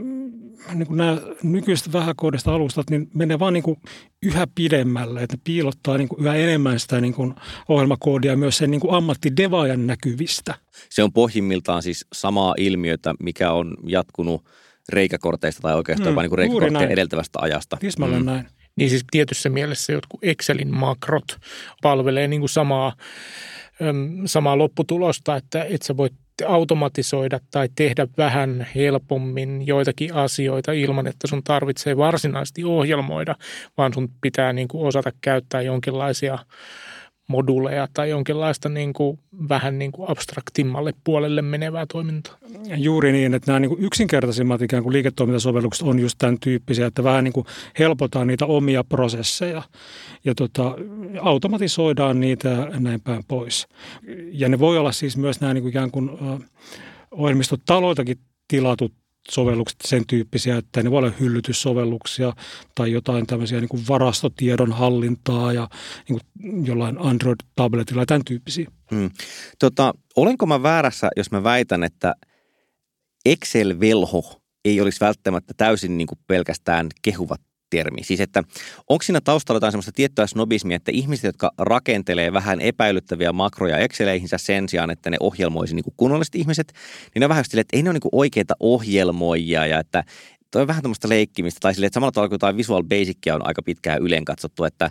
niin 0.75 0.87
kuin 0.87 0.97
nämä 0.97 1.19
nykyiset 1.43 1.93
vähäkoodista 1.93 2.55
alustat, 2.55 2.91
niin 2.91 3.09
menee 3.15 3.39
vaan 3.39 3.53
niin 3.53 3.63
kuin 3.63 3.77
yhä 4.23 4.47
pidemmälle, 4.55 5.23
että 5.23 5.37
ne 5.37 5.41
piilottaa 5.45 5.99
niin 5.99 6.09
kuin 6.09 6.25
yhä 6.25 6.35
enemmän 6.35 6.81
sitä 6.81 7.01
niin 7.01 7.15
kuin 7.15 7.35
ohjelmakoodia 7.69 8.37
myös 8.37 8.59
sen 8.59 8.71
niin 8.71 8.81
kuin 8.81 8.95
ammattidevaajan 8.95 9.87
näkyvistä. 9.87 10.55
Se 10.91 11.03
on 11.03 11.13
pohjimmiltaan 11.13 11.83
siis 11.83 12.07
samaa 12.13 12.55
ilmiötä, 12.59 13.15
mikä 13.21 13.53
on 13.53 13.77
jatkunut 13.87 14.45
reikäkorteista 14.89 15.63
tai 15.63 15.75
oikeastaan 15.75 16.09
mm, 16.09 16.11
jopa 16.11 16.23
niin 16.23 16.39
reikäkortteja 16.39 16.91
edeltävästä 16.91 17.39
ajasta. 17.43 17.77
Tismalleen 17.81 18.23
mm. 18.23 18.27
näin. 18.27 18.49
Niin 18.77 18.91
siis 18.91 19.05
tietyssä 19.11 19.49
mielessä 19.49 19.93
jotkut 19.93 20.25
Excelin 20.25 20.75
makrot 20.75 21.37
palvelee 21.83 22.29
niin 22.29 22.41
kuin 22.41 22.49
samaa, 22.49 22.97
samaa 24.27 24.59
lopputulosta, 24.59 25.37
että 25.37 25.65
et 25.65 25.83
sä 25.83 25.97
voit 25.97 26.15
automatisoida 26.47 27.41
tai 27.51 27.69
tehdä 27.75 28.07
vähän 28.19 28.67
helpommin 28.75 29.67
joitakin 29.67 30.15
asioita 30.15 30.73
ilman, 30.73 31.07
että 31.07 31.27
sun 31.27 31.43
tarvitsee 31.45 31.97
varsinaisesti 31.97 32.65
ohjelmoida, 32.65 33.35
vaan 33.79 33.95
sun 33.95 34.09
pitää 34.21 34.53
niin 34.53 34.69
kuin 34.69 34.87
osata 34.87 35.13
käyttää 35.21 35.63
jonkinlaisia 35.63 36.39
moduleja 37.33 37.89
tai 37.95 38.11
jonkinlaista 38.11 38.69
niin 38.69 38.93
kuin, 38.93 39.19
vähän 39.49 39.79
niin 39.79 39.93
kuin 39.93 40.11
abstraktimmalle 40.11 40.95
puolelle 41.05 41.43
menevää 41.43 41.87
toimintaa. 41.93 42.35
Juuri 42.77 43.13
niin, 43.13 43.35
että 43.35 43.51
nämä 43.51 43.61
niin 43.61 43.69
kuin 43.69 43.85
yksinkertaisimmat 43.85 44.63
ikään 44.63 44.83
kuin 44.83 44.93
liiketoimintasovellukset 44.93 45.89
on 45.89 45.99
just 45.99 46.19
tämän 46.19 46.39
tyyppisiä, 46.41 46.87
että 46.87 47.05
vähän 47.05 47.25
niin 47.25 47.33
kuin 47.33 47.47
helpotaan 47.79 48.27
niitä 48.27 48.47
omia 48.47 48.85
prosesseja 48.85 49.63
ja 50.25 50.35
tota, 50.35 50.75
automatisoidaan 51.21 52.21
niitä 52.21 52.69
näin 52.79 53.01
päin 53.01 53.25
pois. 53.29 53.67
Ja 54.33 54.49
ne 54.49 54.59
voi 54.59 54.79
olla 54.79 54.93
siis 54.93 55.17
myös 55.17 55.41
nämä 55.41 55.55
niin 55.55 55.63
kuin 55.63 55.71
ikään 55.71 55.91
kuin 55.91 56.11
ohjelmistotaloiltakin 57.11 58.19
tilatut 58.49 58.93
sovellukset 59.31 59.79
sen 59.85 60.07
tyyppisiä, 60.07 60.57
että 60.57 60.83
ne 60.83 60.91
voi 60.91 60.99
olla 60.99 61.13
hyllytyssovelluksia 61.21 62.33
tai 62.75 62.93
jotain 62.93 63.27
tämmöisiä 63.27 63.61
niin 63.61 63.69
kuin 63.69 63.89
varastotiedon 63.89 64.73
hallintaa 64.73 65.53
ja 65.53 65.69
niin 66.09 66.21
kuin 66.21 66.67
jollain 66.67 66.99
Android-tabletilla 66.99 68.03
ja 68.03 68.07
tämän 68.07 68.25
tyyppisiä. 68.25 68.71
Hmm. 68.91 69.11
Tota, 69.59 69.95
olenko 70.17 70.47
mä 70.47 70.63
väärässä, 70.63 71.09
jos 71.17 71.31
mä 71.31 71.43
väitän, 71.43 71.85
että 71.85 72.15
Excel-velho 73.25 74.41
ei 74.65 74.81
olisi 74.81 75.01
välttämättä 75.01 75.55
täysin 75.57 75.99
niin 75.99 76.07
kuin 76.07 76.19
pelkästään 76.27 76.89
kehuvat 77.03 77.41
termi. 77.73 78.03
Siis 78.03 78.21
että 78.21 78.43
onko 78.89 79.03
siinä 79.03 79.21
taustalla 79.21 79.57
jotain 79.57 79.73
semmoista 79.73 79.93
tiettyä 79.93 80.27
snobismia, 80.27 80.77
että 80.77 80.93
ihmiset, 80.95 81.25
jotka 81.25 81.51
rakentelee 81.59 82.33
vähän 82.33 82.61
epäilyttäviä 82.61 83.33
makroja 83.33 83.79
Exceleihinsä 83.79 84.39
sen 84.39 84.69
sijaan, 84.69 84.91
että 84.91 85.11
ne 85.11 85.17
ohjelmoisi 85.21 85.75
niin 85.75 85.85
kuin 85.85 85.95
kunnolliset 85.97 86.35
ihmiset, 86.35 86.73
niin 87.15 87.21
ne 87.21 87.27
on 87.27 87.31
vähän 87.31 87.45
sille, 87.45 87.61
että 87.61 87.77
ei 87.77 87.83
ne 87.83 87.91
ole 87.91 87.99
niin 87.99 88.11
oikeita 88.13 88.55
ohjelmoijia 88.61 89.67
ja 89.67 89.79
että 89.79 90.05
toi 90.51 90.63
on 90.63 90.69
vähän 90.69 90.83
tämmöistä 90.83 91.09
leikkimistä. 91.09 91.59
Tai 91.61 91.75
sille, 91.75 91.87
että 91.87 91.95
samalla 91.95 92.13
tavalla 92.13 92.29
kuin 92.29 92.35
jotain 92.35 92.57
Visual 92.57 92.83
Basicia 92.83 93.35
on 93.35 93.47
aika 93.47 93.63
pitkään 93.63 94.03
ylen 94.03 94.25
katsottu, 94.25 94.65
että 94.65 94.91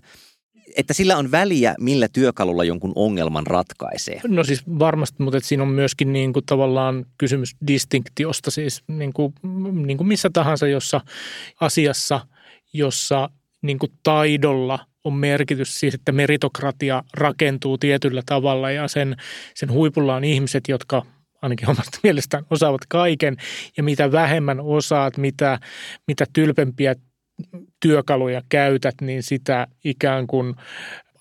että 0.77 0.93
sillä 0.93 1.17
on 1.17 1.31
väliä, 1.31 1.75
millä 1.79 2.07
työkalulla 2.13 2.63
jonkun 2.63 2.91
ongelman 2.95 3.47
ratkaisee. 3.47 4.21
No 4.27 4.43
siis 4.43 4.63
varmasti, 4.79 5.23
mutta 5.23 5.37
että 5.37 5.47
siinä 5.47 5.63
on 5.63 5.69
myöskin 5.69 6.13
niin 6.13 6.33
kuin 6.33 6.45
tavallaan 6.45 7.05
kysymys 7.17 7.55
distinktiosta, 7.67 8.51
siis 8.51 8.83
niin 8.87 9.13
kuin, 9.13 9.33
niin 9.85 9.97
kuin 9.97 10.07
missä 10.07 10.29
tahansa, 10.33 10.67
jossa 10.67 11.01
asiassa– 11.59 12.19
jossa 12.73 13.29
niin 13.61 13.79
kuin 13.79 13.91
taidolla 14.03 14.79
on 15.03 15.13
merkitys, 15.13 15.79
siis 15.79 15.93
että 15.93 16.11
meritokratia 16.11 17.03
rakentuu 17.13 17.77
tietyllä 17.77 18.21
tavalla 18.25 18.71
ja 18.71 18.87
sen, 18.87 19.15
sen 19.55 19.71
huipulla 19.71 20.15
on 20.15 20.23
ihmiset, 20.23 20.67
jotka 20.67 21.05
ainakin 21.41 21.69
omasta 21.69 21.99
mielestään 22.03 22.45
osaavat 22.49 22.81
kaiken 22.87 23.37
ja 23.77 23.83
mitä 23.83 24.11
vähemmän 24.11 24.59
osaat, 24.59 25.17
mitä, 25.17 25.59
mitä 26.07 26.25
tylpempiä 26.33 26.95
työkaluja 27.79 28.41
käytät, 28.49 28.95
niin 29.01 29.23
sitä 29.23 29.67
ikään 29.83 30.27
kuin 30.27 30.55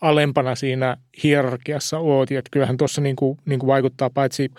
alempana 0.00 0.54
siinä 0.54 0.96
hierarkiassa 1.22 1.98
oot. 1.98 2.30
Ja 2.30 2.42
kyllähän 2.50 2.76
tuossa 2.76 3.00
niin 3.00 3.16
kuin, 3.16 3.38
niin 3.44 3.58
kuin 3.58 3.68
vaikuttaa 3.68 4.10
paitsi 4.10 4.50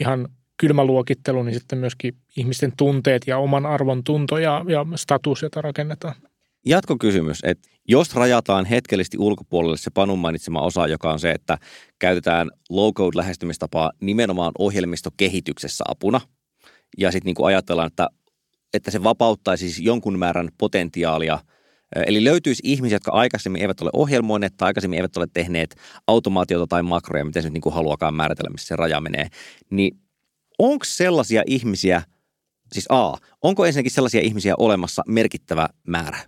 ihan 0.00 0.28
kylmäluokittelu, 0.56 1.42
niin 1.42 1.54
sitten 1.54 1.78
myöskin 1.78 2.14
ihmisten 2.36 2.72
tunteet 2.76 3.22
ja 3.26 3.38
oman 3.38 3.66
arvon 3.66 4.04
tunto 4.04 4.38
ja, 4.38 4.64
ja 4.68 4.86
status, 4.94 5.42
jota 5.42 5.62
rakennetaan. 5.62 6.14
Jatkokysymys, 6.66 7.38
että 7.42 7.68
jos 7.88 8.14
rajataan 8.14 8.64
hetkellisesti 8.64 9.18
ulkopuolelle 9.18 9.76
se 9.76 9.90
Panun 9.94 10.18
mainitsema 10.18 10.62
osa, 10.62 10.86
joka 10.86 11.12
on 11.12 11.20
se, 11.20 11.30
että 11.30 11.58
käytetään 11.98 12.50
low-code-lähestymistapaa 12.70 13.92
nimenomaan 14.00 14.52
ohjelmistokehityksessä 14.58 15.84
apuna, 15.88 16.20
ja 16.98 17.12
sitten 17.12 17.34
niin 17.34 17.46
ajatellaan, 17.46 17.86
että, 17.86 18.08
että 18.74 18.90
se 18.90 19.02
vapauttaisi 19.02 19.70
siis 19.70 19.86
jonkun 19.86 20.18
määrän 20.18 20.48
potentiaalia– 20.58 21.38
Eli 22.06 22.24
löytyisi 22.24 22.62
ihmisiä, 22.64 22.96
jotka 22.96 23.12
aikaisemmin 23.12 23.62
eivät 23.62 23.80
ole 23.80 23.90
ohjelmoineet 23.92 24.56
tai 24.56 24.66
aikaisemmin 24.66 24.96
eivät 24.96 25.16
ole 25.16 25.26
tehneet 25.32 25.76
automaatiota 26.06 26.66
tai 26.66 26.82
makroja, 26.82 27.24
miten 27.24 27.42
se 27.42 27.48
nyt 27.48 27.52
niin 27.52 27.60
kuin 27.62 27.74
haluakaan 27.74 28.14
määritellä, 28.14 28.50
missä 28.50 28.66
se 28.66 28.76
raja 28.76 29.00
menee. 29.00 29.28
Niin 29.70 29.98
onko 30.58 30.84
sellaisia 30.84 31.42
ihmisiä, 31.46 32.02
siis 32.72 32.86
A, 32.88 33.16
onko 33.42 33.66
ensinnäkin 33.66 33.90
sellaisia 33.90 34.20
ihmisiä 34.20 34.54
olemassa 34.58 35.02
merkittävä 35.08 35.68
määrä? 35.86 36.18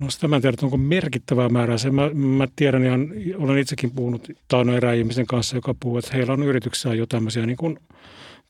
No 0.00 0.10
sitä 0.10 0.28
mä 0.28 0.36
en 0.36 0.42
tiedä, 0.42 0.56
onko 0.62 0.76
merkittävää 0.76 1.48
määrää. 1.48 1.78
Se 1.78 1.90
mä, 1.90 2.10
mä 2.14 2.48
tiedän 2.56 2.84
ihan, 2.84 3.12
olen 3.38 3.58
itsekin 3.58 3.90
puhunut 3.90 4.28
taanoin 4.48 4.76
erään 4.76 4.96
ihmisen 4.96 5.26
kanssa, 5.26 5.56
joka 5.56 5.74
puhuu, 5.80 5.98
että 5.98 6.10
heillä 6.16 6.32
on 6.32 6.42
yrityksessä 6.42 6.94
jo 6.94 7.06
tämmöisiä 7.06 7.46
niin 7.46 7.56
kuin, 7.56 7.78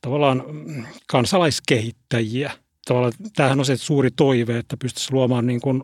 tavallaan 0.01 0.43
kansalaiskehittäjiä. 1.07 2.51
Tavallaan 2.85 3.13
tämähän 3.35 3.59
on 3.59 3.65
se 3.65 3.77
suuri 3.77 4.09
toive, 4.11 4.57
että 4.57 4.77
pystyisi 4.77 5.13
luomaan 5.13 5.47
niin 5.47 5.61
kuin 5.61 5.83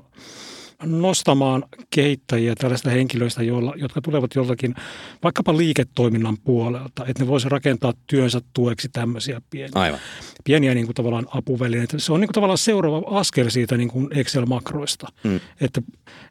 nostamaan 0.84 1.64
kehittäjiä 1.90 2.56
tällaista 2.56 2.90
henkilöistä, 2.90 3.44
joilla, 3.44 3.74
jotka 3.76 4.02
tulevat 4.02 4.36
joltakin 4.36 4.76
vaikkapa 5.24 5.58
liiketoiminnan 5.58 6.38
puolelta, 6.44 7.06
että 7.06 7.24
ne 7.24 7.28
voisivat 7.28 7.52
rakentaa 7.52 7.94
työnsä 8.08 8.42
tueksi 8.54 8.90
tämmöisiä 8.90 9.42
pieniä, 9.50 9.72
Aivan. 9.76 10.00
pieniä 10.44 10.74
niin 10.74 10.86
kuin 10.86 10.96
tavallaan 10.96 11.28
apuvälineitä. 11.34 12.00
Se 12.00 12.14
on 12.14 12.20
niin 12.20 12.28
kuin 12.28 12.34
tavallaan 12.34 12.58
seuraava 12.58 13.20
askel 13.20 13.50
siitä 13.50 13.78
niin 13.78 13.90
kuin 13.90 14.08
Excel-makroista. 14.12 15.08
Mm. 15.24 15.40
Että, 15.62 15.82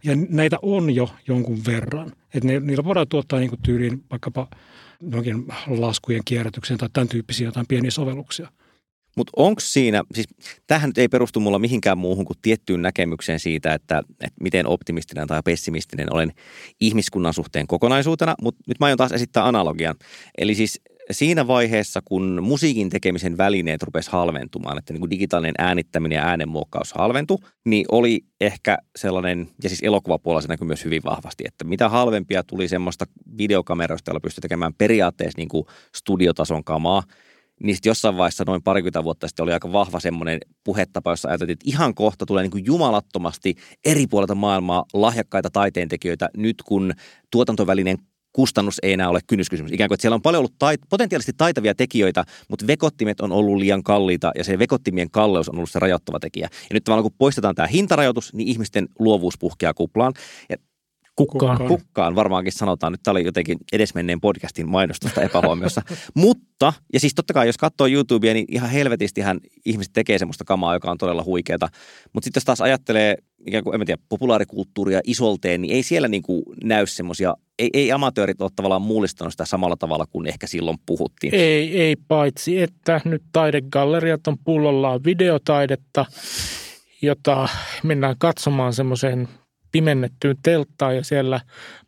ja 0.04 0.12
näitä 0.28 0.58
on 0.62 0.94
jo 0.94 1.10
jonkun 1.28 1.58
verran. 1.66 2.12
Että 2.34 2.46
ne, 2.46 2.60
niillä 2.60 2.84
voidaan 2.84 3.08
tuottaa 3.08 3.38
niin 3.38 3.50
kuin 3.50 3.62
tyyliin 3.62 4.04
vaikkapa 4.10 4.48
jonkin 5.10 5.46
laskujen 5.66 6.22
kierrätykseen 6.24 6.78
tai 6.78 6.88
tämän 6.92 7.08
tyyppisiä 7.08 7.48
jotain 7.48 7.66
pieniä 7.66 7.90
sovelluksia. 7.90 8.48
Mutta 9.16 9.32
onko 9.36 9.60
siinä, 9.60 10.02
siis 10.14 10.26
tähän 10.66 10.88
nyt 10.88 10.98
ei 10.98 11.08
perustu 11.08 11.40
mulla 11.40 11.58
mihinkään 11.58 11.98
muuhun 11.98 12.24
kuin 12.24 12.36
tiettyyn 12.42 12.82
näkemykseen 12.82 13.40
siitä, 13.40 13.74
että, 13.74 13.98
että 13.98 14.40
miten 14.40 14.66
optimistinen 14.66 15.26
tai 15.26 15.40
pessimistinen 15.44 16.12
olen 16.12 16.32
ihmiskunnan 16.80 17.34
suhteen 17.34 17.66
kokonaisuutena, 17.66 18.34
mutta 18.42 18.64
nyt 18.66 18.80
mä 18.80 18.86
aion 18.86 18.98
taas 18.98 19.12
esittää 19.12 19.48
analogian. 19.48 19.94
Eli 20.38 20.54
siis 20.54 20.80
siinä 21.10 21.46
vaiheessa, 21.46 22.00
kun 22.04 22.38
musiikin 22.42 22.90
tekemisen 22.90 23.38
välineet 23.38 23.82
rupesi 23.82 24.10
halventumaan, 24.10 24.78
että 24.78 24.92
niin 24.92 25.00
kuin 25.00 25.10
digitaalinen 25.10 25.54
äänittäminen 25.58 26.16
ja 26.16 26.24
äänenmuokkaus 26.24 26.92
halventu, 26.92 27.40
niin 27.64 27.86
oli 27.92 28.24
ehkä 28.40 28.78
sellainen, 28.96 29.48
ja 29.62 29.68
siis 29.68 29.82
elokuvapuolella 29.82 30.40
se 30.40 30.48
näkyy 30.48 30.66
myös 30.66 30.84
hyvin 30.84 31.02
vahvasti, 31.04 31.44
että 31.46 31.64
mitä 31.64 31.88
halvempia 31.88 32.42
tuli 32.42 32.68
semmoista 32.68 33.04
videokameroista, 33.38 34.10
joilla 34.10 34.20
pystyi 34.20 34.42
tekemään 34.42 34.74
periaatteessa 34.74 35.38
niin 35.38 35.48
kuin 35.48 35.66
studiotason 35.94 36.64
kamaa, 36.64 37.02
sitten 37.72 37.90
jossain 37.90 38.16
vaiheessa 38.16 38.44
noin 38.46 38.62
parikymmentä 38.62 39.04
vuotta 39.04 39.28
sitten 39.28 39.42
oli 39.42 39.52
aika 39.52 39.72
vahva 39.72 40.00
semmoinen 40.00 40.40
puhetapa, 40.64 41.10
jossa 41.10 41.28
ajateltiin, 41.28 41.52
että 41.52 41.70
ihan 41.70 41.94
kohta 41.94 42.26
tulee 42.26 42.42
niin 42.42 42.50
kuin 42.50 42.66
jumalattomasti 42.66 43.54
eri 43.84 44.06
puolilta 44.06 44.34
maailmaa 44.34 44.84
lahjakkaita 44.94 45.50
taiteentekijöitä 45.50 46.28
nyt 46.36 46.62
kun 46.62 46.92
tuotantovälinen 47.30 47.98
kustannus 48.32 48.78
ei 48.82 48.92
enää 48.92 49.08
ole 49.08 49.20
kynnyskysymys. 49.26 49.72
Ikään 49.72 49.88
kuin, 49.88 49.94
että 49.94 50.02
siellä 50.02 50.14
on 50.14 50.22
paljon 50.22 50.38
ollut 50.38 50.54
tait- 50.64 50.86
potentiaalisesti 50.90 51.32
taitavia 51.36 51.74
tekijöitä, 51.74 52.24
mutta 52.48 52.66
vekottimet 52.66 53.20
on 53.20 53.32
ollut 53.32 53.58
liian 53.58 53.82
kalliita 53.82 54.32
ja 54.38 54.44
se 54.44 54.58
vekottimien 54.58 55.10
kalleus 55.10 55.48
on 55.48 55.56
ollut 55.56 55.70
se 55.70 55.78
rajoittava 55.78 56.18
tekijä. 56.18 56.48
Ja 56.52 56.74
nyt 56.74 56.84
tavallaan 56.84 57.10
kun 57.10 57.18
poistetaan 57.18 57.54
tämä 57.54 57.66
hintarajoitus, 57.66 58.34
niin 58.34 58.48
ihmisten 58.48 58.88
luovuus 58.98 59.34
puhkeaa 59.38 59.74
kuplaan. 59.74 60.12
Ja 60.48 60.56
Kukkaan. 61.16 61.68
Kukkaan 61.68 62.14
varmaankin 62.14 62.52
sanotaan. 62.52 62.92
Nyt 62.92 63.00
tämä 63.02 63.12
oli 63.12 63.24
jotenkin 63.24 63.58
edesmenneen 63.72 64.20
podcastin 64.20 64.68
mainostusta 64.68 65.22
epähuomiossa. 65.22 65.82
Mutta, 66.14 66.72
ja 66.92 67.00
siis 67.00 67.14
totta 67.14 67.32
kai 67.32 67.46
jos 67.46 67.58
katsoo 67.58 67.86
YouTubea, 67.86 68.34
niin 68.34 68.46
ihan 68.48 68.70
helvetistihän 68.70 69.40
ihmiset 69.64 69.92
tekee 69.92 70.18
semmoista 70.18 70.44
kamaa, 70.44 70.74
joka 70.74 70.90
on 70.90 70.98
todella 70.98 71.24
huikeata. 71.24 71.68
Mutta 72.12 72.24
sitten 72.24 72.38
jos 72.40 72.44
taas 72.44 72.60
ajattelee 72.60 73.16
ikään 73.46 73.64
kuin, 73.64 73.80
en 73.80 73.86
tiedä, 73.86 74.02
populaarikulttuuria 74.08 75.00
isolteen, 75.04 75.62
niin 75.62 75.74
ei 75.74 75.82
siellä 75.82 76.08
niin 76.08 76.22
kuin 76.22 76.42
näy 76.64 76.86
semmoisia, 76.86 77.34
ei, 77.58 77.70
ei 77.72 77.92
amatöörit 77.92 78.42
ole 78.42 78.50
tavallaan 78.56 78.82
mullistanut 78.82 79.32
sitä 79.32 79.44
samalla 79.44 79.76
tavalla 79.76 80.06
kuin 80.06 80.26
ehkä 80.26 80.46
silloin 80.46 80.78
puhuttiin. 80.86 81.34
Ei, 81.34 81.80
ei 81.80 81.96
paitsi, 82.08 82.62
että 82.62 83.00
nyt 83.04 83.22
taidegalleriat 83.32 84.26
on 84.26 84.38
pullollaan 84.44 85.04
videotaidetta, 85.04 86.06
jota 87.02 87.48
mennään 87.82 88.16
katsomaan 88.18 88.72
semmoiseen 88.72 89.28
pimennettyyn 89.72 90.36
telttaan 90.42 90.96
ja 90.96 91.04
siellä 91.04 91.40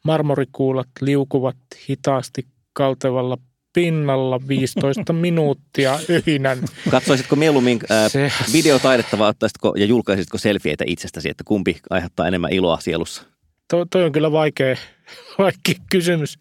marmorikuulat 0.05 0.89
liukuvat 1.01 1.57
hitaasti 1.89 2.47
kaltevalla 2.73 3.39
pinnalla 3.73 4.41
15 4.49 5.13
minuuttia 5.27 5.99
yhinän. 6.09 6.59
Katsoisitko 6.91 7.37
mieluummin 7.37 7.81
äh, 7.91 8.11
Se... 8.11 8.33
videotaidetta 8.53 9.19
vai 9.19 9.29
ottaisitko 9.29 9.75
ja 9.77 9.85
julkaisitko 9.85 10.39
selfieitä 10.39 10.85
itsestäsi, 10.87 11.29
että 11.29 11.45
kumpi 11.45 11.81
aiheuttaa 11.91 12.29
enemmän 12.29 12.53
iloa 12.53 12.81
sielussa? 12.81 13.23
To, 13.71 13.87
toi 13.91 14.05
on 14.05 14.13
kyllä 14.13 14.33
vaikea, 14.33 14.77
vaikea 15.39 15.75
kysymys. 15.91 16.39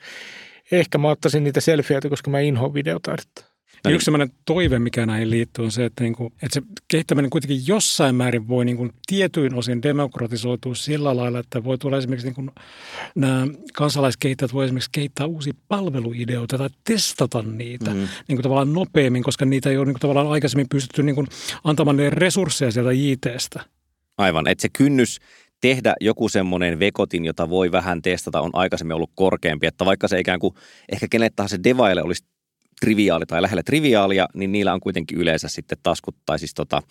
Ehkä 0.71 0.97
mä 0.97 1.10
ottaisin 1.10 1.43
niitä 1.43 1.62
selfieitä, 1.62 2.10
koska 2.10 2.32
mä 2.32 2.39
inhoan 2.39 2.73
videotaidetta. 2.73 3.57
No 3.84 3.89
niin. 3.89 3.95
Yksi 3.95 4.06
sellainen 4.06 4.32
toive, 4.45 4.80
mikä 4.80 5.06
näihin 5.06 5.30
liittyy, 5.30 5.65
on 5.65 5.71
se, 5.71 5.86
että, 5.86 6.03
niin 6.03 6.15
kuin, 6.15 6.34
että 6.43 6.53
se 6.53 6.62
kehittäminen 6.88 7.30
kuitenkin 7.30 7.67
jossain 7.67 8.15
määrin 8.15 8.47
voi 8.47 8.65
niin 8.65 8.77
kuin 8.77 8.91
tietyin 9.08 9.53
osin 9.53 9.84
demokratisoitua 9.84 10.75
sillä 10.75 11.17
lailla, 11.17 11.39
että 11.39 11.63
voi 11.63 11.77
tulla 11.77 11.97
esimerkiksi 11.97 12.27
niin 12.27 12.36
kuin, 12.36 12.51
nämä 13.15 13.47
kansalaiskehittäjät 13.73 14.53
voi 14.53 14.65
esimerkiksi 14.65 14.89
kehittää 14.91 15.25
uusia 15.25 15.53
palveluideoita 15.67 16.58
tai 16.58 16.69
testata 16.84 17.41
niitä 17.41 17.93
mm. 17.93 17.97
niin 17.97 18.38
kuin 18.38 18.41
tavallaan 18.41 18.73
nopeammin, 18.73 19.23
koska 19.23 19.45
niitä 19.45 19.69
ei 19.69 19.77
ole 19.77 19.86
niin 19.86 19.93
kuin 19.93 20.01
tavallaan 20.01 20.32
aikaisemmin 20.32 20.70
pystytty 20.70 21.03
niin 21.03 21.15
kuin 21.15 21.28
antamaan 21.63 21.97
ne 21.97 22.09
resursseja 22.09 22.72
sieltä 22.72 22.91
JTstä. 22.91 23.63
Aivan, 24.18 24.47
että 24.47 24.61
se 24.61 24.70
kynnys 24.70 25.20
tehdä 25.61 25.95
joku 26.01 26.30
semmoinen 26.30 26.80
vekotin, 26.80 27.26
jota 27.26 27.49
voi 27.49 27.72
vähän 27.72 28.01
testata, 28.01 28.41
on 28.41 28.51
aikaisemmin 28.53 28.95
ollut 28.95 29.11
korkeampi. 29.15 29.68
Että 29.68 29.86
vaikka 29.86 30.07
se 30.07 30.20
ikään 30.20 30.39
kuin 30.39 30.55
ehkä 30.91 31.07
kenet 31.07 31.36
tahansa 31.36 31.63
devaille 31.63 32.03
olisi 32.03 32.24
triviaali 32.82 33.25
tai 33.25 33.41
lähellä 33.41 33.63
triviaalia, 33.63 34.28
niin 34.34 34.51
niillä 34.51 34.73
on 34.73 34.80
kuitenkin 34.80 35.17
yleensä 35.17 35.47
sitten 35.47 35.78
taskut 35.84 36.15
tai 36.25 36.39
siis 36.39 36.53
tota, 36.53 36.82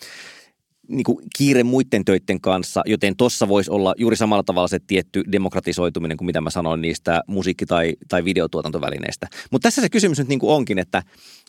niin 0.88 1.04
kuin 1.04 1.18
kiire 1.36 1.62
muiden 1.64 2.04
töiden 2.04 2.40
kanssa, 2.40 2.82
joten 2.86 3.16
tuossa 3.16 3.48
voisi 3.48 3.70
olla 3.70 3.94
juuri 3.98 4.16
samalla 4.16 4.42
tavalla 4.42 4.68
se 4.68 4.78
tietty 4.86 5.22
demokratisoituminen 5.32 6.16
kuin 6.16 6.26
mitä 6.26 6.40
mä 6.40 6.50
sanoin 6.50 6.80
niistä 6.80 7.22
musiikki- 7.26 7.66
tai, 7.66 7.92
tai 8.08 8.24
videotuotantovälineistä. 8.24 9.26
Mutta 9.50 9.66
tässä 9.66 9.82
se 9.82 9.88
kysymys 9.88 10.18
nyt 10.18 10.28
niin 10.28 10.38
kuin 10.38 10.52
onkin, 10.52 10.78
että, 10.78 11.02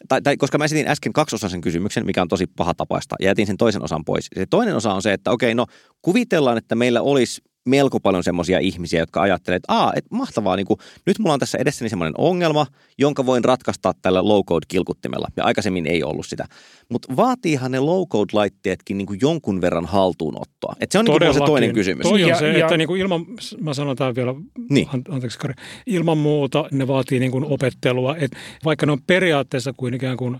tai, 0.07 0.21
tai 0.21 0.37
koska 0.37 0.57
mä 0.57 0.65
esitin 0.65 0.87
äsken 0.87 1.13
kaksiosaisen 1.13 1.61
kysymyksen, 1.61 2.05
mikä 2.05 2.21
on 2.21 2.27
tosi 2.27 2.47
paha 2.47 2.73
tapaista, 2.73 3.15
ja 3.19 3.27
jätin 3.27 3.47
sen 3.47 3.57
toisen 3.57 3.83
osan 3.83 4.05
pois. 4.05 4.27
Se 4.35 4.45
toinen 4.45 4.75
osa 4.75 4.93
on 4.93 5.01
se, 5.01 5.13
että 5.13 5.31
okei, 5.31 5.55
no 5.55 5.65
kuvitellaan, 6.01 6.57
että 6.57 6.75
meillä 6.75 7.01
olisi 7.01 7.41
melko 7.67 7.99
paljon 7.99 8.23
semmoisia 8.23 8.59
ihmisiä, 8.59 8.99
jotka 8.99 9.21
ajattelee, 9.21 9.55
että 9.55 9.73
Aa, 9.73 9.93
et 9.95 10.05
mahtavaa, 10.11 10.55
niin 10.55 10.65
kuin, 10.65 10.79
nyt 11.05 11.19
mulla 11.19 11.33
on 11.33 11.39
tässä 11.39 11.57
edessäni 11.57 11.89
semmoinen 11.89 12.13
ongelma, 12.17 12.65
jonka 12.97 13.25
voin 13.25 13.43
ratkaistaa 13.43 13.93
tällä 14.01 14.23
low-code-kilkuttimella. 14.23 15.27
Ja 15.37 15.43
aikaisemmin 15.43 15.87
ei 15.87 16.03
ollut 16.03 16.25
sitä. 16.25 16.45
Mutta 16.89 17.15
vaatiihan 17.15 17.71
ne 17.71 17.79
low-code-laitteetkin 17.79 18.97
niin 18.97 19.05
kuin 19.05 19.19
jonkun 19.21 19.61
verran 19.61 19.85
haltuunottoa. 19.85 20.75
Et 20.79 20.91
se 20.91 20.99
on 20.99 21.05
niin 21.05 21.33
se 21.33 21.39
toinen 21.39 21.73
kysymys. 21.73 22.03
Toi 22.03 22.23
on 22.23 22.29
ja, 22.29 22.39
se, 22.39 22.51
ja, 22.51 22.65
että 22.65 22.77
niin 22.77 22.87
kuin 22.87 23.01
ilman, 23.01 23.25
mä 23.61 23.73
sanon 23.73 23.95
tämän 23.95 24.15
vielä, 24.15 24.35
niin. 24.69 24.87
anteeksi 25.09 25.39
Kari, 25.39 25.53
ilman 25.85 26.17
muuta 26.17 26.65
ne 26.71 26.87
vaatii 26.87 27.19
niin 27.19 27.31
kuin 27.31 27.45
opettelua. 27.45 28.15
Et 28.15 28.31
vaikka 28.65 28.85
ne 28.85 28.91
on 28.91 29.01
periaatteessa 29.07 29.73
kuin 29.77 29.93
ikään 29.93 30.17
kuin 30.17 30.37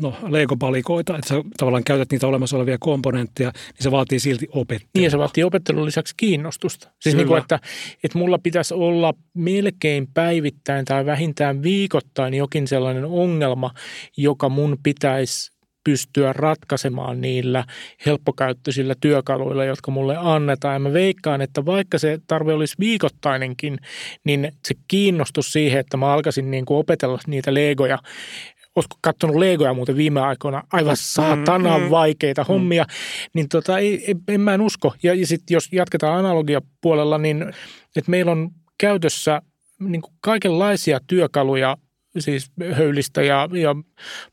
no, 0.00 0.14
leikopalikoita, 0.28 1.18
että 1.18 1.28
sä 1.28 1.34
tavallaan 1.56 1.84
käytät 1.84 2.12
niitä 2.12 2.26
olemassa 2.26 2.56
olevia 2.56 2.76
komponentteja, 2.80 3.52
niin 3.54 3.82
se 3.82 3.90
vaatii 3.90 4.20
silti 4.20 4.46
opettelua. 4.52 4.90
Niin 4.94 5.04
ja 5.04 5.10
se 5.10 5.18
vaatii 5.18 5.44
opettelun 5.44 5.86
lisäksi 5.86 6.14
kiinnostusta. 6.30 6.90
Siis 7.00 7.16
niin 7.16 7.26
kuin, 7.26 7.42
että, 7.42 7.58
että 8.04 8.18
mulla 8.18 8.38
pitäisi 8.38 8.74
olla 8.74 9.14
melkein 9.34 10.08
päivittäin 10.14 10.84
tai 10.84 11.06
vähintään 11.06 11.62
viikoittain 11.62 12.34
jokin 12.34 12.68
sellainen 12.68 13.04
ongelma, 13.04 13.70
joka 14.16 14.48
mun 14.48 14.78
pitäisi 14.82 15.52
pystyä 15.84 16.32
ratkaisemaan 16.32 17.20
niillä 17.20 17.64
helppokäyttöisillä 18.06 18.94
työkaluilla, 19.00 19.64
jotka 19.64 19.90
mulle 19.90 20.16
annetaan. 20.16 20.74
Ja 20.74 20.78
mä 20.78 20.92
veikkaan, 20.92 21.40
että 21.40 21.66
vaikka 21.66 21.98
se 21.98 22.18
tarve 22.26 22.52
olisi 22.52 22.74
viikoittainenkin, 22.80 23.78
niin 24.24 24.52
se 24.68 24.74
kiinnostus 24.88 25.52
siihen, 25.52 25.80
että 25.80 25.96
mä 25.96 26.12
alkaisin 26.12 26.50
niin 26.50 26.64
kuin 26.64 26.78
opetella 26.78 27.18
niitä 27.26 27.54
legoja 27.54 27.98
olisiko 28.80 28.96
katsonut 29.00 29.36
Legoja 29.36 29.74
muuten 29.74 29.96
viime 29.96 30.20
aikoina, 30.20 30.62
aivan 30.72 30.96
saatanan 30.96 31.80
mm, 31.80 31.90
vaikeita 31.90 32.42
mm, 32.42 32.46
hommia, 32.46 32.84
niin 33.34 33.48
tota, 33.48 33.78
ei, 33.78 34.04
ei, 34.06 34.14
en 34.28 34.40
mä 34.40 34.54
en 34.54 34.60
usko. 34.60 34.94
Ja, 35.02 35.14
ja 35.14 35.26
sitten 35.26 35.54
jos 35.54 35.68
jatketaan 35.72 36.18
analogiapuolella, 36.18 37.18
niin 37.18 37.42
että 37.96 38.10
meillä 38.10 38.32
on 38.32 38.50
käytössä 38.78 39.42
niin 39.80 40.02
kuin 40.02 40.14
kaikenlaisia 40.20 41.00
työkaluja 41.06 41.76
siis 42.18 42.52
höylistä 42.72 43.22
ja, 43.22 43.48
ja 43.52 43.76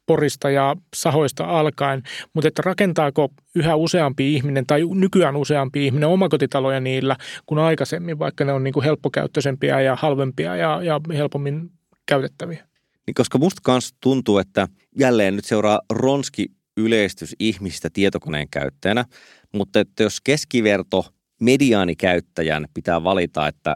porista 0.06 0.50
ja 0.50 0.76
sahoista 0.96 1.46
alkaen, 1.46 2.04
mutta 2.34 2.48
että 2.48 2.62
rakentaako 2.66 3.30
yhä 3.56 3.76
useampi 3.76 4.34
ihminen 4.36 4.66
tai 4.66 4.82
nykyään 4.94 5.36
useampi 5.36 5.86
ihminen 5.86 6.10
omakotitaloja 6.10 6.80
niillä 6.80 7.16
kuin 7.46 7.60
aikaisemmin, 7.60 8.20
vaikka 8.20 8.46
ne 8.46 8.54
on 8.54 8.64
niin 8.64 8.74
kuin 8.74 8.84
helppokäyttöisempiä 8.84 9.82
ja 9.82 9.96
halvempia 9.96 10.56
ja, 10.56 10.84
ja 10.84 11.02
helpommin 11.14 11.70
käytettäviä? 12.06 12.67
Niin 13.08 13.16
koska 13.16 13.38
musta 13.38 13.62
kanssa 13.64 13.96
tuntuu, 14.02 14.38
että 14.38 14.68
jälleen 15.00 15.36
nyt 15.36 15.46
seuraa 15.46 15.82
ronski 15.90 16.46
yleistys 16.78 17.36
ihmistä 17.40 17.90
tietokoneen 17.94 18.50
käyttäjänä, 18.50 19.06
mutta 19.54 19.80
että 19.80 20.04
jos 20.04 20.22
keskiverto 20.22 21.06
mediaanikäyttäjän 21.42 22.68
pitää 22.74 23.04
valita, 23.04 23.48
että 23.48 23.76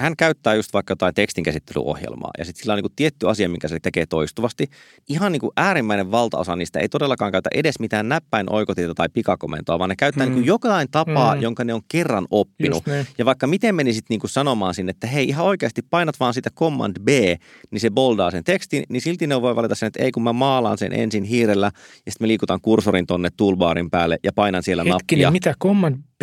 hän 0.00 0.16
käyttää 0.16 0.54
just 0.54 0.72
vaikka 0.72 0.92
jotain 0.92 1.14
tekstinkäsittelyohjelmaa 1.14 2.30
ja 2.38 2.44
sitten 2.44 2.62
sillä 2.62 2.72
on 2.72 2.76
niin 2.76 2.82
kuin 2.82 2.92
tietty 2.96 3.28
asia, 3.28 3.48
minkä 3.48 3.68
se 3.68 3.78
tekee 3.82 4.06
toistuvasti. 4.06 4.66
Ihan 5.08 5.32
niin 5.32 5.40
kuin 5.40 5.50
äärimmäinen 5.56 6.10
valtaosa 6.10 6.56
niistä 6.56 6.80
ei 6.80 6.88
todellakaan 6.88 7.32
käytä 7.32 7.50
edes 7.54 7.80
mitään 7.80 8.08
näppäin 8.08 8.52
oikotietoa 8.52 8.94
tai 8.94 9.08
pikakomentoa, 9.08 9.78
vaan 9.78 9.90
ne 9.90 9.96
käyttää 9.96 10.26
hmm. 10.26 10.34
niin 10.34 10.42
kuin 10.42 10.46
jokain 10.46 10.88
tapaa, 10.90 11.32
hmm. 11.32 11.42
jonka 11.42 11.64
ne 11.64 11.74
on 11.74 11.82
kerran 11.88 12.26
oppinut. 12.30 12.86
Niin. 12.86 13.06
Ja 13.18 13.24
vaikka 13.24 13.46
miten 13.46 13.74
menisit 13.74 14.04
niin 14.08 14.20
kuin 14.20 14.30
sanomaan 14.30 14.74
sinne, 14.74 14.90
että 14.90 15.06
hei 15.06 15.28
ihan 15.28 15.46
oikeasti 15.46 15.82
painat 15.82 16.20
vaan 16.20 16.34
sitä 16.34 16.50
command 16.50 16.96
B, 17.02 17.08
niin 17.70 17.80
se 17.80 17.90
boldaa 17.90 18.30
sen 18.30 18.44
tekstin, 18.44 18.84
niin 18.88 19.02
silti 19.02 19.26
ne 19.26 19.42
voi 19.42 19.56
valita 19.56 19.74
sen, 19.74 19.86
että 19.86 20.02
ei 20.02 20.12
kun 20.12 20.22
mä 20.22 20.32
maalaan 20.32 20.78
sen 20.78 20.92
ensin 20.92 21.24
hiirellä 21.24 21.70
ja 22.06 22.12
sitten 22.12 22.24
me 22.24 22.28
liikutaan 22.28 22.60
kursorin 22.60 23.06
tonne 23.06 23.28
toolbarin 23.36 23.90
päälle 23.90 24.18
ja 24.24 24.32
painan 24.32 24.62
siellä 24.62 24.84
Hetkinen, 24.84 25.22
nappia. 25.22 25.30
mitä 25.30 25.54
command 25.62 26.09
B? 26.20 26.22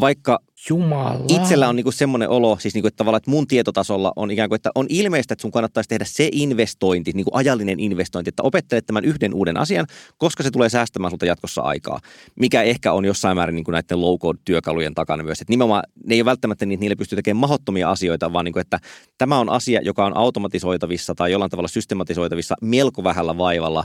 Vaikka 0.00 0.38
Jumala. 0.70 1.24
Itsellä 1.28 1.68
on 1.68 1.76
niinku 1.76 1.92
semmoinen 1.92 2.28
olo, 2.28 2.56
siis 2.60 2.74
niinku, 2.74 2.88
että 2.88 2.96
tavallaan 2.96 3.18
että 3.18 3.30
mun 3.30 3.46
tietotasolla 3.46 4.12
on 4.16 4.30
ikään 4.30 4.48
kuin, 4.48 4.56
että 4.56 4.70
on 4.74 4.86
ilmeistä, 4.88 5.34
että 5.34 5.42
sun 5.42 5.50
kannattaisi 5.50 5.88
tehdä 5.88 6.04
se 6.04 6.28
investointi, 6.32 7.12
niinku 7.14 7.30
ajallinen 7.34 7.80
investointi, 7.80 8.28
että 8.28 8.42
opettelet 8.42 8.86
tämän 8.86 9.04
yhden 9.04 9.34
uuden 9.34 9.56
asian, 9.56 9.86
koska 10.18 10.42
se 10.42 10.50
tulee 10.50 10.68
säästämään 10.68 11.10
sulta 11.10 11.26
jatkossa 11.26 11.62
aikaa. 11.62 12.00
Mikä 12.40 12.62
ehkä 12.62 12.92
on 12.92 13.04
jossain 13.04 13.36
määrin 13.36 13.54
niinku 13.54 13.70
näiden 13.70 14.00
low-code-työkalujen 14.00 14.94
takana 14.94 15.22
myös. 15.22 15.40
Että 15.40 15.52
nimenomaan 15.52 15.82
ne 16.04 16.14
ei 16.14 16.20
ole 16.20 16.24
välttämättä 16.24 16.66
niin, 16.66 16.76
että 16.76 16.80
niille 16.80 16.96
pystyy 16.96 17.16
tekemään 17.16 17.40
mahottomia 17.40 17.90
asioita, 17.90 18.32
vaan 18.32 18.44
niinku, 18.44 18.58
että 18.58 18.78
tämä 19.18 19.38
on 19.38 19.48
asia, 19.48 19.80
joka 19.82 20.06
on 20.06 20.16
automatisoitavissa 20.16 21.14
tai 21.14 21.32
jollain 21.32 21.50
tavalla 21.50 21.68
systematisoitavissa 21.68 22.54
melko 22.62 23.04
vähällä 23.04 23.38
vaivalla, 23.38 23.84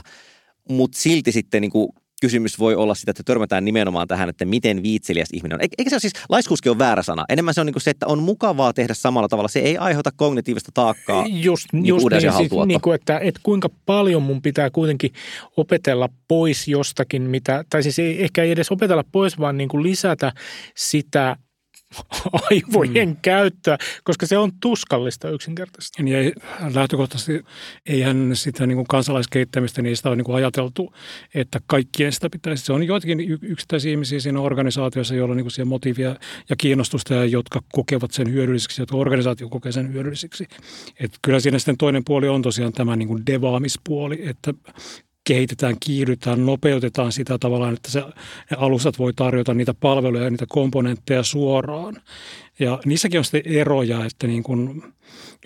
mutta 0.68 0.98
silti 0.98 1.32
sitten 1.32 1.60
niin 1.60 1.70
kuin 1.70 1.88
kysymys 2.24 2.58
voi 2.58 2.74
olla 2.74 2.94
sitä, 2.94 3.10
että 3.10 3.22
törmätään 3.22 3.64
nimenomaan 3.64 4.08
tähän, 4.08 4.28
että 4.28 4.44
miten 4.44 4.82
viitseliäs 4.82 5.28
ihminen 5.32 5.56
on. 5.56 5.60
Eikä 5.78 5.90
se 5.90 5.94
ole 5.94 6.00
siis, 6.00 6.12
laiskuuskin 6.28 6.72
on 6.72 6.78
väärä 6.78 7.02
sana. 7.02 7.24
Enemmän 7.28 7.54
se 7.54 7.60
on 7.60 7.66
niin 7.66 7.74
kuin 7.74 7.82
se, 7.82 7.90
että 7.90 8.06
on 8.06 8.22
mukavaa 8.22 8.72
tehdä 8.72 8.94
samalla 8.94 9.28
tavalla. 9.28 9.48
Se 9.48 9.60
ei 9.60 9.78
aiheuta 9.78 10.10
kognitiivista 10.16 10.70
taakkaa. 10.74 11.24
Just, 11.28 11.66
niin 11.72 11.86
just 11.86 12.06
niin, 12.10 12.20
siis, 12.20 12.50
niin 12.66 12.80
kuin, 12.80 12.94
että, 12.94 13.18
että 13.18 13.40
kuinka 13.42 13.68
paljon 13.86 14.22
mun 14.22 14.42
pitää 14.42 14.70
kuitenkin 14.70 15.12
opetella 15.56 16.08
pois 16.28 16.68
jostakin, 16.68 17.22
mitä, 17.22 17.64
tai 17.70 17.82
siis 17.82 17.98
ei, 17.98 18.22
ehkä 18.22 18.42
ei 18.42 18.50
edes 18.50 18.70
opetella 18.70 19.04
pois, 19.12 19.38
vaan 19.38 19.56
niin 19.56 19.68
kuin 19.68 19.82
lisätä 19.82 20.32
sitä 20.76 21.36
aivojen 22.50 23.08
mm. 23.08 23.16
käyttöä, 23.22 23.78
koska 24.04 24.26
se 24.26 24.38
on 24.38 24.52
tuskallista 24.60 25.30
yksinkertaisesti. 25.30 26.02
Niin 26.02 26.16
ei, 26.16 26.32
lähtökohtaisesti 26.74 27.44
eihän 27.86 28.30
sitä 28.34 28.66
niin 28.66 28.76
kuin 28.76 28.86
kansalaiskehittämistä 28.86 29.82
niistä 29.82 30.10
on 30.10 30.18
niin 30.18 30.24
kuin 30.24 30.36
ajateltu, 30.36 30.94
että 31.34 31.60
kaikkien 31.66 32.12
sitä 32.12 32.30
pitäisi. 32.30 32.64
Se 32.64 32.72
on 32.72 32.86
joitakin 32.86 33.20
yksittäisiä 33.42 33.90
ihmisiä 33.90 34.20
siinä 34.20 34.40
organisaatiossa, 34.40 35.14
joilla 35.14 35.32
on 35.32 35.36
niin 35.36 35.46
kuin 35.56 35.68
motiivia 35.68 36.16
ja 36.50 36.56
kiinnostusta 36.56 37.14
ja 37.14 37.24
jotka 37.24 37.60
kokevat 37.72 38.10
sen 38.10 38.32
hyödylliseksi, 38.32 38.82
jotka 38.82 38.96
organisaatio 38.96 39.48
kokee 39.48 39.72
sen 39.72 39.92
hyödylliseksi. 39.92 40.46
Et 41.00 41.10
kyllä 41.22 41.40
siinä 41.40 41.58
sitten 41.58 41.76
toinen 41.76 42.02
puoli 42.04 42.28
on 42.28 42.42
tosiaan 42.42 42.72
tämä 42.72 42.96
niin 42.96 43.08
kuin 43.08 43.26
devaamispuoli, 43.26 44.28
että 44.28 44.54
kehitetään, 45.24 45.76
kiihdytään, 45.80 46.46
nopeutetaan 46.46 47.12
sitä 47.12 47.38
tavallaan, 47.38 47.74
että 47.74 47.90
se, 47.90 48.00
ne 48.50 48.56
alustat 48.56 48.98
voi 48.98 49.12
tarjota 49.12 49.54
niitä 49.54 49.74
palveluja 49.74 50.24
ja 50.24 50.30
niitä 50.30 50.46
komponentteja 50.48 51.22
suoraan. 51.22 51.96
Ja 52.58 52.80
niissäkin 52.84 53.18
on 53.18 53.24
sitten 53.24 53.42
eroja, 53.46 54.04
että 54.04 54.26
niin 54.26 54.42
kuin 54.42 54.82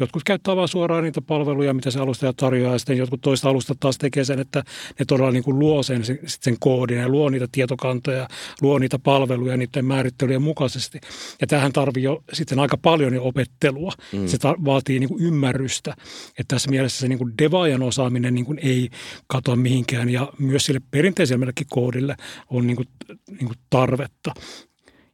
jotkut 0.01 0.25
käyttää 0.25 0.57
vain 0.57 0.69
suoraan 0.69 1.05
niitä 1.05 1.21
palveluja, 1.21 1.75
mitä 1.75 1.91
se 1.91 2.01
alustaja 2.01 2.33
tarjoaa, 2.33 2.73
ja 2.73 2.79
sitten 2.79 2.97
jotkut 2.97 3.21
toista 3.21 3.49
alustat 3.49 3.81
taas 3.81 3.99
tekee 3.99 4.25
sen, 4.25 4.39
että 4.39 4.63
ne 4.99 5.05
todella 5.05 5.31
niin 5.31 5.45
kuin 5.45 5.59
luo 5.59 5.83
sen, 5.83 6.03
sen 6.27 6.57
koodin 6.61 6.99
ja 6.99 7.09
luo 7.09 7.31
niitä 7.31 7.49
tietokantoja, 7.53 8.29
luo 8.63 8.79
niitä 8.79 8.99
palveluja 8.99 9.57
niiden 9.57 9.85
määrittelyjen 9.85 10.43
mukaisesti. 10.43 11.01
Ja 11.41 11.47
tähän 11.47 11.73
tarvii 11.73 12.03
jo 12.03 12.25
sitten 12.33 12.59
aika 12.59 12.77
paljon 12.77 13.15
jo 13.15 13.25
opettelua. 13.25 13.93
Mm. 14.13 14.27
Se 14.27 14.37
tar- 14.37 14.65
vaatii 14.65 14.99
niin 14.99 15.09
kuin 15.09 15.23
ymmärrystä, 15.23 15.95
että 16.39 16.55
tässä 16.55 16.71
mielessä 16.71 17.01
se 17.01 17.09
niin 17.09 17.19
kuin 17.19 17.35
devaajan 17.39 17.83
osaaminen 17.83 18.35
niin 18.35 18.45
kuin 18.45 18.59
ei 18.63 18.89
katoa 19.27 19.57
mihinkään, 19.57 20.09
ja 20.09 20.33
myös 20.39 20.67
sille 20.67 20.81
perinteisemmälle 20.91 21.53
koodille 21.69 22.17
on 22.51 22.67
niin 22.67 22.77
kuin, 22.77 22.89
niin 23.29 23.47
kuin 23.47 23.59
tarvetta. 23.71 24.33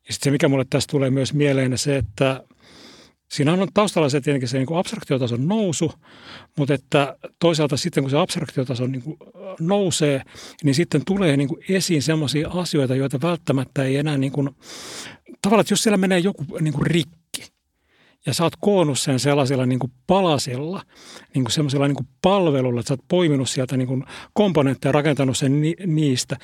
Ja 0.06 0.12
sitten 0.12 0.24
se, 0.24 0.30
mikä 0.30 0.48
mulle 0.48 0.64
tässä 0.70 0.88
tulee 0.90 1.10
myös 1.10 1.34
mieleen, 1.34 1.78
se, 1.78 1.96
että 1.96 2.44
siinä 3.30 3.52
on 3.52 3.68
taustalla 3.74 4.08
se 4.08 4.20
tietenkin 4.20 4.48
se 4.48 4.58
niin 4.58 4.66
kuin 4.66 4.78
abstraktiotason 4.78 5.48
nousu, 5.48 5.92
mutta 6.58 6.74
että 6.74 7.16
toisaalta 7.38 7.76
sitten 7.76 8.02
kun 8.02 8.10
se 8.10 8.18
abstraktiotaso 8.18 8.86
niin 8.86 9.02
kuin 9.02 9.16
nousee, 9.60 10.22
niin 10.62 10.74
sitten 10.74 11.02
tulee 11.06 11.36
niin 11.36 11.48
kuin 11.48 11.60
esiin 11.68 12.02
sellaisia 12.02 12.48
asioita, 12.48 12.94
joita 12.94 13.20
välttämättä 13.20 13.84
ei 13.84 13.96
enää 13.96 14.18
niin 14.18 14.32
kuin, 14.32 14.50
tavallaan, 15.42 15.60
että 15.60 15.72
jos 15.72 15.82
siellä 15.82 15.96
menee 15.96 16.18
joku 16.18 16.44
niin 16.60 16.74
kuin 16.74 16.86
rikki, 16.86 17.54
ja 18.26 18.34
sä 18.34 18.44
oot 18.44 18.56
koonnut 18.60 18.98
sen 18.98 19.20
sellaisella 19.20 19.66
niin 19.66 19.78
kuin 19.78 19.92
palasilla, 20.06 20.82
niin 21.34 21.44
kuin 21.44 21.52
semmoisella 21.52 21.88
niin 21.88 21.96
kuin 21.96 22.08
palvelulla, 22.22 22.80
että 22.80 22.88
sä 22.88 22.94
oot 22.94 23.08
poiminut 23.08 23.48
sieltä 23.48 23.76
niin 23.76 23.88
kuin 23.88 24.04
komponentteja 24.32 24.88
ja 24.88 24.92
rakentanut 24.92 25.36
sen 25.36 25.60
ni- 25.60 25.76
niistä. 25.86 26.36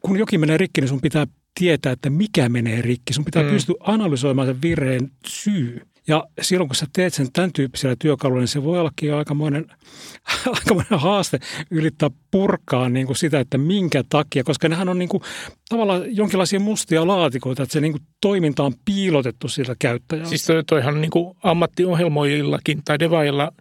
Kun 0.00 0.18
jokin 0.18 0.40
menee 0.40 0.56
rikki, 0.56 0.80
niin 0.80 0.88
sun 0.88 1.00
pitää 1.00 1.26
tietää, 1.58 1.92
että 1.92 2.10
mikä 2.10 2.48
menee 2.48 2.82
rikki. 2.82 3.12
Sun 3.12 3.24
pitää 3.24 3.42
mm. 3.42 3.50
pystyä 3.50 3.74
analysoimaan 3.80 4.48
sen 4.48 4.62
virheen 4.62 5.10
syy. 5.26 5.80
Ja 6.08 6.24
silloin 6.40 6.68
kun 6.68 6.76
sä 6.76 6.86
teet 6.92 7.14
sen 7.14 7.32
tämän 7.32 7.52
tyyppisellä 7.52 7.96
työkaluilla, 7.98 8.40
niin 8.40 8.48
se 8.48 8.64
voi 8.64 8.80
ollakin 8.80 9.08
jo 9.08 9.16
aikamoinen, 9.18 9.66
aikamoinen 10.56 10.98
haaste 10.98 11.38
yrittää 11.70 12.10
purkaa 12.30 12.88
niin 12.88 13.06
kuin 13.06 13.16
sitä, 13.16 13.40
että 13.40 13.58
minkä 13.58 14.04
takia, 14.08 14.44
koska 14.44 14.68
nehän 14.68 14.88
on 14.88 14.98
niin 14.98 15.08
kuin, 15.08 15.22
tavallaan 15.68 16.16
jonkinlaisia 16.16 16.60
mustia 16.60 17.06
laatikoita, 17.06 17.62
että 17.62 17.72
se 17.72 17.80
niin 17.80 17.92
kuin, 17.92 18.02
toiminta 18.20 18.62
on 18.62 18.72
piilotettu 18.84 19.48
siltä 19.48 19.76
käyttäjältä. 19.78 20.28
Siis 20.28 20.46
toi, 20.46 20.64
toihan 20.64 21.00
niin 21.00 21.10
kuin 21.10 21.36
ammattiohjelmoijillakin 21.42 22.82
tai 22.84 22.98
devailla 22.98 23.52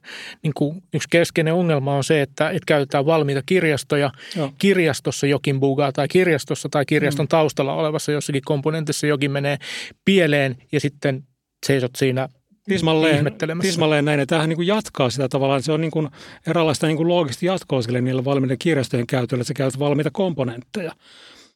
niin 0.43 0.54
kuin 0.56 0.84
yksi 0.93 1.08
keskeinen 1.12 1.54
ongelma 1.54 1.95
on 1.95 2.04
se, 2.04 2.22
että, 2.22 2.50
että 2.50 2.66
käytetään 2.66 3.06
valmiita 3.06 3.41
kirjastoja. 3.45 4.12
Joo. 4.36 4.54
Kirjastossa 4.58 5.28
jokin 5.28 5.60
bugaa 5.60 5.91
tai 5.91 6.08
kirjastossa 6.08 6.70
tai 6.70 6.86
kirjaston 6.86 7.24
mm. 7.24 7.30
taustalla 7.30 7.74
olevassa 7.74 8.12
jossakin 8.12 8.41
komponentissa 8.45 9.08
jokin 9.08 9.32
menee 9.32 9.58
pieleen 10.06 10.58
ja 10.72 10.80
sitten 10.80 11.24
seisot 11.66 11.91
siinä 11.95 12.30
Tismalleen, 12.70 13.26
tismalleen 13.61 14.05
näin. 14.05 14.20
Ja 14.20 14.26
tämähän 14.26 14.49
niin 14.49 14.57
kuin 14.57 14.68
jatkaa 14.68 15.09
sitä 15.09 15.30
tavallaan. 15.30 15.63
Se 15.63 15.72
on 15.72 15.82
niin 15.82 15.91
kuin 15.91 16.07
eräänlaista 16.47 16.88
niin 16.88 16.97
kuin 16.97 17.07
loogista 17.07 17.45
jatkoa 17.45 17.82
sille 17.82 18.01
niillä 18.01 18.26
valmiiden 18.26 18.57
kirjastojen 18.57 19.07
käytöllä, 19.07 19.41
että 19.41 19.47
sä 19.47 19.53
käytät 19.53 19.80
valmiita 19.80 20.11
komponentteja 20.11 20.91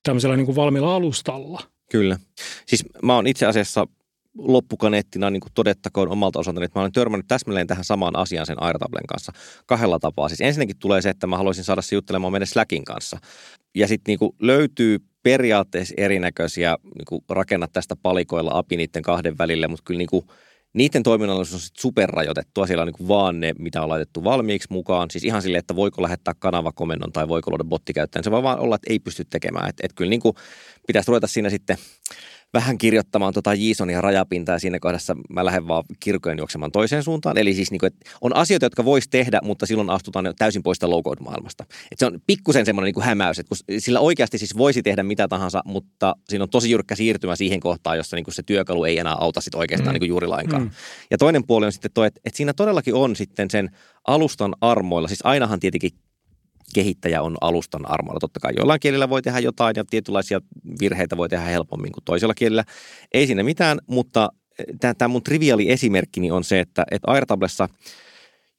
tämmöisellä 0.03 0.35
niin 0.35 0.45
kuin 0.45 0.55
valmiilla 0.55 0.95
alustalla. 0.95 1.61
Kyllä. 1.91 2.19
Siis 2.65 2.85
mä 3.03 3.15
oon 3.15 3.27
itse 3.27 3.45
asiassa 3.45 3.87
loppukaneettina 4.37 5.29
niin 5.29 5.41
kuin 5.41 5.51
todettakoon 5.53 6.11
omalta 6.11 6.39
osaltani, 6.39 6.65
että 6.65 6.79
mä 6.79 6.81
olen 6.81 6.91
törmännyt 6.91 7.27
täsmälleen 7.27 7.67
tähän 7.67 7.83
samaan 7.83 8.15
asiaan 8.15 8.45
sen 8.45 8.63
Airtablen 8.63 9.07
kanssa 9.07 9.31
kahdella 9.65 9.99
tapaa. 9.99 10.29
Siis 10.29 10.41
ensinnäkin 10.41 10.77
tulee 10.79 11.01
se, 11.01 11.09
että 11.09 11.27
mä 11.27 11.37
haluaisin 11.37 11.63
saada 11.63 11.81
se 11.81 11.95
juttelemaan 11.95 12.33
meidän 12.33 12.47
Slackin 12.47 12.85
kanssa. 12.85 13.17
Ja 13.75 13.87
sitten 13.87 14.17
niin 14.19 14.31
löytyy 14.39 14.99
periaatteessa 15.23 15.93
erinäköisiä, 15.97 16.77
niin 16.83 17.05
kuin 17.05 17.21
rakenna 17.29 17.67
tästä 17.67 17.95
palikoilla 17.95 18.51
api 18.53 18.77
niiden 18.77 19.01
kahden 19.01 19.37
välille, 19.37 19.67
mutta 19.67 19.83
kyllä 19.85 19.97
niin 19.97 20.09
kuin 20.09 20.25
niiden 20.73 21.03
toiminnallisuus 21.03 21.53
on 21.53 21.59
sitten 21.59 21.81
superrajoitettua. 21.81 22.67
Siellä 22.67 22.81
on 22.81 22.87
niin 22.87 23.07
vaan 23.07 23.39
ne, 23.39 23.53
mitä 23.59 23.81
on 23.81 23.89
laitettu 23.89 24.23
valmiiksi 24.23 24.67
mukaan. 24.71 25.11
Siis 25.11 25.23
ihan 25.23 25.41
silleen, 25.41 25.59
että 25.59 25.75
voiko 25.75 26.01
lähettää 26.01 26.33
kanavakomennon 26.39 27.11
tai 27.11 27.27
voiko 27.27 27.51
luoda 27.51 27.63
bottikäyttäjän. 27.63 28.23
Se 28.23 28.31
voi 28.31 28.43
vaan 28.43 28.59
olla, 28.59 28.75
että 28.75 28.93
ei 28.93 28.99
pysty 28.99 29.25
tekemään. 29.25 29.69
Että 29.69 29.85
et 29.85 29.93
kyllä 29.93 30.09
niin 30.09 30.21
kuin 30.21 30.35
pitäisi 30.87 31.07
ruveta 31.07 31.27
siinä 31.27 31.49
sitten 31.49 31.77
vähän 32.53 32.77
kirjoittamaan 32.77 33.33
tota 33.33 33.53
JSONia 33.53 34.01
rajapintaa 34.01 34.55
ja 34.55 34.59
siinä 34.59 34.79
kohdassa 34.79 35.15
mä 35.29 35.45
lähden 35.45 35.67
vaan 35.67 35.83
kirkojen 35.99 36.37
juoksemaan 36.37 36.71
toiseen 36.71 37.03
suuntaan. 37.03 37.37
Eli 37.37 37.53
siis 37.53 37.71
niin 37.71 37.79
kuin, 37.79 37.87
että 37.87 38.09
on 38.21 38.35
asioita, 38.35 38.65
jotka 38.65 38.85
voisi 38.85 39.09
tehdä, 39.09 39.39
mutta 39.43 39.65
silloin 39.65 39.89
astutaan 39.89 40.33
täysin 40.37 40.63
pois 40.63 40.83
low 40.83 41.01
maailmasta. 41.19 41.65
Et 41.91 41.99
se 41.99 42.05
on 42.05 42.19
pikkusen 42.27 42.65
semmoinen 42.65 42.93
niin 42.95 43.05
hämäys, 43.05 43.39
että 43.39 43.49
kun 43.49 43.79
sillä 43.79 43.99
oikeasti 43.99 44.37
siis 44.37 44.57
voisi 44.57 44.83
tehdä 44.83 45.03
mitä 45.03 45.27
tahansa, 45.27 45.61
mutta 45.65 46.15
siinä 46.29 46.43
on 46.43 46.49
tosi 46.49 46.71
jyrkkä 46.71 46.95
siirtymä 46.95 47.35
siihen 47.35 47.59
kohtaan, 47.59 47.97
jossa 47.97 48.15
niin 48.15 48.23
kuin 48.23 48.35
se 48.35 48.43
työkalu 48.43 48.83
ei 48.83 48.99
enää 48.99 49.15
auta 49.19 49.41
sit 49.41 49.55
oikeastaan 49.55 49.89
mm. 49.89 49.93
niin 49.93 50.01
kuin 50.01 50.09
juuri 50.09 50.27
lainkaan. 50.27 50.61
Mm. 50.61 50.71
Ja 51.11 51.17
toinen 51.17 51.47
puoli 51.47 51.65
on 51.65 51.71
sitten 51.71 51.91
tuo, 51.93 52.03
että, 52.03 52.21
että 52.25 52.37
siinä 52.37 52.53
todellakin 52.53 52.93
on 52.93 53.15
sitten 53.15 53.49
sen 53.49 53.69
alustan 54.07 54.55
armoilla, 54.61 55.07
siis 55.07 55.21
ainahan 55.23 55.59
tietenkin 55.59 55.91
kehittäjä 56.73 57.21
on 57.21 57.37
alustan 57.41 57.91
armoilla. 57.91 58.19
Totta 58.19 58.39
kai 58.39 58.51
jollain 58.57 58.79
kielillä 58.79 59.09
voi 59.09 59.21
tehdä 59.21 59.39
jotain 59.39 59.73
ja 59.77 59.83
tietynlaisia 59.89 60.41
virheitä 60.81 61.17
voi 61.17 61.29
tehdä 61.29 61.45
helpommin 61.45 61.91
kuin 61.91 62.03
toisella 62.03 62.33
kielellä. 62.33 62.63
Ei 63.13 63.27
siinä 63.27 63.43
mitään, 63.43 63.79
mutta 63.87 64.29
eh, 64.59 64.95
tämä 64.97 65.07
mun 65.07 65.23
triviaali 65.23 65.71
esimerkkini 65.71 66.31
on 66.31 66.43
se, 66.43 66.59
että, 66.59 66.83
että 66.91 67.11
Airtablessa 67.11 67.69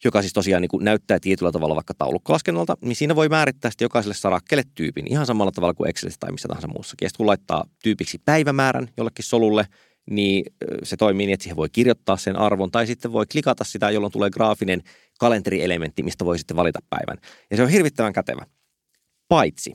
joka 0.05 0.23
siis 0.23 0.33
tosiaan 0.33 0.63
niin 0.63 0.69
kuin 0.69 0.85
näyttää 0.85 1.19
tietyllä 1.21 1.53
tavalla 1.53 1.75
vaikka 1.75 1.95
taulukkolaskennalta, 1.95 2.77
niin 2.81 2.97
siinä 2.97 3.17
voi 3.17 3.29
määrittää 3.29 3.71
sitten 3.71 3.85
jokaiselle 3.85 4.15
sarakkeelle 4.15 4.65
tyypin 4.75 5.13
ihan 5.13 5.27
samalla 5.27 5.53
tavalla 5.53 5.75
kuin 5.75 5.91
Excelissä 5.91 6.21
tai 6.21 6.33
missä 6.33 6.49
tahansa 6.49 6.69
muussakin. 6.69 7.07
Ja 7.07 7.11
kun 7.17 7.27
laittaa 7.27 7.65
tyypiksi 7.83 8.19
päivämäärän 8.25 8.89
jollekin 8.97 9.25
solulle, 9.25 9.67
niin 10.11 10.45
se 10.83 10.97
toimii 10.97 11.27
niin, 11.27 11.35
että 11.35 11.43
siihen 11.43 11.57
voi 11.57 11.69
kirjoittaa 11.73 12.17
sen 12.17 12.37
arvon 12.37 12.71
tai 12.71 12.87
sitten 12.87 13.13
voi 13.13 13.27
klikata 13.33 13.65
sitä, 13.65 13.91
jolloin 13.91 14.13
tulee 14.13 14.31
graafinen 14.31 14.83
kalenterielementti, 15.23 16.03
mistä 16.03 16.25
voi 16.25 16.39
sitten 16.39 16.57
valita 16.57 16.79
päivän. 16.91 17.19
Ja 17.51 17.57
se 17.57 17.63
on 17.63 17.69
hirvittävän 17.69 18.13
kätevä. 18.13 18.47
Paitsi, 19.29 19.73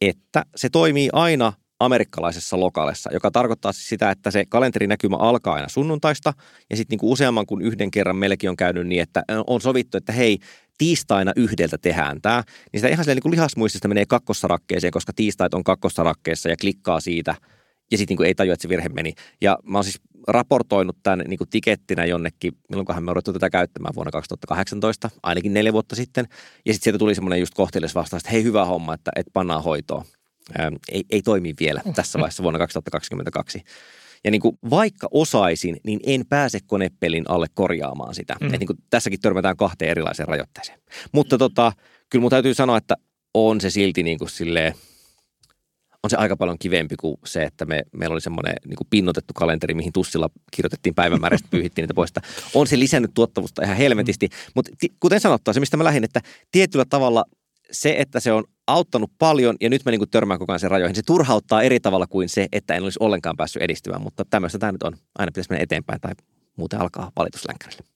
että 0.00 0.44
se 0.56 0.68
toimii 0.68 1.08
aina 1.12 1.52
amerikkalaisessa 1.80 2.60
lokaalissa, 2.60 3.10
joka 3.12 3.30
tarkoittaa 3.30 3.72
siis 3.72 3.88
sitä, 3.88 4.10
että 4.10 4.30
se 4.30 4.44
kalenterinäkymä 4.48 5.16
alkaa 5.16 5.54
aina 5.54 5.68
sunnuntaista 5.68 6.32
ja 6.70 6.76
sitten 6.76 6.98
niin 6.98 7.10
useamman 7.10 7.46
kuin 7.46 7.62
yhden 7.62 7.90
kerran 7.90 8.16
meillekin 8.16 8.50
on 8.50 8.56
käynyt 8.56 8.86
niin, 8.86 9.02
että 9.02 9.22
on 9.46 9.60
sovittu, 9.60 9.96
että 9.96 10.12
hei, 10.12 10.38
tiistaina 10.78 11.32
yhdeltä 11.36 11.78
tehdään 11.78 12.22
tämä, 12.22 12.42
niin 12.72 12.80
sitä 12.80 12.88
ihan 12.88 13.04
niin 13.06 13.22
kuin 13.22 13.32
lihasmuistista 13.32 13.88
menee 13.88 14.06
kakkossarakkeeseen, 14.06 14.90
koska 14.90 15.12
tiistait 15.16 15.54
on 15.54 15.64
kakkossarakkeessa 15.64 16.48
ja 16.48 16.56
klikkaa 16.60 17.00
siitä 17.00 17.34
ja 17.90 17.98
sitten 17.98 18.16
niin 18.16 18.26
ei 18.26 18.34
tajua, 18.34 18.54
että 18.54 18.62
se 18.62 18.68
virhe 18.68 18.88
meni. 18.88 19.14
Ja 19.40 19.58
mä 19.64 19.78
oon 19.78 19.84
siis 19.84 20.00
raportoinut 20.28 20.96
tämän 21.02 21.24
niin 21.28 21.38
kuin 21.38 21.50
tikettinä 21.50 22.04
jonnekin, 22.04 22.52
milloinkohan 22.68 23.04
me 23.04 23.12
ruvettu 23.12 23.32
tätä 23.32 23.50
käyttämään 23.50 23.94
vuonna 23.94 24.10
2018, 24.10 25.10
ainakin 25.22 25.54
neljä 25.54 25.72
vuotta 25.72 25.96
sitten. 25.96 26.26
Ja 26.66 26.72
sitten 26.72 26.84
sieltä 26.84 26.98
tuli 26.98 27.14
semmoinen 27.14 27.40
just 27.40 27.54
kohteellis 27.54 27.94
vastaus, 27.94 28.20
että 28.20 28.32
hei 28.32 28.42
hyvä 28.42 28.64
homma, 28.64 28.94
että, 28.94 29.10
että 29.16 29.30
pannaan 29.32 29.64
hoitoon. 29.64 30.04
Ähm, 30.60 30.74
ei, 30.92 31.04
ei 31.10 31.22
toimi 31.22 31.54
vielä 31.60 31.82
tässä 31.94 32.18
vaiheessa 32.18 32.42
vuonna 32.42 32.58
2022. 32.58 33.62
Ja 34.24 34.30
niin 34.30 34.40
kuin, 34.40 34.58
vaikka 34.70 35.08
osaisin, 35.10 35.76
niin 35.84 36.00
en 36.06 36.24
pääse 36.28 36.58
konepelin 36.66 37.24
alle 37.28 37.46
korjaamaan 37.54 38.14
sitä. 38.14 38.36
Mm. 38.40 38.54
Et 38.54 38.60
niin 38.60 38.66
kuin, 38.66 38.78
tässäkin 38.90 39.20
törmätään 39.20 39.56
kahteen 39.56 39.90
erilaiseen 39.90 40.28
rajoitteeseen. 40.28 40.78
Mutta 41.12 41.38
tota, 41.38 41.72
kyllä 42.10 42.20
mun 42.20 42.30
täytyy 42.30 42.54
sanoa, 42.54 42.76
että 42.76 42.94
on 43.34 43.60
se 43.60 43.70
silti 43.70 44.02
niin 44.02 44.18
kuin 44.18 44.30
silleen– 44.30 44.74
on 46.06 46.10
se 46.10 46.16
aika 46.16 46.36
paljon 46.36 46.58
kivempi 46.58 46.96
kuin 46.96 47.16
se, 47.24 47.42
että 47.42 47.64
me, 47.64 47.82
meillä 47.92 48.12
oli 48.12 48.20
semmoinen 48.20 48.54
niin 48.66 48.76
kuin 48.76 48.86
pinnotettu 48.90 49.34
kalenteri, 49.34 49.74
mihin 49.74 49.92
tussilla 49.92 50.30
kirjoitettiin 50.50 50.94
päivämäärästä, 50.94 51.48
pyyhittiin 51.50 51.82
niitä 51.82 51.94
pois. 51.94 52.12
On 52.54 52.66
se 52.66 52.78
lisännyt 52.78 53.10
tuottavuutta 53.14 53.64
ihan 53.64 53.76
helmetisti, 53.76 54.28
mutta 54.54 54.70
t- 54.70 54.92
kuten 55.00 55.20
sanottua, 55.20 55.54
se 55.54 55.60
mistä 55.60 55.76
mä 55.76 55.84
lähdin, 55.84 56.04
että 56.04 56.20
tietyllä 56.52 56.84
tavalla 56.84 57.24
se, 57.70 57.94
että 57.98 58.20
se 58.20 58.32
on 58.32 58.44
auttanut 58.66 59.10
paljon 59.18 59.56
ja 59.60 59.70
nyt 59.70 59.84
mä 59.84 59.90
niin 59.90 60.00
kuin 60.00 60.10
törmään 60.10 60.38
koko 60.38 60.52
ajan 60.52 60.60
sen 60.60 60.70
rajoihin, 60.70 60.96
se 60.96 61.02
turhauttaa 61.02 61.62
eri 61.62 61.80
tavalla 61.80 62.06
kuin 62.06 62.28
se, 62.28 62.46
että 62.52 62.74
en 62.74 62.82
olisi 62.82 62.98
ollenkaan 63.00 63.36
päässyt 63.36 63.62
edistymään, 63.62 64.02
mutta 64.02 64.24
tämmöistä 64.30 64.58
tämä 64.58 64.72
nyt 64.72 64.82
on. 64.82 64.96
Aina 65.18 65.30
pitäisi 65.30 65.50
mennä 65.50 65.62
eteenpäin 65.62 66.00
tai 66.00 66.12
muuten 66.56 66.80
alkaa 66.80 67.12
valituslänkärille. 67.16 67.95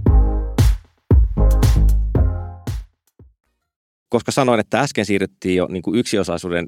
Koska 4.11 4.31
sanoin, 4.31 4.59
että 4.59 4.79
äsken 4.79 5.05
siirryttiin 5.05 5.55
jo 5.55 5.67
niin 5.69 5.83
kuin 5.83 5.99
yksiosaisuuden 5.99 6.67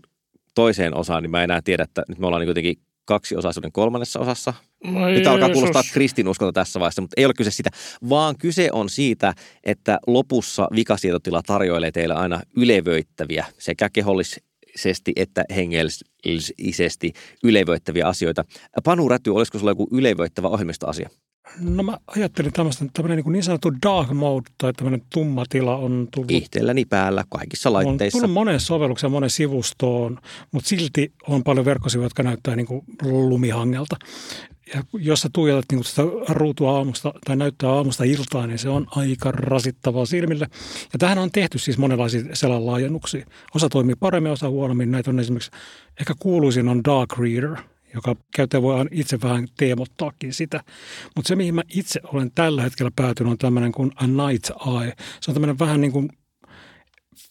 toiseen 0.56 0.96
osaan, 0.96 1.24
niin 1.24 1.32
mä 1.32 1.44
enää 1.44 1.62
tiedä, 1.62 1.84
että 1.84 2.04
nyt 2.08 2.20
me 2.20 2.28
ollaan 2.28 2.42
niin 2.42 2.48
kuitenkin 2.48 2.76
kaksiosaisuuden 3.06 3.72
kolmannessa 3.72 4.20
osassa. 4.20 4.54
No 4.84 5.08
nyt 5.08 5.28
alkaa 5.28 5.50
kuulostaa 5.50 5.84
kristinuskolta 5.94 6.54
tässä 6.54 6.80
vaiheessa, 6.80 7.02
mutta 7.02 7.14
ei 7.18 7.26
ole 7.26 7.34
kyse 7.34 7.52
sitä, 7.52 7.70
vaan 8.10 8.38
kyse 8.38 8.70
on 8.72 8.90
siitä, 8.90 9.34
että 9.64 10.00
lopussa 10.08 10.68
vikasietotila 10.76 11.42
tarjoilee 11.42 11.92
teille 11.92 12.14
aina 12.14 12.42
ylevöittäviä 12.58 13.46
sekä 13.58 13.90
kehollisesti 13.90 15.12
että 15.16 15.46
hengellisesti 15.56 17.14
ylevöittäviä 17.44 18.08
asioita. 18.08 18.46
Panu 18.84 19.10
Räty, 19.10 19.30
olisiko 19.30 19.60
sulla 19.60 19.72
joku 19.72 19.88
ylevöittävä 19.92 20.48
ohjelmistoasia? 20.48 21.10
No 21.60 21.84
mä 21.84 21.98
ajattelin 22.08 22.54
tämmöistä, 22.54 22.86
tämmöinen 22.94 23.18
niin, 23.18 23.34
niin 23.34 23.44
sanottu 23.44 23.72
dark 23.86 24.12
mode 24.12 24.50
tai 24.58 24.74
tämmöinen 24.74 25.02
tumma 25.14 25.46
tila 25.50 25.76
on 25.76 26.08
tullut. 26.12 26.32
Itselläni 26.32 26.86
päällä 26.86 27.24
kaikissa 27.30 27.74
laitteissa. 27.74 28.18
On 28.18 28.22
tullut 28.22 28.34
monen 28.34 28.60
sovellukseen, 28.60 29.12
monen 29.12 29.30
sivustoon, 29.30 30.20
mutta 30.52 30.70
silti 30.70 31.14
on 31.28 31.44
paljon 31.44 31.66
verkkosivuja, 31.66 32.06
jotka 32.06 32.24
näyttää 32.24 32.56
niin 32.56 32.66
kuin 32.66 32.86
lumihangelta. 33.02 33.96
Ja 34.76 34.84
jos 34.94 35.22
sä 35.22 35.30
tuijotat 35.34 35.66
niin 35.72 35.84
sitä 35.84 36.02
ruutua 36.30 36.78
aamusta 36.78 37.14
tai 37.26 37.36
näyttää 37.36 37.70
aamusta 37.70 38.04
iltaan, 38.04 38.50
niin 38.50 38.60
se 38.60 38.70
on 38.70 38.88
aika 38.96 39.32
rasittavaa 39.32 40.06
silmille. 40.06 40.48
Ja 40.94 41.00
tähän 41.00 41.18
on 41.18 41.32
tehty 41.32 41.58
siis 41.58 41.78
monenlaisia 41.78 42.24
selän 42.34 42.66
laajennuksia. 42.66 43.26
Osa 43.56 43.70
toimii 43.70 43.96
paremmin, 43.96 44.32
osa 44.32 44.50
huonommin. 44.50 44.92
Näitä 44.92 45.10
on 45.10 45.20
esimerkiksi, 45.20 45.52
ehkä 46.00 46.14
kuuluisin 46.20 46.68
on 46.68 46.84
Dark 46.84 47.18
Reader– 47.18 47.58
joka 47.94 48.16
käyttäjä 48.36 48.62
voi 48.62 48.86
itse 48.92 49.22
vähän 49.22 49.48
teemottaakin 49.58 50.34
sitä. 50.34 50.64
Mutta 51.16 51.28
se, 51.28 51.36
mihin 51.36 51.56
mä 51.56 51.64
itse 51.70 52.00
olen 52.04 52.32
tällä 52.36 52.62
hetkellä 52.62 52.92
päätynyt, 52.96 53.32
on 53.32 53.38
tämmöinen 53.38 53.72
kuin 53.72 53.92
A 53.96 54.08
Night 54.08 54.50
Eye. 54.50 54.94
Se 55.22 55.32
on 55.32 55.36
tämmöinen 55.36 55.60
vähän 55.60 55.82
niin 55.82 55.92
kuin 55.92 56.10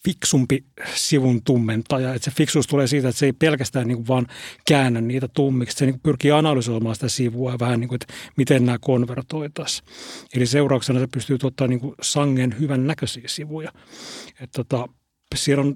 fiksumpi 0.05 0.65
sivun 0.95 1.43
tummentaja. 1.43 2.13
Että 2.13 2.25
se 2.25 2.35
fiksuus 2.37 2.67
tulee 2.67 2.87
siitä, 2.87 3.09
että 3.09 3.19
se 3.19 3.25
ei 3.25 3.33
pelkästään 3.33 3.87
niin 3.87 3.95
kuin 3.97 4.07
vaan 4.07 4.27
käännä 4.67 5.01
niitä 5.01 5.27
tummiksi. 5.27 5.77
Se 5.77 5.85
niin 5.85 5.93
kuin 5.93 6.01
pyrkii 6.03 6.31
analysoimaan 6.31 6.95
sitä 6.95 7.09
sivua 7.09 7.51
ja 7.51 7.59
vähän 7.59 7.79
niin 7.79 7.87
kuin, 7.87 7.99
että 8.01 8.13
miten 8.37 8.65
nämä 8.65 8.77
konvertoitaisiin. 8.81 9.87
Eli 10.35 10.45
seurauksena 10.45 10.99
se 10.99 11.07
pystyy 11.07 11.37
tuottamaan 11.37 11.69
niin 11.69 11.79
kuin 11.79 11.95
sangen 12.01 12.55
hyvän 12.59 12.87
näköisiä 12.87 13.23
sivuja. 13.25 13.71
Että 14.39 14.63
tota, 14.63 14.87
siellä 15.35 15.61
on 15.61 15.73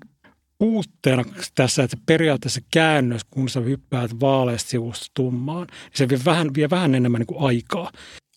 puutteena 0.59 1.23
tässä, 1.55 1.83
että 1.83 1.97
periaatteessa 2.05 2.61
käännös, 2.71 3.21
kun 3.29 3.49
sä 3.49 3.59
hyppäät 3.59 4.19
vaaleasta 4.19 4.69
sivusta 4.69 5.05
tummaan, 5.13 5.67
niin 5.67 5.91
se 5.93 6.09
vie 6.09 6.19
vähän, 6.25 6.53
vie 6.53 6.69
vähän 6.69 6.95
enemmän 6.95 7.19
niin 7.19 7.27
kuin 7.27 7.43
aikaa. 7.43 7.91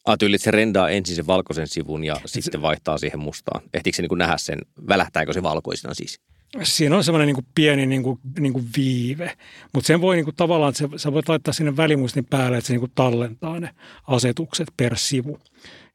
Ah, 0.04 0.18
tyyli, 0.18 0.36
että 0.36 0.44
se 0.44 0.50
rendaa 0.50 0.90
ensin 0.90 1.16
sen 1.16 1.26
valkoisen 1.26 1.68
sivun 1.68 2.04
ja 2.04 2.16
sitten 2.26 2.60
se... 2.60 2.62
vaihtaa 2.62 2.98
siihen 2.98 3.20
mustaan. 3.20 3.62
Ehtiikö 3.74 3.96
se 3.96 4.02
niin 4.02 4.08
kuin 4.08 4.18
nähdä 4.18 4.36
sen, 4.38 4.58
välähtääkö 4.88 5.32
se 5.32 5.42
valkoisena 5.42 5.94
siis? 5.94 6.20
Siinä 6.62 6.96
on 6.96 7.04
semmoinen 7.04 7.26
niin 7.34 7.46
pieni 7.54 7.86
niin 7.86 8.02
kuin, 8.02 8.20
niin 8.38 8.52
kuin 8.52 8.66
viive, 8.76 9.36
mutta 9.74 9.86
sen 9.86 10.00
voi 10.00 10.16
niin 10.16 10.24
kuin, 10.24 10.36
tavallaan, 10.36 10.72
että 10.82 10.98
sä 10.98 11.12
voit 11.12 11.28
laittaa 11.28 11.54
sinne 11.54 11.76
välimuistin 11.76 12.24
päälle, 12.24 12.56
että 12.56 12.66
se 12.66 12.72
niin 12.72 12.80
kuin 12.80 12.92
tallentaa 12.94 13.60
ne 13.60 13.70
asetukset 14.06 14.68
per 14.76 14.96
sivu. 14.96 15.38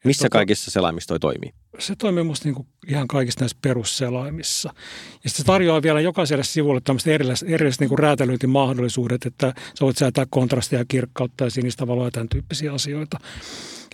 Missä 0.06 0.24
tota, 0.24 0.38
kaikissa 0.38 0.72
selaimissa 0.72 1.08
toi 1.08 1.20
toimii? 1.20 1.54
Se 1.80 1.96
toimii 1.96 2.24
musta 2.24 2.46
niin 2.48 2.56
kuin 2.56 2.68
ihan 2.88 3.08
kaikissa 3.08 3.40
näissä 3.40 3.58
perusselaimissa. 3.62 4.74
Ja 5.24 5.30
se 5.30 5.44
tarjoaa 5.44 5.82
vielä 5.82 6.02
jokaiselle 6.02 6.44
sivulle 6.44 6.82
tämmöiset 6.84 7.14
erilaiset, 7.14 7.50
erilaiset 7.50 7.80
niin 7.80 7.90
kuin 7.90 8.00
räätälöintimahdollisuudet, 8.00 9.26
että 9.26 9.54
sä 9.58 9.86
voit 9.86 9.98
säätää 9.98 10.26
kontrastia, 10.30 10.86
kirkkautta 10.86 11.44
ja 11.44 11.50
sinistä 11.50 11.88
valoa 11.88 12.08
ja 12.08 12.12
tämän 12.12 12.30
tyyppisiä 12.30 12.74
asioita. 12.74 13.20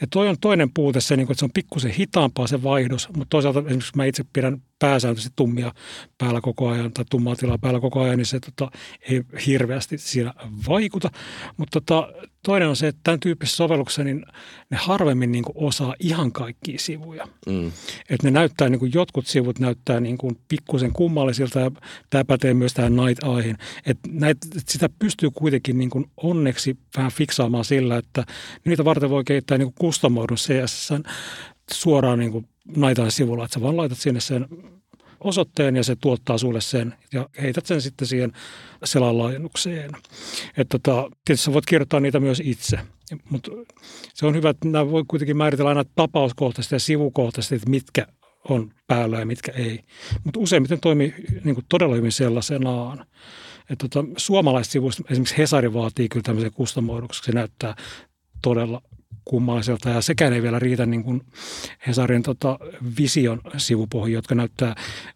Ja 0.02 0.08
toi 0.08 0.30
on 0.30 0.36
toinen 0.42 0.70
puute 0.74 1.02
se, 1.02 1.18
niin 1.18 1.28
kuin, 1.28 1.34
että 1.34 1.40
se 1.40 1.46
on 1.46 1.52
pikkusen 1.54 1.92
hitaampaa 1.92 2.48
se 2.48 2.64
vaihdos, 2.64 3.10
mutta 3.10 3.30
toisaalta 3.30 3.60
esimerkiksi 3.60 3.92
mä 3.96 4.06
itse 4.06 4.24
pidän 4.34 4.62
pääsääntöisesti 4.80 5.34
tummia 5.36 5.74
päällä 6.18 6.42
koko 6.42 6.70
ajan 6.70 6.94
tai 6.94 7.06
tummaa 7.10 7.36
tilaa 7.36 7.58
päällä 7.58 7.80
koko 7.80 8.02
ajan, 8.02 8.18
niin 8.18 8.26
se 8.26 8.40
tota, 8.40 8.72
ei 9.10 9.22
hirveästi 9.48 9.98
siinä 9.98 10.34
vaikuta. 10.68 11.10
Mutta 11.58 11.82
tota, 11.82 12.14
toinen 12.46 12.70
on 12.70 12.76
se, 12.76 12.88
että 12.88 13.02
tämän 13.04 13.20
tyyppisessä 13.20 13.58
sovelluksessa 13.58 14.04
niin 14.04 14.26
ne 14.70 14.78
harvemmin 14.78 15.32
niin 15.32 15.44
kuin 15.44 15.56
osaa 15.56 15.96
ihan 16.00 16.32
kaikkia 16.32 16.80
sivuja. 16.80 17.28
Mm. 17.48 17.72
Että 18.10 18.28
ne 18.28 18.32
näyttää, 18.32 18.70
niin 18.70 18.80
kuin 18.80 18.92
jotkut 18.96 19.28
sivut 19.28 19.60
näyttää 19.60 20.00
niin 20.00 20.18
kuin 20.18 20.38
pikkusen 20.48 20.94
kummallisilta 20.94 21.60
ja 21.60 21.72
tämä 22.10 22.26
pätee 22.26 22.54
myös 22.54 22.74
tähän 22.74 22.96
Night 22.96 23.24
Eyehin. 23.24 23.58
Että 23.86 24.10
näitä, 24.12 24.48
että 24.58 24.72
sitä 24.72 24.90
pystyy 25.00 25.32
kuitenkin 25.32 25.78
niin 25.78 25.90
kuin 25.90 26.06
onneksi 26.18 26.78
vähän 26.98 27.12
fiksaamaan 27.12 27.66
sillä, 27.66 27.98
että 27.98 28.24
niitä 28.66 28.86
varten 28.86 29.10
voi 29.10 29.24
kehittää 29.24 29.58
niin 29.58 29.68
kuin 29.68 29.76
kustomoidun 29.80 30.38
CSS 30.38 30.94
suoraan 31.72 32.20
niin 32.20 32.32
kuin 32.32 32.48
Naitaan 32.78 33.12
sivulla, 33.12 33.46
että 33.46 33.54
sä 33.54 33.62
vaan 33.62 33.78
laitat 33.78 33.98
sinne 33.98 34.20
sen 34.20 34.48
osoitteen 35.24 35.76
ja 35.76 35.84
se 35.84 35.96
tuottaa 35.96 36.38
sulle 36.38 36.62
sen 36.62 36.94
ja 37.14 37.30
heität 37.42 37.66
sen 37.66 37.82
sitten 37.82 38.08
siihen 38.08 38.32
selan 38.84 39.18
laajennukseen. 39.18 39.92
Että 40.58 40.80
tota, 40.80 41.10
tietysti 41.26 41.46
sä 41.46 41.54
voit 41.54 41.66
kirjoittaa 41.66 42.00
niitä 42.00 42.20
myös 42.20 42.42
itse, 42.46 42.80
mutta 43.30 43.52
se 44.14 44.26
on 44.26 44.36
hyvä, 44.36 44.50
että 44.50 44.68
nämä 44.68 44.92
voi 44.92 45.04
kuitenkin 45.08 45.38
määritellä 45.38 45.70
aina 45.70 45.86
tapauskohtaisesti 45.96 46.76
ja 46.76 46.80
sivukohtaisesti, 46.80 47.56
että 47.56 47.70
mitkä 47.70 48.08
on 48.50 48.74
päällä 48.88 49.20
ja 49.20 49.26
mitkä 49.26 49.52
ei. 49.52 49.80
Mutta 50.24 50.40
useimmiten 50.40 50.80
toimii 50.80 51.14
niin 51.44 51.56
kuin 51.56 51.66
todella 51.70 51.96
hyvin 51.96 52.12
sellaisenaan. 52.12 53.06
Että 53.70 53.88
tota, 53.88 54.10
suomalaiset 54.18 54.72
sivuista, 54.72 55.04
esimerkiksi 55.10 55.38
Hesari 55.38 55.74
vaatii 55.74 56.10
kyllä 56.10 56.24
tämmöisen 56.24 56.54
kustomoiduksen, 56.54 57.26
se 57.26 57.32
näyttää 57.32 57.76
todella 58.42 58.82
kummalliselta 59.26 59.90
ja 59.90 60.02
sekään 60.02 60.34
ei 60.34 60.42
vielä 60.42 60.60
riitä 60.60 60.86
niin 60.86 61.04
kuin 61.04 61.22
Hesarin 61.88 62.24
tota, 62.24 62.60
vision 63.00 63.42
sivupohja, 63.58 64.14
jotka 64.14 64.36
näyttää 64.36 64.76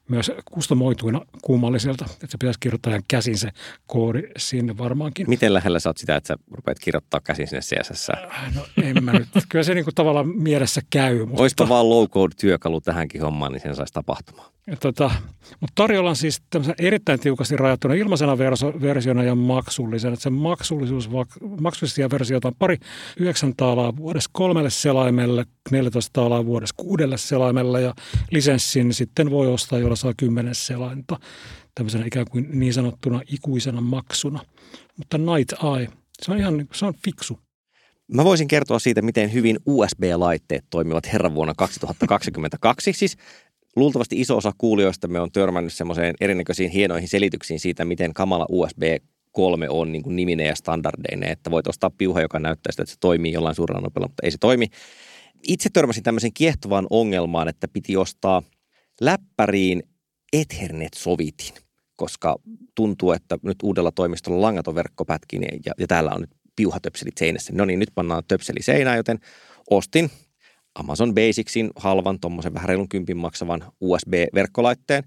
myös 0.09 0.31
kustomoituina 0.45 1.21
kummalliselta. 1.41 2.05
Että 2.05 2.27
se 2.29 2.37
pitäisi 2.37 2.59
kirjoittaa 2.59 2.91
ihan 2.91 3.03
käsin 3.07 3.37
se 3.37 3.49
koodi 3.87 4.23
sinne 4.37 4.77
varmaankin. 4.77 5.29
Miten 5.29 5.53
lähellä 5.53 5.79
sä 5.79 5.89
oot 5.89 5.97
sitä, 5.97 6.15
että 6.15 6.27
sä 6.27 6.35
rupeat 6.51 6.79
kirjoittaa 6.79 7.21
käsin 7.23 7.47
sinne 7.47 7.61
CSS? 7.61 8.07
No 8.55 8.65
en 8.83 9.03
mä 9.03 9.13
nyt. 9.13 9.27
Kyllä 9.49 9.63
se 9.63 9.73
niin 9.73 9.83
kuin 9.83 9.95
tavallaan 9.95 10.27
mielessä 10.27 10.81
käy. 10.89 11.25
Mutta... 11.25 11.41
Oispa 11.41 11.69
vaan 11.69 11.89
low 11.89 12.07
code 12.07 12.35
työkalu 12.39 12.81
tähänkin 12.81 13.21
hommaan, 13.21 13.51
niin 13.51 13.61
sen 13.61 13.75
saisi 13.75 13.93
tapahtumaan. 13.93 14.55
Ja 14.67 14.75
tota, 14.75 15.11
mutta 15.59 15.71
tarjolla 15.75 16.09
on 16.09 16.15
siis 16.15 16.43
erittäin 16.79 17.19
tiukasti 17.19 17.57
rajattuna 17.57 17.93
ilmaisena 17.93 18.37
versiona 18.81 19.23
ja 19.23 19.35
maksullisena. 19.35 20.13
Että 20.13 20.23
se 20.23 20.29
maksullisuus, 20.29 21.09
maksullisia 21.61 22.09
versioita 22.09 22.47
on 22.47 22.55
pari 22.59 22.77
9 23.19 23.53
taalaa 23.57 23.93
vuodessa 23.97 24.29
kolmelle 24.33 24.69
selaimelle, 24.69 25.45
14 25.71 26.09
taalaa 26.13 26.45
vuodessa 26.45 26.75
kuudelle 26.77 27.17
selaimelle 27.17 27.81
ja 27.81 27.93
lisenssin 28.31 28.93
sitten 28.93 29.31
voi 29.31 29.47
ostaa, 29.47 29.79
jolla 29.79 29.95
saa 29.95 30.13
10 30.17 30.55
selainta 30.55 31.19
tämmöisenä 31.75 32.05
ikään 32.05 32.25
kuin 32.31 32.47
niin 32.59 32.73
sanottuna 32.73 33.21
ikuisena 33.31 33.81
maksuna. 33.81 34.39
Mutta 34.97 35.17
Night 35.17 35.53
Eye, 35.77 35.89
se 36.21 36.31
on 36.31 36.37
ihan 36.37 36.67
se 36.73 36.85
on 36.85 36.93
fiksu. 37.05 37.39
Mä 38.13 38.23
voisin 38.23 38.47
kertoa 38.47 38.79
siitä, 38.79 39.01
miten 39.01 39.33
hyvin 39.33 39.57
USB-laitteet 39.65 40.65
toimivat 40.69 41.13
herran 41.13 41.35
vuonna 41.35 41.53
2022. 41.57 42.93
Siis 42.93 43.17
luultavasti 43.75 44.21
iso 44.21 44.37
osa 44.37 44.51
kuulijoista 44.57 45.07
me 45.07 45.19
on 45.19 45.31
törmännyt 45.31 45.73
semmoiseen 45.73 46.15
erinäköisiin 46.21 46.71
hienoihin 46.71 47.07
selityksiin 47.07 47.59
siitä, 47.59 47.85
miten 47.85 48.13
kamala 48.13 48.45
USB 48.49 48.83
3 49.35 49.69
on 49.69 49.91
niin 49.91 50.03
kuin 50.03 50.15
nimineen 50.15 50.49
ja 50.49 50.55
standardeineen, 50.55 51.31
että 51.31 51.51
voit 51.51 51.67
ostaa 51.67 51.89
piuha, 51.89 52.21
joka 52.21 52.39
näyttää 52.39 52.71
sitä, 52.71 52.83
että 52.83 52.93
se 52.93 52.99
toimii 52.99 53.33
jollain 53.33 53.55
suurella 53.55 53.81
nopealla, 53.81 54.07
mutta 54.07 54.25
ei 54.25 54.31
se 54.31 54.37
toimi. 54.37 54.67
Itse 55.47 55.69
törmäsin 55.73 56.03
tämmöisen 56.03 56.33
kiehtovaan 56.33 56.87
ongelmaan, 56.89 57.47
että 57.47 57.67
piti 57.67 57.97
ostaa 57.97 58.41
läppäriin 59.01 59.83
Ethernet-sovitin, 60.33 61.53
koska 61.95 62.35
tuntuu, 62.75 63.11
että 63.11 63.37
nyt 63.43 63.57
uudella 63.63 63.91
toimistolla 63.91 64.41
langaton 64.41 64.75
verkko 64.75 65.05
pätkii 65.05 65.39
ja, 65.65 65.73
ja 65.79 65.87
täällä 65.87 66.11
on 66.11 66.21
nyt 66.21 66.31
piuhatöpselit 66.55 67.17
seinässä. 67.17 67.53
No 67.55 67.65
niin, 67.65 67.79
nyt 67.79 67.91
pannaan 67.95 68.23
töpseli 68.27 68.61
seinään, 68.61 68.97
joten 68.97 69.19
ostin 69.69 70.09
Amazon 70.75 71.13
Basicsin 71.13 71.69
halvan, 71.75 72.19
tuommoisen 72.19 72.53
vähän 72.53 72.69
reilun 72.69 72.89
kympin 72.89 73.17
maksavan 73.17 73.63
USB-verkkolaitteen. 73.81 75.03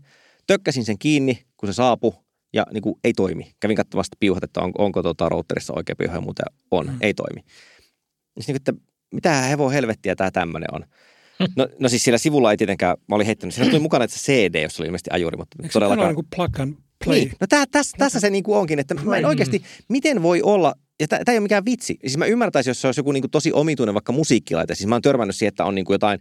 Tökkäsin 0.46 0.84
sen 0.84 0.98
kiinni, 0.98 1.42
kun 1.56 1.68
se 1.68 1.72
saapui 1.72 2.12
ja 2.52 2.66
niin 2.72 2.82
kuin, 2.82 2.94
ei 3.04 3.12
toimi. 3.12 3.52
Kävin 3.60 3.76
katsomassa 3.76 4.16
piuhat, 4.20 4.44
että 4.44 4.60
on, 4.60 4.72
onko 4.78 5.02
tuota 5.02 5.28
routerissa 5.28 5.72
oikea 5.76 5.96
piuha 5.98 6.14
ja 6.14 6.20
muuten 6.20 6.46
on. 6.70 6.86
Mm. 6.86 6.96
Ei 7.00 7.14
toimi. 7.14 7.40
Siis 8.34 8.48
niin 8.48 8.54
kuin, 8.54 8.56
että 8.56 8.72
mitä 9.14 9.42
hevo 9.42 9.70
helvettiä 9.70 10.16
tämä 10.16 10.30
tämmöinen 10.30 10.74
on. 10.74 10.84
No, 11.56 11.68
no 11.78 11.88
siis 11.88 12.04
siellä 12.04 12.18
sivulla 12.18 12.50
ei 12.50 12.56
tietenkään, 12.56 12.96
mä 13.08 13.14
olin 13.14 13.26
heittänyt, 13.26 13.54
siellä 13.54 13.70
tuli 13.70 13.82
mukana 13.88 14.04
että 14.04 14.18
se 14.18 14.32
CD, 14.32 14.62
jossa 14.62 14.82
oli 14.82 14.86
ilmeisesti 14.86 15.10
ajuri, 15.12 15.36
mutta 15.36 15.56
Eikö 15.62 15.72
todellakaan. 15.72 16.08
Eikö 16.08 16.20
niin 16.20 16.28
kuin 16.30 16.48
plug 16.50 16.60
and 16.60 16.74
play? 17.04 17.18
Niin, 17.18 17.32
no 17.40 17.46
tää, 17.46 17.64
tässä, 17.70 17.96
tässä 17.98 18.20
se 18.20 18.30
niin 18.30 18.44
kuin 18.44 18.58
onkin, 18.58 18.78
että 18.78 18.94
mä 18.94 19.16
en 19.16 19.26
oikeasti, 19.26 19.62
miten 19.88 20.22
voi 20.22 20.42
olla 20.42 20.74
ja 21.00 21.08
tämä 21.08 21.22
ei 21.28 21.34
ole 21.34 21.40
mikään 21.40 21.64
vitsi. 21.64 21.96
Siis 22.00 22.16
mä 22.16 22.26
ymmärtäisin, 22.26 22.70
jos 22.70 22.80
se 22.80 22.88
olisi 22.88 23.00
joku 23.00 23.12
niin 23.12 23.22
kuin 23.22 23.30
tosi 23.30 23.52
omituinen 23.52 23.94
vaikka 23.94 24.12
musiikkilaite. 24.12 24.74
Siis 24.74 24.86
mä 24.86 24.94
oon 24.94 25.02
törmännyt 25.02 25.36
siihen, 25.36 25.48
että 25.48 25.64
on 25.64 25.74
niin 25.74 25.84
kuin 25.84 25.94
jotain 25.94 26.20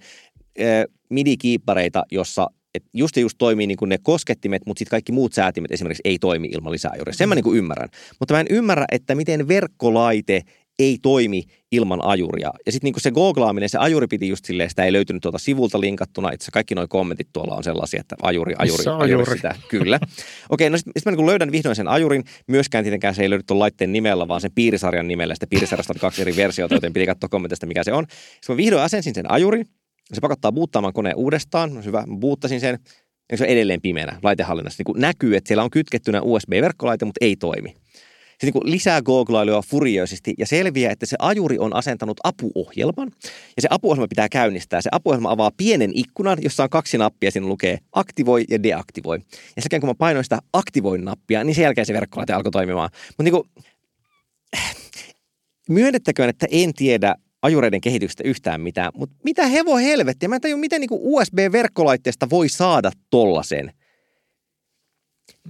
äh, 0.62 0.66
midi-kiippareita, 1.10 2.04
jossa 2.12 2.48
et 2.74 2.84
just 2.94 3.16
ja 3.16 3.22
just 3.22 3.38
toimii 3.38 3.68
niin 3.68 3.78
kuin 3.78 3.90
ne 3.90 3.98
koskettimet, 4.02 4.62
mutta 4.66 4.80
sitten 4.80 4.92
kaikki 4.92 5.12
muut 5.12 5.34
säätimet 5.34 5.72
esimerkiksi 5.72 6.02
ei 6.06 6.20
toimi 6.20 6.48
ilman 6.48 6.72
lisäajuria. 6.72 7.14
Sen 7.14 7.30
mä 7.30 7.36
niin 7.36 7.44
kuin 7.44 7.58
ymmärrän. 7.58 7.90
Mutta 8.20 8.34
mä 8.34 8.40
en 8.40 8.48
ymmärrä, 8.50 8.86
että 8.92 9.16
miten 9.16 9.48
verkkolaite 9.48 10.42
ei 10.80 10.98
toimi 11.02 11.44
ilman 11.72 12.06
ajuria. 12.06 12.52
Ja 12.66 12.72
sitten 12.72 12.88
niinku 12.88 13.00
se 13.00 13.12
googlaaminen, 13.12 13.70
se 13.70 13.78
ajuri 13.78 14.08
piti 14.08 14.28
just 14.28 14.46
silleen, 14.46 14.70
sitä 14.70 14.84
ei 14.84 14.94
löytynyt 14.94 15.22
tuolta 15.22 15.38
sivulta 15.38 15.82
linkattuna. 15.82 16.32
Itse 16.32 16.52
kaikki 16.52 16.76
nuo 16.76 16.88
kommentit 16.90 17.28
tuolla 17.34 17.56
on 17.56 17.64
sellaisia, 17.64 18.00
että 18.00 18.16
ajuri, 18.22 18.54
ajuri, 18.58 18.84
ajuri, 18.88 19.04
ajuri 19.04 19.36
sitä. 19.36 19.56
Kyllä. 19.68 20.00
Okei, 20.50 20.70
no 20.70 20.78
sitten 20.78 20.94
sit 20.98 21.06
mä 21.06 21.12
niinku 21.12 21.28
löydän 21.28 21.52
vihdoin 21.52 21.76
sen 21.76 21.88
ajurin. 21.88 22.24
Myöskään 22.48 22.84
tietenkään 22.84 23.16
se 23.16 23.22
ei 23.22 23.30
löydy 23.30 23.44
tuon 23.48 23.60
laitteen 23.60 23.94
nimellä, 23.94 24.28
vaan 24.28 24.42
sen 24.42 24.52
piirisarjan 24.56 25.08
nimellä. 25.08 25.36
Sitten 25.36 25.50
piirisarjasta 25.50 25.94
on 25.96 26.00
kaksi 26.00 26.22
eri 26.22 26.36
versiota, 26.36 26.76
joten 26.76 26.94
piti 26.94 27.06
katsoa 27.06 27.30
kommentista, 27.30 27.66
mikä 27.66 27.84
se 27.84 27.94
on. 27.94 28.06
Sitten 28.10 28.54
mä 28.54 28.58
vihdoin 28.58 28.84
asensin 28.84 29.16
sen 29.16 29.32
ajurin. 29.32 29.66
Se 30.14 30.22
pakottaa 30.22 30.52
buuttaamaan 30.52 30.94
koneen 30.94 31.16
uudestaan. 31.16 31.74
No 31.74 31.82
hyvä, 31.82 32.04
buuttasin 32.20 32.60
sen. 32.60 32.80
Ja 33.32 33.38
se 33.38 33.44
on 33.44 33.50
edelleen 33.50 33.82
pimeänä 33.82 34.20
laitehallinnassa. 34.24 34.84
Niin 34.88 35.02
näkyy, 35.02 35.36
että 35.36 35.48
siellä 35.48 35.64
on 35.64 35.70
kytkettynä 35.70 36.22
USB-verkkolaite, 36.22 37.06
mutta 37.06 37.26
ei 37.26 37.36
toimi 37.36 37.76
se 38.42 38.48
niin 38.48 38.72
lisää 38.72 39.02
googlailua 39.02 39.62
furioisesti 39.62 40.34
ja 40.38 40.46
selviää, 40.46 40.92
että 40.92 41.06
se 41.06 41.16
ajuri 41.20 41.60
on 41.60 41.76
asentanut 41.76 42.18
apuohjelman. 42.24 43.12
Ja 43.56 43.62
se 43.62 43.68
apuohjelma 43.72 44.08
pitää 44.08 44.30
käynnistää. 44.30 44.82
Se 44.82 44.90
apuohjelma 44.92 45.32
avaa 45.32 45.52
pienen 45.58 45.92
ikkunan, 45.94 46.38
jossa 46.42 46.64
on 46.64 46.70
kaksi 46.70 46.98
nappia. 46.98 47.32
Siinä 47.32 47.48
lukee 47.48 47.78
aktivoi 47.92 48.44
ja 48.50 48.64
deaktivoi. 48.64 49.20
Ja 49.56 49.62
sekä 49.62 49.80
kun 49.80 49.90
mä 49.90 49.96
painoin 49.96 50.26
sitä 50.26 50.40
aktivoin-nappia, 50.54 51.44
niin 51.44 51.56
sen 51.56 51.64
jälkeen 51.64 51.86
se 51.86 51.94
verkkolaite 51.94 52.34
alkoi 52.34 52.52
toimimaan. 52.52 52.90
Mutta 53.08 53.24
niin 53.24 53.32
kuin, 53.32 53.50
myönnettäköön, 55.70 56.30
että 56.30 56.48
en 56.52 56.74
tiedä 56.74 57.16
ajureiden 57.42 57.82
kehityksestä 57.82 58.24
yhtään 58.26 58.62
mitään, 58.62 58.92
mutta 58.96 59.16
mitä 59.24 59.48
hevo 59.48 59.78
helvettiä? 59.78 60.30
Mä 60.30 60.36
en 60.36 60.42
tajua, 60.42 60.58
miten 60.58 60.82
niin 60.82 60.90
USB-verkkolaitteesta 60.92 62.30
voi 62.30 62.50
saada 62.50 62.92
tollasen. 63.10 63.72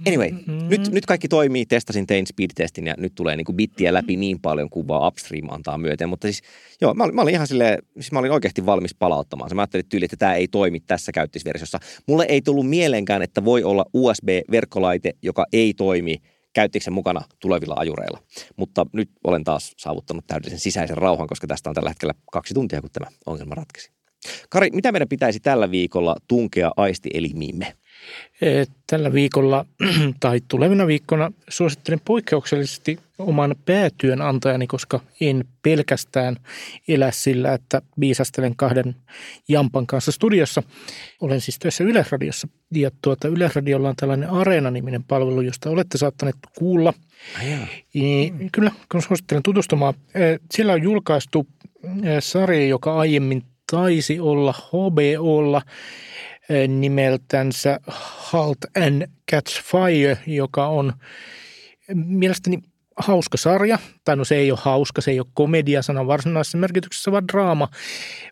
Anyway, 0.06 0.30
mm-hmm. 0.30 0.68
nyt, 0.68 0.92
nyt 0.92 1.06
kaikki 1.06 1.28
toimii, 1.28 1.66
testasin, 1.66 2.06
tein 2.06 2.26
speed-testin 2.26 2.86
ja 2.86 2.94
nyt 2.98 3.14
tulee 3.14 3.36
niin 3.36 3.56
bittiä 3.56 3.94
läpi 3.94 4.16
niin 4.16 4.40
paljon 4.40 4.70
kuin 4.70 4.88
vaan 4.88 5.08
upstream 5.08 5.48
antaa 5.50 5.78
myöten. 5.78 6.08
Mutta 6.08 6.26
siis 6.26 6.42
joo, 6.80 6.94
mä, 6.94 7.04
olin, 7.04 7.14
mä 7.14 7.22
olin 7.22 7.34
ihan 7.34 7.46
silleen, 7.46 7.78
siis 7.94 8.12
mä 8.12 8.18
olin 8.18 8.32
oikeasti 8.32 8.66
valmis 8.66 8.94
palauttamaan. 8.94 9.50
Mä 9.54 9.62
ajattelin 9.62 9.88
tyyli, 9.88 10.04
että 10.04 10.16
tämä 10.16 10.34
ei 10.34 10.48
toimi 10.48 10.80
tässä 10.80 11.12
käyttöisversiossa. 11.12 11.78
Mulle 12.06 12.26
ei 12.28 12.42
tullut 12.42 12.68
mieleenkään, 12.68 13.22
että 13.22 13.44
voi 13.44 13.64
olla 13.64 13.84
USB-verkkolaite, 13.94 15.12
joka 15.22 15.46
ei 15.52 15.74
toimi 15.74 16.16
käyttiksen 16.52 16.92
mukana 16.92 17.20
tulevilla 17.40 17.74
ajureilla. 17.78 18.22
Mutta 18.56 18.86
nyt 18.92 19.10
olen 19.24 19.44
taas 19.44 19.72
saavuttanut 19.76 20.26
täydellisen 20.26 20.60
sisäisen 20.60 20.98
rauhan, 20.98 21.28
koska 21.28 21.46
tästä 21.46 21.70
on 21.70 21.74
tällä 21.74 21.90
hetkellä 21.90 22.14
kaksi 22.32 22.54
tuntia, 22.54 22.80
kun 22.80 22.90
tämä 22.92 23.10
ongelma 23.26 23.54
ratkesi. 23.54 23.90
Kari, 24.50 24.70
mitä 24.72 24.92
meidän 24.92 25.08
pitäisi 25.08 25.40
tällä 25.40 25.70
viikolla 25.70 26.16
tunkea 26.28 26.70
aistielimiimme? 26.76 27.76
Tällä 28.86 29.12
viikolla 29.12 29.66
tai 30.20 30.40
tulevina 30.48 30.86
viikkona 30.86 31.32
suosittelen 31.48 32.00
poikkeuksellisesti 32.04 32.98
oman 33.18 33.56
päätyönantajani, 33.64 34.66
koska 34.66 35.00
en 35.20 35.44
pelkästään 35.62 36.36
elä 36.88 37.10
sillä, 37.10 37.52
että 37.52 37.82
viisastelen 38.00 38.56
kahden 38.56 38.96
Jampan 39.48 39.86
kanssa 39.86 40.12
studiossa. 40.12 40.62
Olen 41.20 41.40
siis 41.40 41.58
töissä 41.58 41.84
Yleisradiossa 41.84 42.48
ja 42.74 42.90
tuota, 43.02 43.28
Yleisradiolla 43.28 43.88
on 43.88 43.96
tällainen 43.96 44.30
Areena-niminen 44.30 45.04
palvelu, 45.04 45.40
josta 45.40 45.70
olette 45.70 45.98
saattaneet 45.98 46.36
kuulla. 46.58 46.94
Mm. 47.94 48.50
Kyllä, 48.52 48.72
kun 48.92 49.02
suosittelen 49.02 49.42
tutustumaan. 49.42 49.94
Siellä 50.50 50.72
on 50.72 50.82
julkaistu 50.82 51.46
sarja, 52.20 52.66
joka 52.66 52.98
aiemmin 52.98 53.42
taisi 53.70 54.20
olla 54.20 54.52
HBOlla 54.52 55.62
nimeltänsä 56.68 57.80
Halt 57.86 58.58
and 58.76 59.06
Catch 59.30 59.62
Fire, 59.62 60.18
joka 60.26 60.66
on 60.66 60.92
mielestäni 61.94 62.58
hauska 62.96 63.36
sarja. 63.36 63.78
Tai 64.04 64.16
no 64.16 64.24
se 64.24 64.36
ei 64.36 64.50
ole 64.50 64.58
hauska, 64.62 65.00
se 65.00 65.10
ei 65.10 65.20
ole 65.20 65.26
komedia 65.34 65.82
sanan 65.82 66.06
varsinaisessa 66.06 66.58
merkityksessä, 66.58 67.12
vaan 67.12 67.28
draama. 67.28 67.68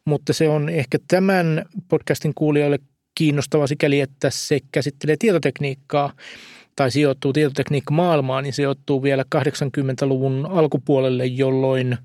Mutta 0.05 0.33
se 0.33 0.49
on 0.49 0.69
ehkä 0.69 0.99
tämän 1.09 1.67
podcastin 1.89 2.35
kuulijoille 2.35 2.79
kiinnostava 3.15 3.67
sikäli, 3.67 4.01
että 4.01 4.31
se 4.31 4.59
käsittelee 4.73 5.17
tietotekniikkaa 5.19 6.13
tai 6.77 6.91
sijoittuu 6.91 7.33
tietotekniikka-maailmaan, 7.33 8.45
niin 8.45 8.53
sijoittuu 8.53 9.03
vielä 9.03 9.25
80-luvun 9.37 10.47
alkupuolelle, 10.51 11.27
jolloin 11.27 11.97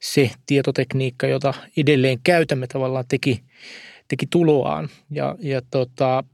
se 0.00 0.30
tietotekniikka, 0.46 1.26
jota 1.26 1.54
edelleen 1.76 2.18
käytämme 2.24 2.66
tavallaan 2.66 3.04
teki, 3.08 3.44
teki 4.08 4.26
tuloaan. 4.30 4.88
Ja, 5.10 5.36
ja, 5.38 5.62
tota, 5.70 6.24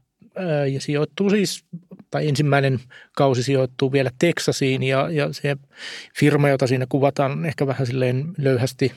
ja 0.73 0.81
sijoittuu 0.81 1.29
siis, 1.29 1.65
tai 2.11 2.27
ensimmäinen 2.27 2.79
kausi 3.15 3.43
sijoittuu 3.43 3.91
vielä 3.91 4.11
Teksasiin 4.19 4.83
ja, 4.83 5.09
ja 5.11 5.33
se 5.33 5.55
firma, 6.17 6.49
jota 6.49 6.67
siinä 6.67 6.85
kuvataan, 6.89 7.31
on 7.31 7.45
ehkä 7.45 7.67
vähän 7.67 7.87
silleen 7.87 8.33
löyhästi 8.37 8.91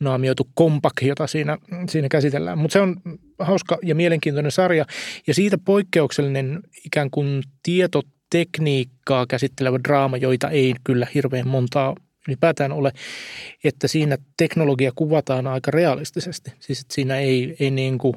naamioitu 0.00 0.48
kompak, 0.54 0.92
jota 1.02 1.26
siinä, 1.26 1.58
siinä 1.88 2.08
käsitellään. 2.08 2.58
Mutta 2.58 2.72
se 2.72 2.80
on 2.80 2.96
hauska 3.38 3.78
ja 3.82 3.94
mielenkiintoinen 3.94 4.52
sarja 4.52 4.84
ja 5.26 5.34
siitä 5.34 5.58
poikkeuksellinen 5.58 6.62
ikään 6.86 7.10
kuin 7.10 7.42
tietotekniikkaa 7.62 9.26
käsittelevä 9.26 9.78
draama, 9.84 10.16
joita 10.16 10.50
ei 10.50 10.74
kyllä 10.84 11.06
hirveän 11.14 11.48
montaa 11.48 11.94
ylipäätään 12.28 12.72
ole, 12.72 12.92
että 13.64 13.88
siinä 13.88 14.18
teknologia 14.36 14.92
kuvataan 14.94 15.46
aika 15.46 15.70
realistisesti. 15.70 16.52
Siis 16.60 16.80
että 16.80 16.94
siinä 16.94 17.18
ei, 17.18 17.56
ei, 17.60 17.70
niin 17.70 17.98
kuin, 17.98 18.16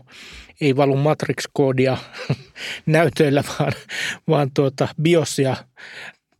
ei 0.62 0.76
valu 0.76 0.96
matrix-koodia 0.96 1.98
näytöillä, 2.86 3.44
vaan, 3.60 3.74
vaan 4.28 4.52
tuota 4.54 4.88
biosia 5.02 5.56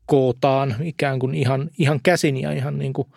kootaan 0.06 0.76
ikään 0.82 1.20
kuin 1.20 1.36
ihan, 1.36 1.70
ihan 1.78 2.00
käsin 2.04 2.38
ja 2.38 2.52
ihan 2.52 2.78
niin 2.78 2.94
kuin 2.94 3.08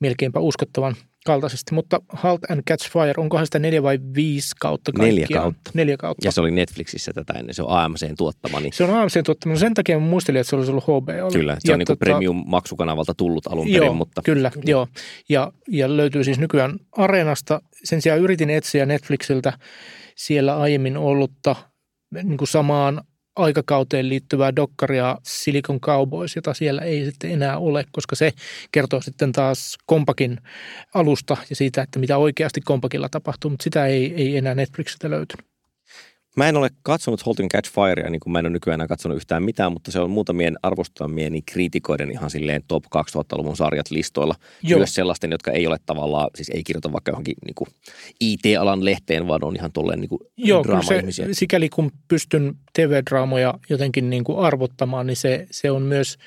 melkeinpä 0.00 0.40
uskottavan– 0.40 0.96
kaltaisesti, 1.26 1.74
mutta 1.74 2.00
Halt 2.08 2.50
and 2.50 2.62
Catch 2.68 2.90
Fire, 2.92 3.14
onkohan 3.16 3.46
sitä 3.46 3.58
neljä 3.58 3.82
vai 3.82 3.98
viisi 4.14 4.54
kautta 4.60 4.92
kaikkiaan? 4.92 5.14
Neljä 5.14 5.40
kautta. 5.40 5.70
Neljä 5.74 5.96
kautta. 5.96 6.26
Ja 6.26 6.32
se 6.32 6.40
oli 6.40 6.50
Netflixissä 6.50 7.12
tätä 7.12 7.32
ennen, 7.32 7.54
se 7.54 7.62
on 7.62 7.70
AMCn 7.70 8.14
tuottama. 8.18 8.60
Niin... 8.60 8.72
Se 8.72 8.84
on 8.84 8.90
AMCn 8.90 9.24
tuottama, 9.24 9.56
sen 9.56 9.74
takia 9.74 10.00
mä 10.00 10.06
muistelin, 10.06 10.40
että 10.40 10.50
se 10.50 10.56
olisi 10.56 10.70
ollut 10.70 10.84
HBO. 10.84 11.30
Kyllä, 11.32 11.56
se 11.58 11.60
ja 11.68 11.74
on 11.74 11.78
niin 11.78 11.86
tota... 11.86 12.04
premium-maksukanavalta 12.04 13.14
tullut 13.16 13.46
alun 13.46 13.66
perin. 13.66 13.76
Joo, 13.76 13.94
mutta... 13.94 14.22
kyllä, 14.24 14.50
kyllä, 14.50 14.64
joo. 14.66 14.88
Ja, 15.28 15.52
ja 15.68 15.96
löytyy 15.96 16.24
siis 16.24 16.38
nykyään 16.38 16.78
Areenasta. 16.92 17.60
Sen 17.84 18.02
sijaan 18.02 18.20
yritin 18.20 18.50
etsiä 18.50 18.86
Netflixiltä 18.86 19.52
siellä 20.16 20.56
aiemmin 20.56 20.96
ollutta 20.96 21.56
niin 22.22 22.38
kuin 22.38 22.48
samaan 22.48 23.00
aikakauteen 23.36 24.08
liittyvää 24.08 24.56
dokkaria 24.56 25.16
Silicon 25.22 25.80
Cowboys, 25.80 26.36
jota 26.36 26.54
siellä 26.54 26.82
ei 26.82 27.04
sitten 27.04 27.30
enää 27.30 27.58
ole, 27.58 27.84
koska 27.92 28.16
se 28.16 28.32
kertoo 28.72 29.00
sitten 29.00 29.32
taas 29.32 29.78
Kompakin 29.86 30.38
alusta 30.94 31.36
ja 31.50 31.56
siitä, 31.56 31.82
että 31.82 31.98
mitä 31.98 32.18
oikeasti 32.18 32.60
Kompakilla 32.60 33.08
tapahtuu, 33.08 33.50
mutta 33.50 33.64
sitä 33.64 33.86
ei, 33.86 34.14
ei 34.14 34.36
enää 34.36 34.54
Netflixistä 34.54 35.10
löytynyt. 35.10 35.49
Mä 36.36 36.48
en 36.48 36.56
ole 36.56 36.68
katsonut 36.82 37.26
Halt 37.26 37.38
Catch 37.52 37.72
Firea, 37.72 38.10
niin 38.10 38.20
kuin 38.20 38.32
mä 38.32 38.38
en 38.38 38.46
ole 38.46 38.52
nykyään 38.52 38.88
katsonut 38.88 39.16
yhtään 39.16 39.42
mitään, 39.42 39.72
mutta 39.72 39.90
se 39.90 40.00
on 40.00 40.10
muutamien 40.10 40.56
arvostamien 40.62 41.32
kriitikoiden 41.46 42.10
ihan 42.10 42.30
silleen 42.30 42.62
top 42.68 42.84
2000-luvun 42.84 43.56
sarjat 43.56 43.90
listoilla. 43.90 44.34
Joo. 44.62 44.78
Myös 44.78 44.94
sellaisten, 44.94 45.30
jotka 45.30 45.50
ei 45.50 45.66
ole 45.66 45.76
tavallaan, 45.86 46.30
siis 46.34 46.48
ei 46.48 46.62
kirjoita 46.62 46.92
vaikka 46.92 47.10
johonkin 47.10 47.34
niin 47.46 47.54
kuin 47.54 47.68
IT-alan 48.20 48.84
lehteen, 48.84 49.28
vaan 49.28 49.44
on 49.44 49.56
ihan 49.56 49.72
tolleen 49.72 50.00
niin 50.00 50.08
kuin 50.08 50.20
Joo, 50.36 50.64
se, 51.10 51.28
sikäli 51.32 51.68
kun 51.68 51.90
pystyn 52.08 52.54
TV-draamoja 52.78 53.54
jotenkin 53.70 54.10
niin 54.10 54.24
kuin 54.24 54.38
arvottamaan, 54.38 55.06
niin 55.06 55.16
se, 55.16 55.46
se 55.50 55.70
on 55.70 55.82
myös 55.82 56.18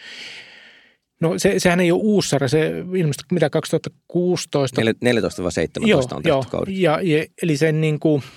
No 1.21 1.39
se, 1.39 1.53
sehän 1.57 1.79
ei 1.79 1.91
ole 1.91 2.01
uusi 2.03 2.29
sarja, 2.29 2.47
se 2.47 2.71
ilmestyi 2.95 3.25
mitä 3.31 3.49
2016. 3.49 4.81
14-17 4.81 4.85
joo, 5.87 5.99
on 5.99 6.23
tehty 6.23 6.29
joo, 6.29 6.65
Ja, 6.67 6.99
ja, 7.01 7.25
eli 7.41 7.57
sen 7.57 7.81
niin 7.81 7.99
kuin– 7.99 8.23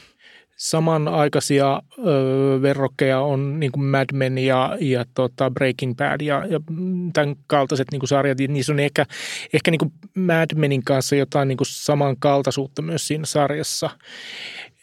samanaikaisia 0.57 1.83
ö, 1.99 2.63
verrokkeja 2.63 3.21
on 3.21 3.61
niin 3.61 3.73
kuin 3.73 3.85
Mad 3.85 4.07
Men 4.13 4.39
ja, 4.39 4.77
ja 4.81 5.05
tota 5.15 5.51
Breaking 5.51 5.97
Bad 5.97 6.21
ja, 6.21 6.47
ja 6.47 6.61
tämän 7.13 7.37
kaltaiset 7.47 7.89
niin 7.93 8.01
kuin 8.01 8.09
sarjat. 8.09 8.39
Niissä 8.49 8.73
on 8.73 8.81
ehkä, 8.81 9.07
ehkä 9.53 9.71
niin 9.71 9.79
kuin 9.79 9.93
Mad 10.15 10.55
Menin 10.55 10.85
kanssa 10.85 11.17
jotain 11.17 11.49
niin 11.49 11.57
kuin 11.57 11.67
samankaltaisuutta 11.71 12.83
myös 12.83 13.07
siinä 13.07 13.27
sarjassa. 13.27 13.91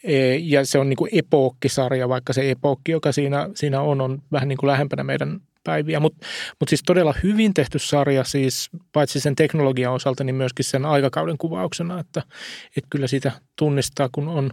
E, 0.04 0.36
ja 0.36 0.66
se 0.66 0.78
on 0.78 0.88
niin 0.88 0.96
kuin 0.96 1.10
epookkisarja, 1.12 2.08
vaikka 2.08 2.32
se 2.32 2.50
epookki, 2.50 2.92
joka 2.92 3.12
siinä, 3.12 3.48
siinä 3.54 3.80
on, 3.80 4.00
on 4.00 4.22
vähän 4.32 4.48
niin 4.48 4.58
kuin 4.58 4.68
lähempänä 4.68 5.04
meidän 5.04 5.40
päiviä. 5.64 6.00
Mutta 6.00 6.26
mut 6.60 6.68
siis 6.68 6.82
todella 6.86 7.14
hyvin 7.22 7.54
tehty 7.54 7.78
sarja 7.78 8.24
siis 8.24 8.70
paitsi 8.92 9.20
sen 9.20 9.34
teknologian 9.34 9.92
osalta, 9.92 10.24
niin 10.24 10.34
myöskin 10.34 10.64
sen 10.64 10.84
aikakauden 10.84 11.38
kuvauksena, 11.38 12.00
että, 12.00 12.22
että 12.76 12.88
kyllä 12.90 13.06
sitä 13.06 13.32
tunnistaa, 13.58 14.08
kun 14.12 14.28
on 14.28 14.50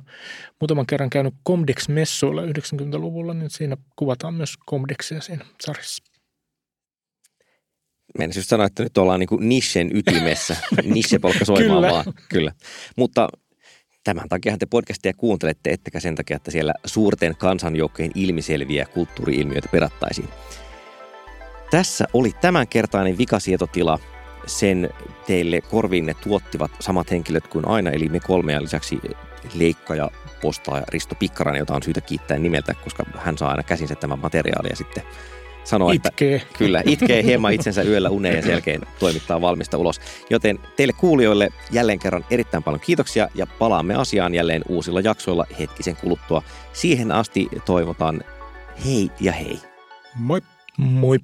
muutaman 0.62 0.86
kerran 0.86 1.10
käynyt 1.10 1.34
Comdex-messuilla 1.50 2.42
90-luvulla, 2.42 3.34
niin 3.34 3.50
siinä 3.50 3.78
kuvataan 3.96 4.34
myös 4.34 4.54
Comdexia 4.70 5.22
siinä 5.22 5.46
sarjassa. 5.62 6.04
Meidän 8.18 8.34
just 8.36 8.50
sanoa, 8.50 8.66
että 8.66 8.84
nyt 8.84 8.98
ollaan 8.98 9.20
niin 9.20 9.28
kuin 9.28 9.50
Nishen 9.50 9.98
ytimessä. 9.98 10.58
Nishe-polkka 10.94 11.46
soimaan 11.46 11.82
Kyllä. 11.82 11.92
vaan. 11.92 12.06
Kyllä. 12.30 12.52
Mutta 12.98 13.30
Tämän 14.04 14.30
takia 14.30 14.58
te 14.58 14.66
podcastia 14.66 15.14
kuuntelette, 15.18 15.70
ettekä 15.70 16.00
sen 16.00 16.16
takia, 16.16 16.36
että 16.36 16.52
siellä 16.52 16.74
suurten 16.86 17.36
kansanjoukkojen 17.36 18.12
ilmiselviä 18.16 18.86
kulttuuri-ilmiöitä 18.86 19.70
perattaisiin. 19.72 20.30
Tässä 21.72 22.06
oli 22.14 22.32
tämänkertainen 22.42 23.18
vikasietotila. 23.18 24.00
Sen 24.46 24.90
teille 25.28 25.62
korviinne 25.62 26.14
tuottivat 26.14 26.72
samat 26.80 27.12
henkilöt 27.12 27.48
kuin 27.48 27.68
aina, 27.68 27.92
eli 27.92 28.10
me 28.10 28.20
kolme 28.20 28.54
ja 28.54 28.62
lisäksi 28.62 29.00
Leikka 29.54 29.96
ja 29.96 30.12
postaaja 30.42 30.84
Risto 30.88 31.16
Pikkarainen, 31.16 31.60
jota 31.60 31.76
on 31.76 31.84
syytä 31.84 32.02
kiittää 32.02 32.38
nimeltä, 32.38 32.74
koska 32.74 33.04
hän 33.18 33.38
saa 33.38 33.50
aina 33.50 33.64
käsinsä 33.64 33.96
tämän 33.96 34.20
materiaalia 34.20 34.76
sitten 34.76 35.04
sanoa, 35.64 35.92
itkee. 35.92 36.36
että 36.36 36.58
kyllä, 36.58 36.84
itkee 36.86 37.24
hieman 37.24 37.54
itsensä 37.54 37.84
yöllä 37.84 38.10
uneen 38.10 38.36
ja 38.36 38.42
selkeän 38.42 38.82
toimittaa 39.00 39.42
valmista 39.42 39.78
ulos. 39.78 40.02
Joten 40.30 40.60
teille 40.76 40.94
kuulijoille 40.94 41.50
jälleen 41.72 42.00
kerran 42.00 42.26
erittäin 42.30 42.64
paljon 42.64 42.82
kiitoksia 42.82 43.28
ja 43.36 43.48
palaamme 43.48 43.96
asiaan 43.96 44.36
jälleen 44.36 44.62
uusilla 44.70 45.00
jaksoilla 45.00 45.46
hetkisen 45.60 45.96
kuluttua. 45.96 46.44
Siihen 46.74 47.12
asti 47.12 47.48
toivotan 47.66 48.22
hei 48.86 49.12
ja 49.20 49.32
hei. 49.32 49.60
Moi. 50.16 50.42
Moi. 50.78 51.20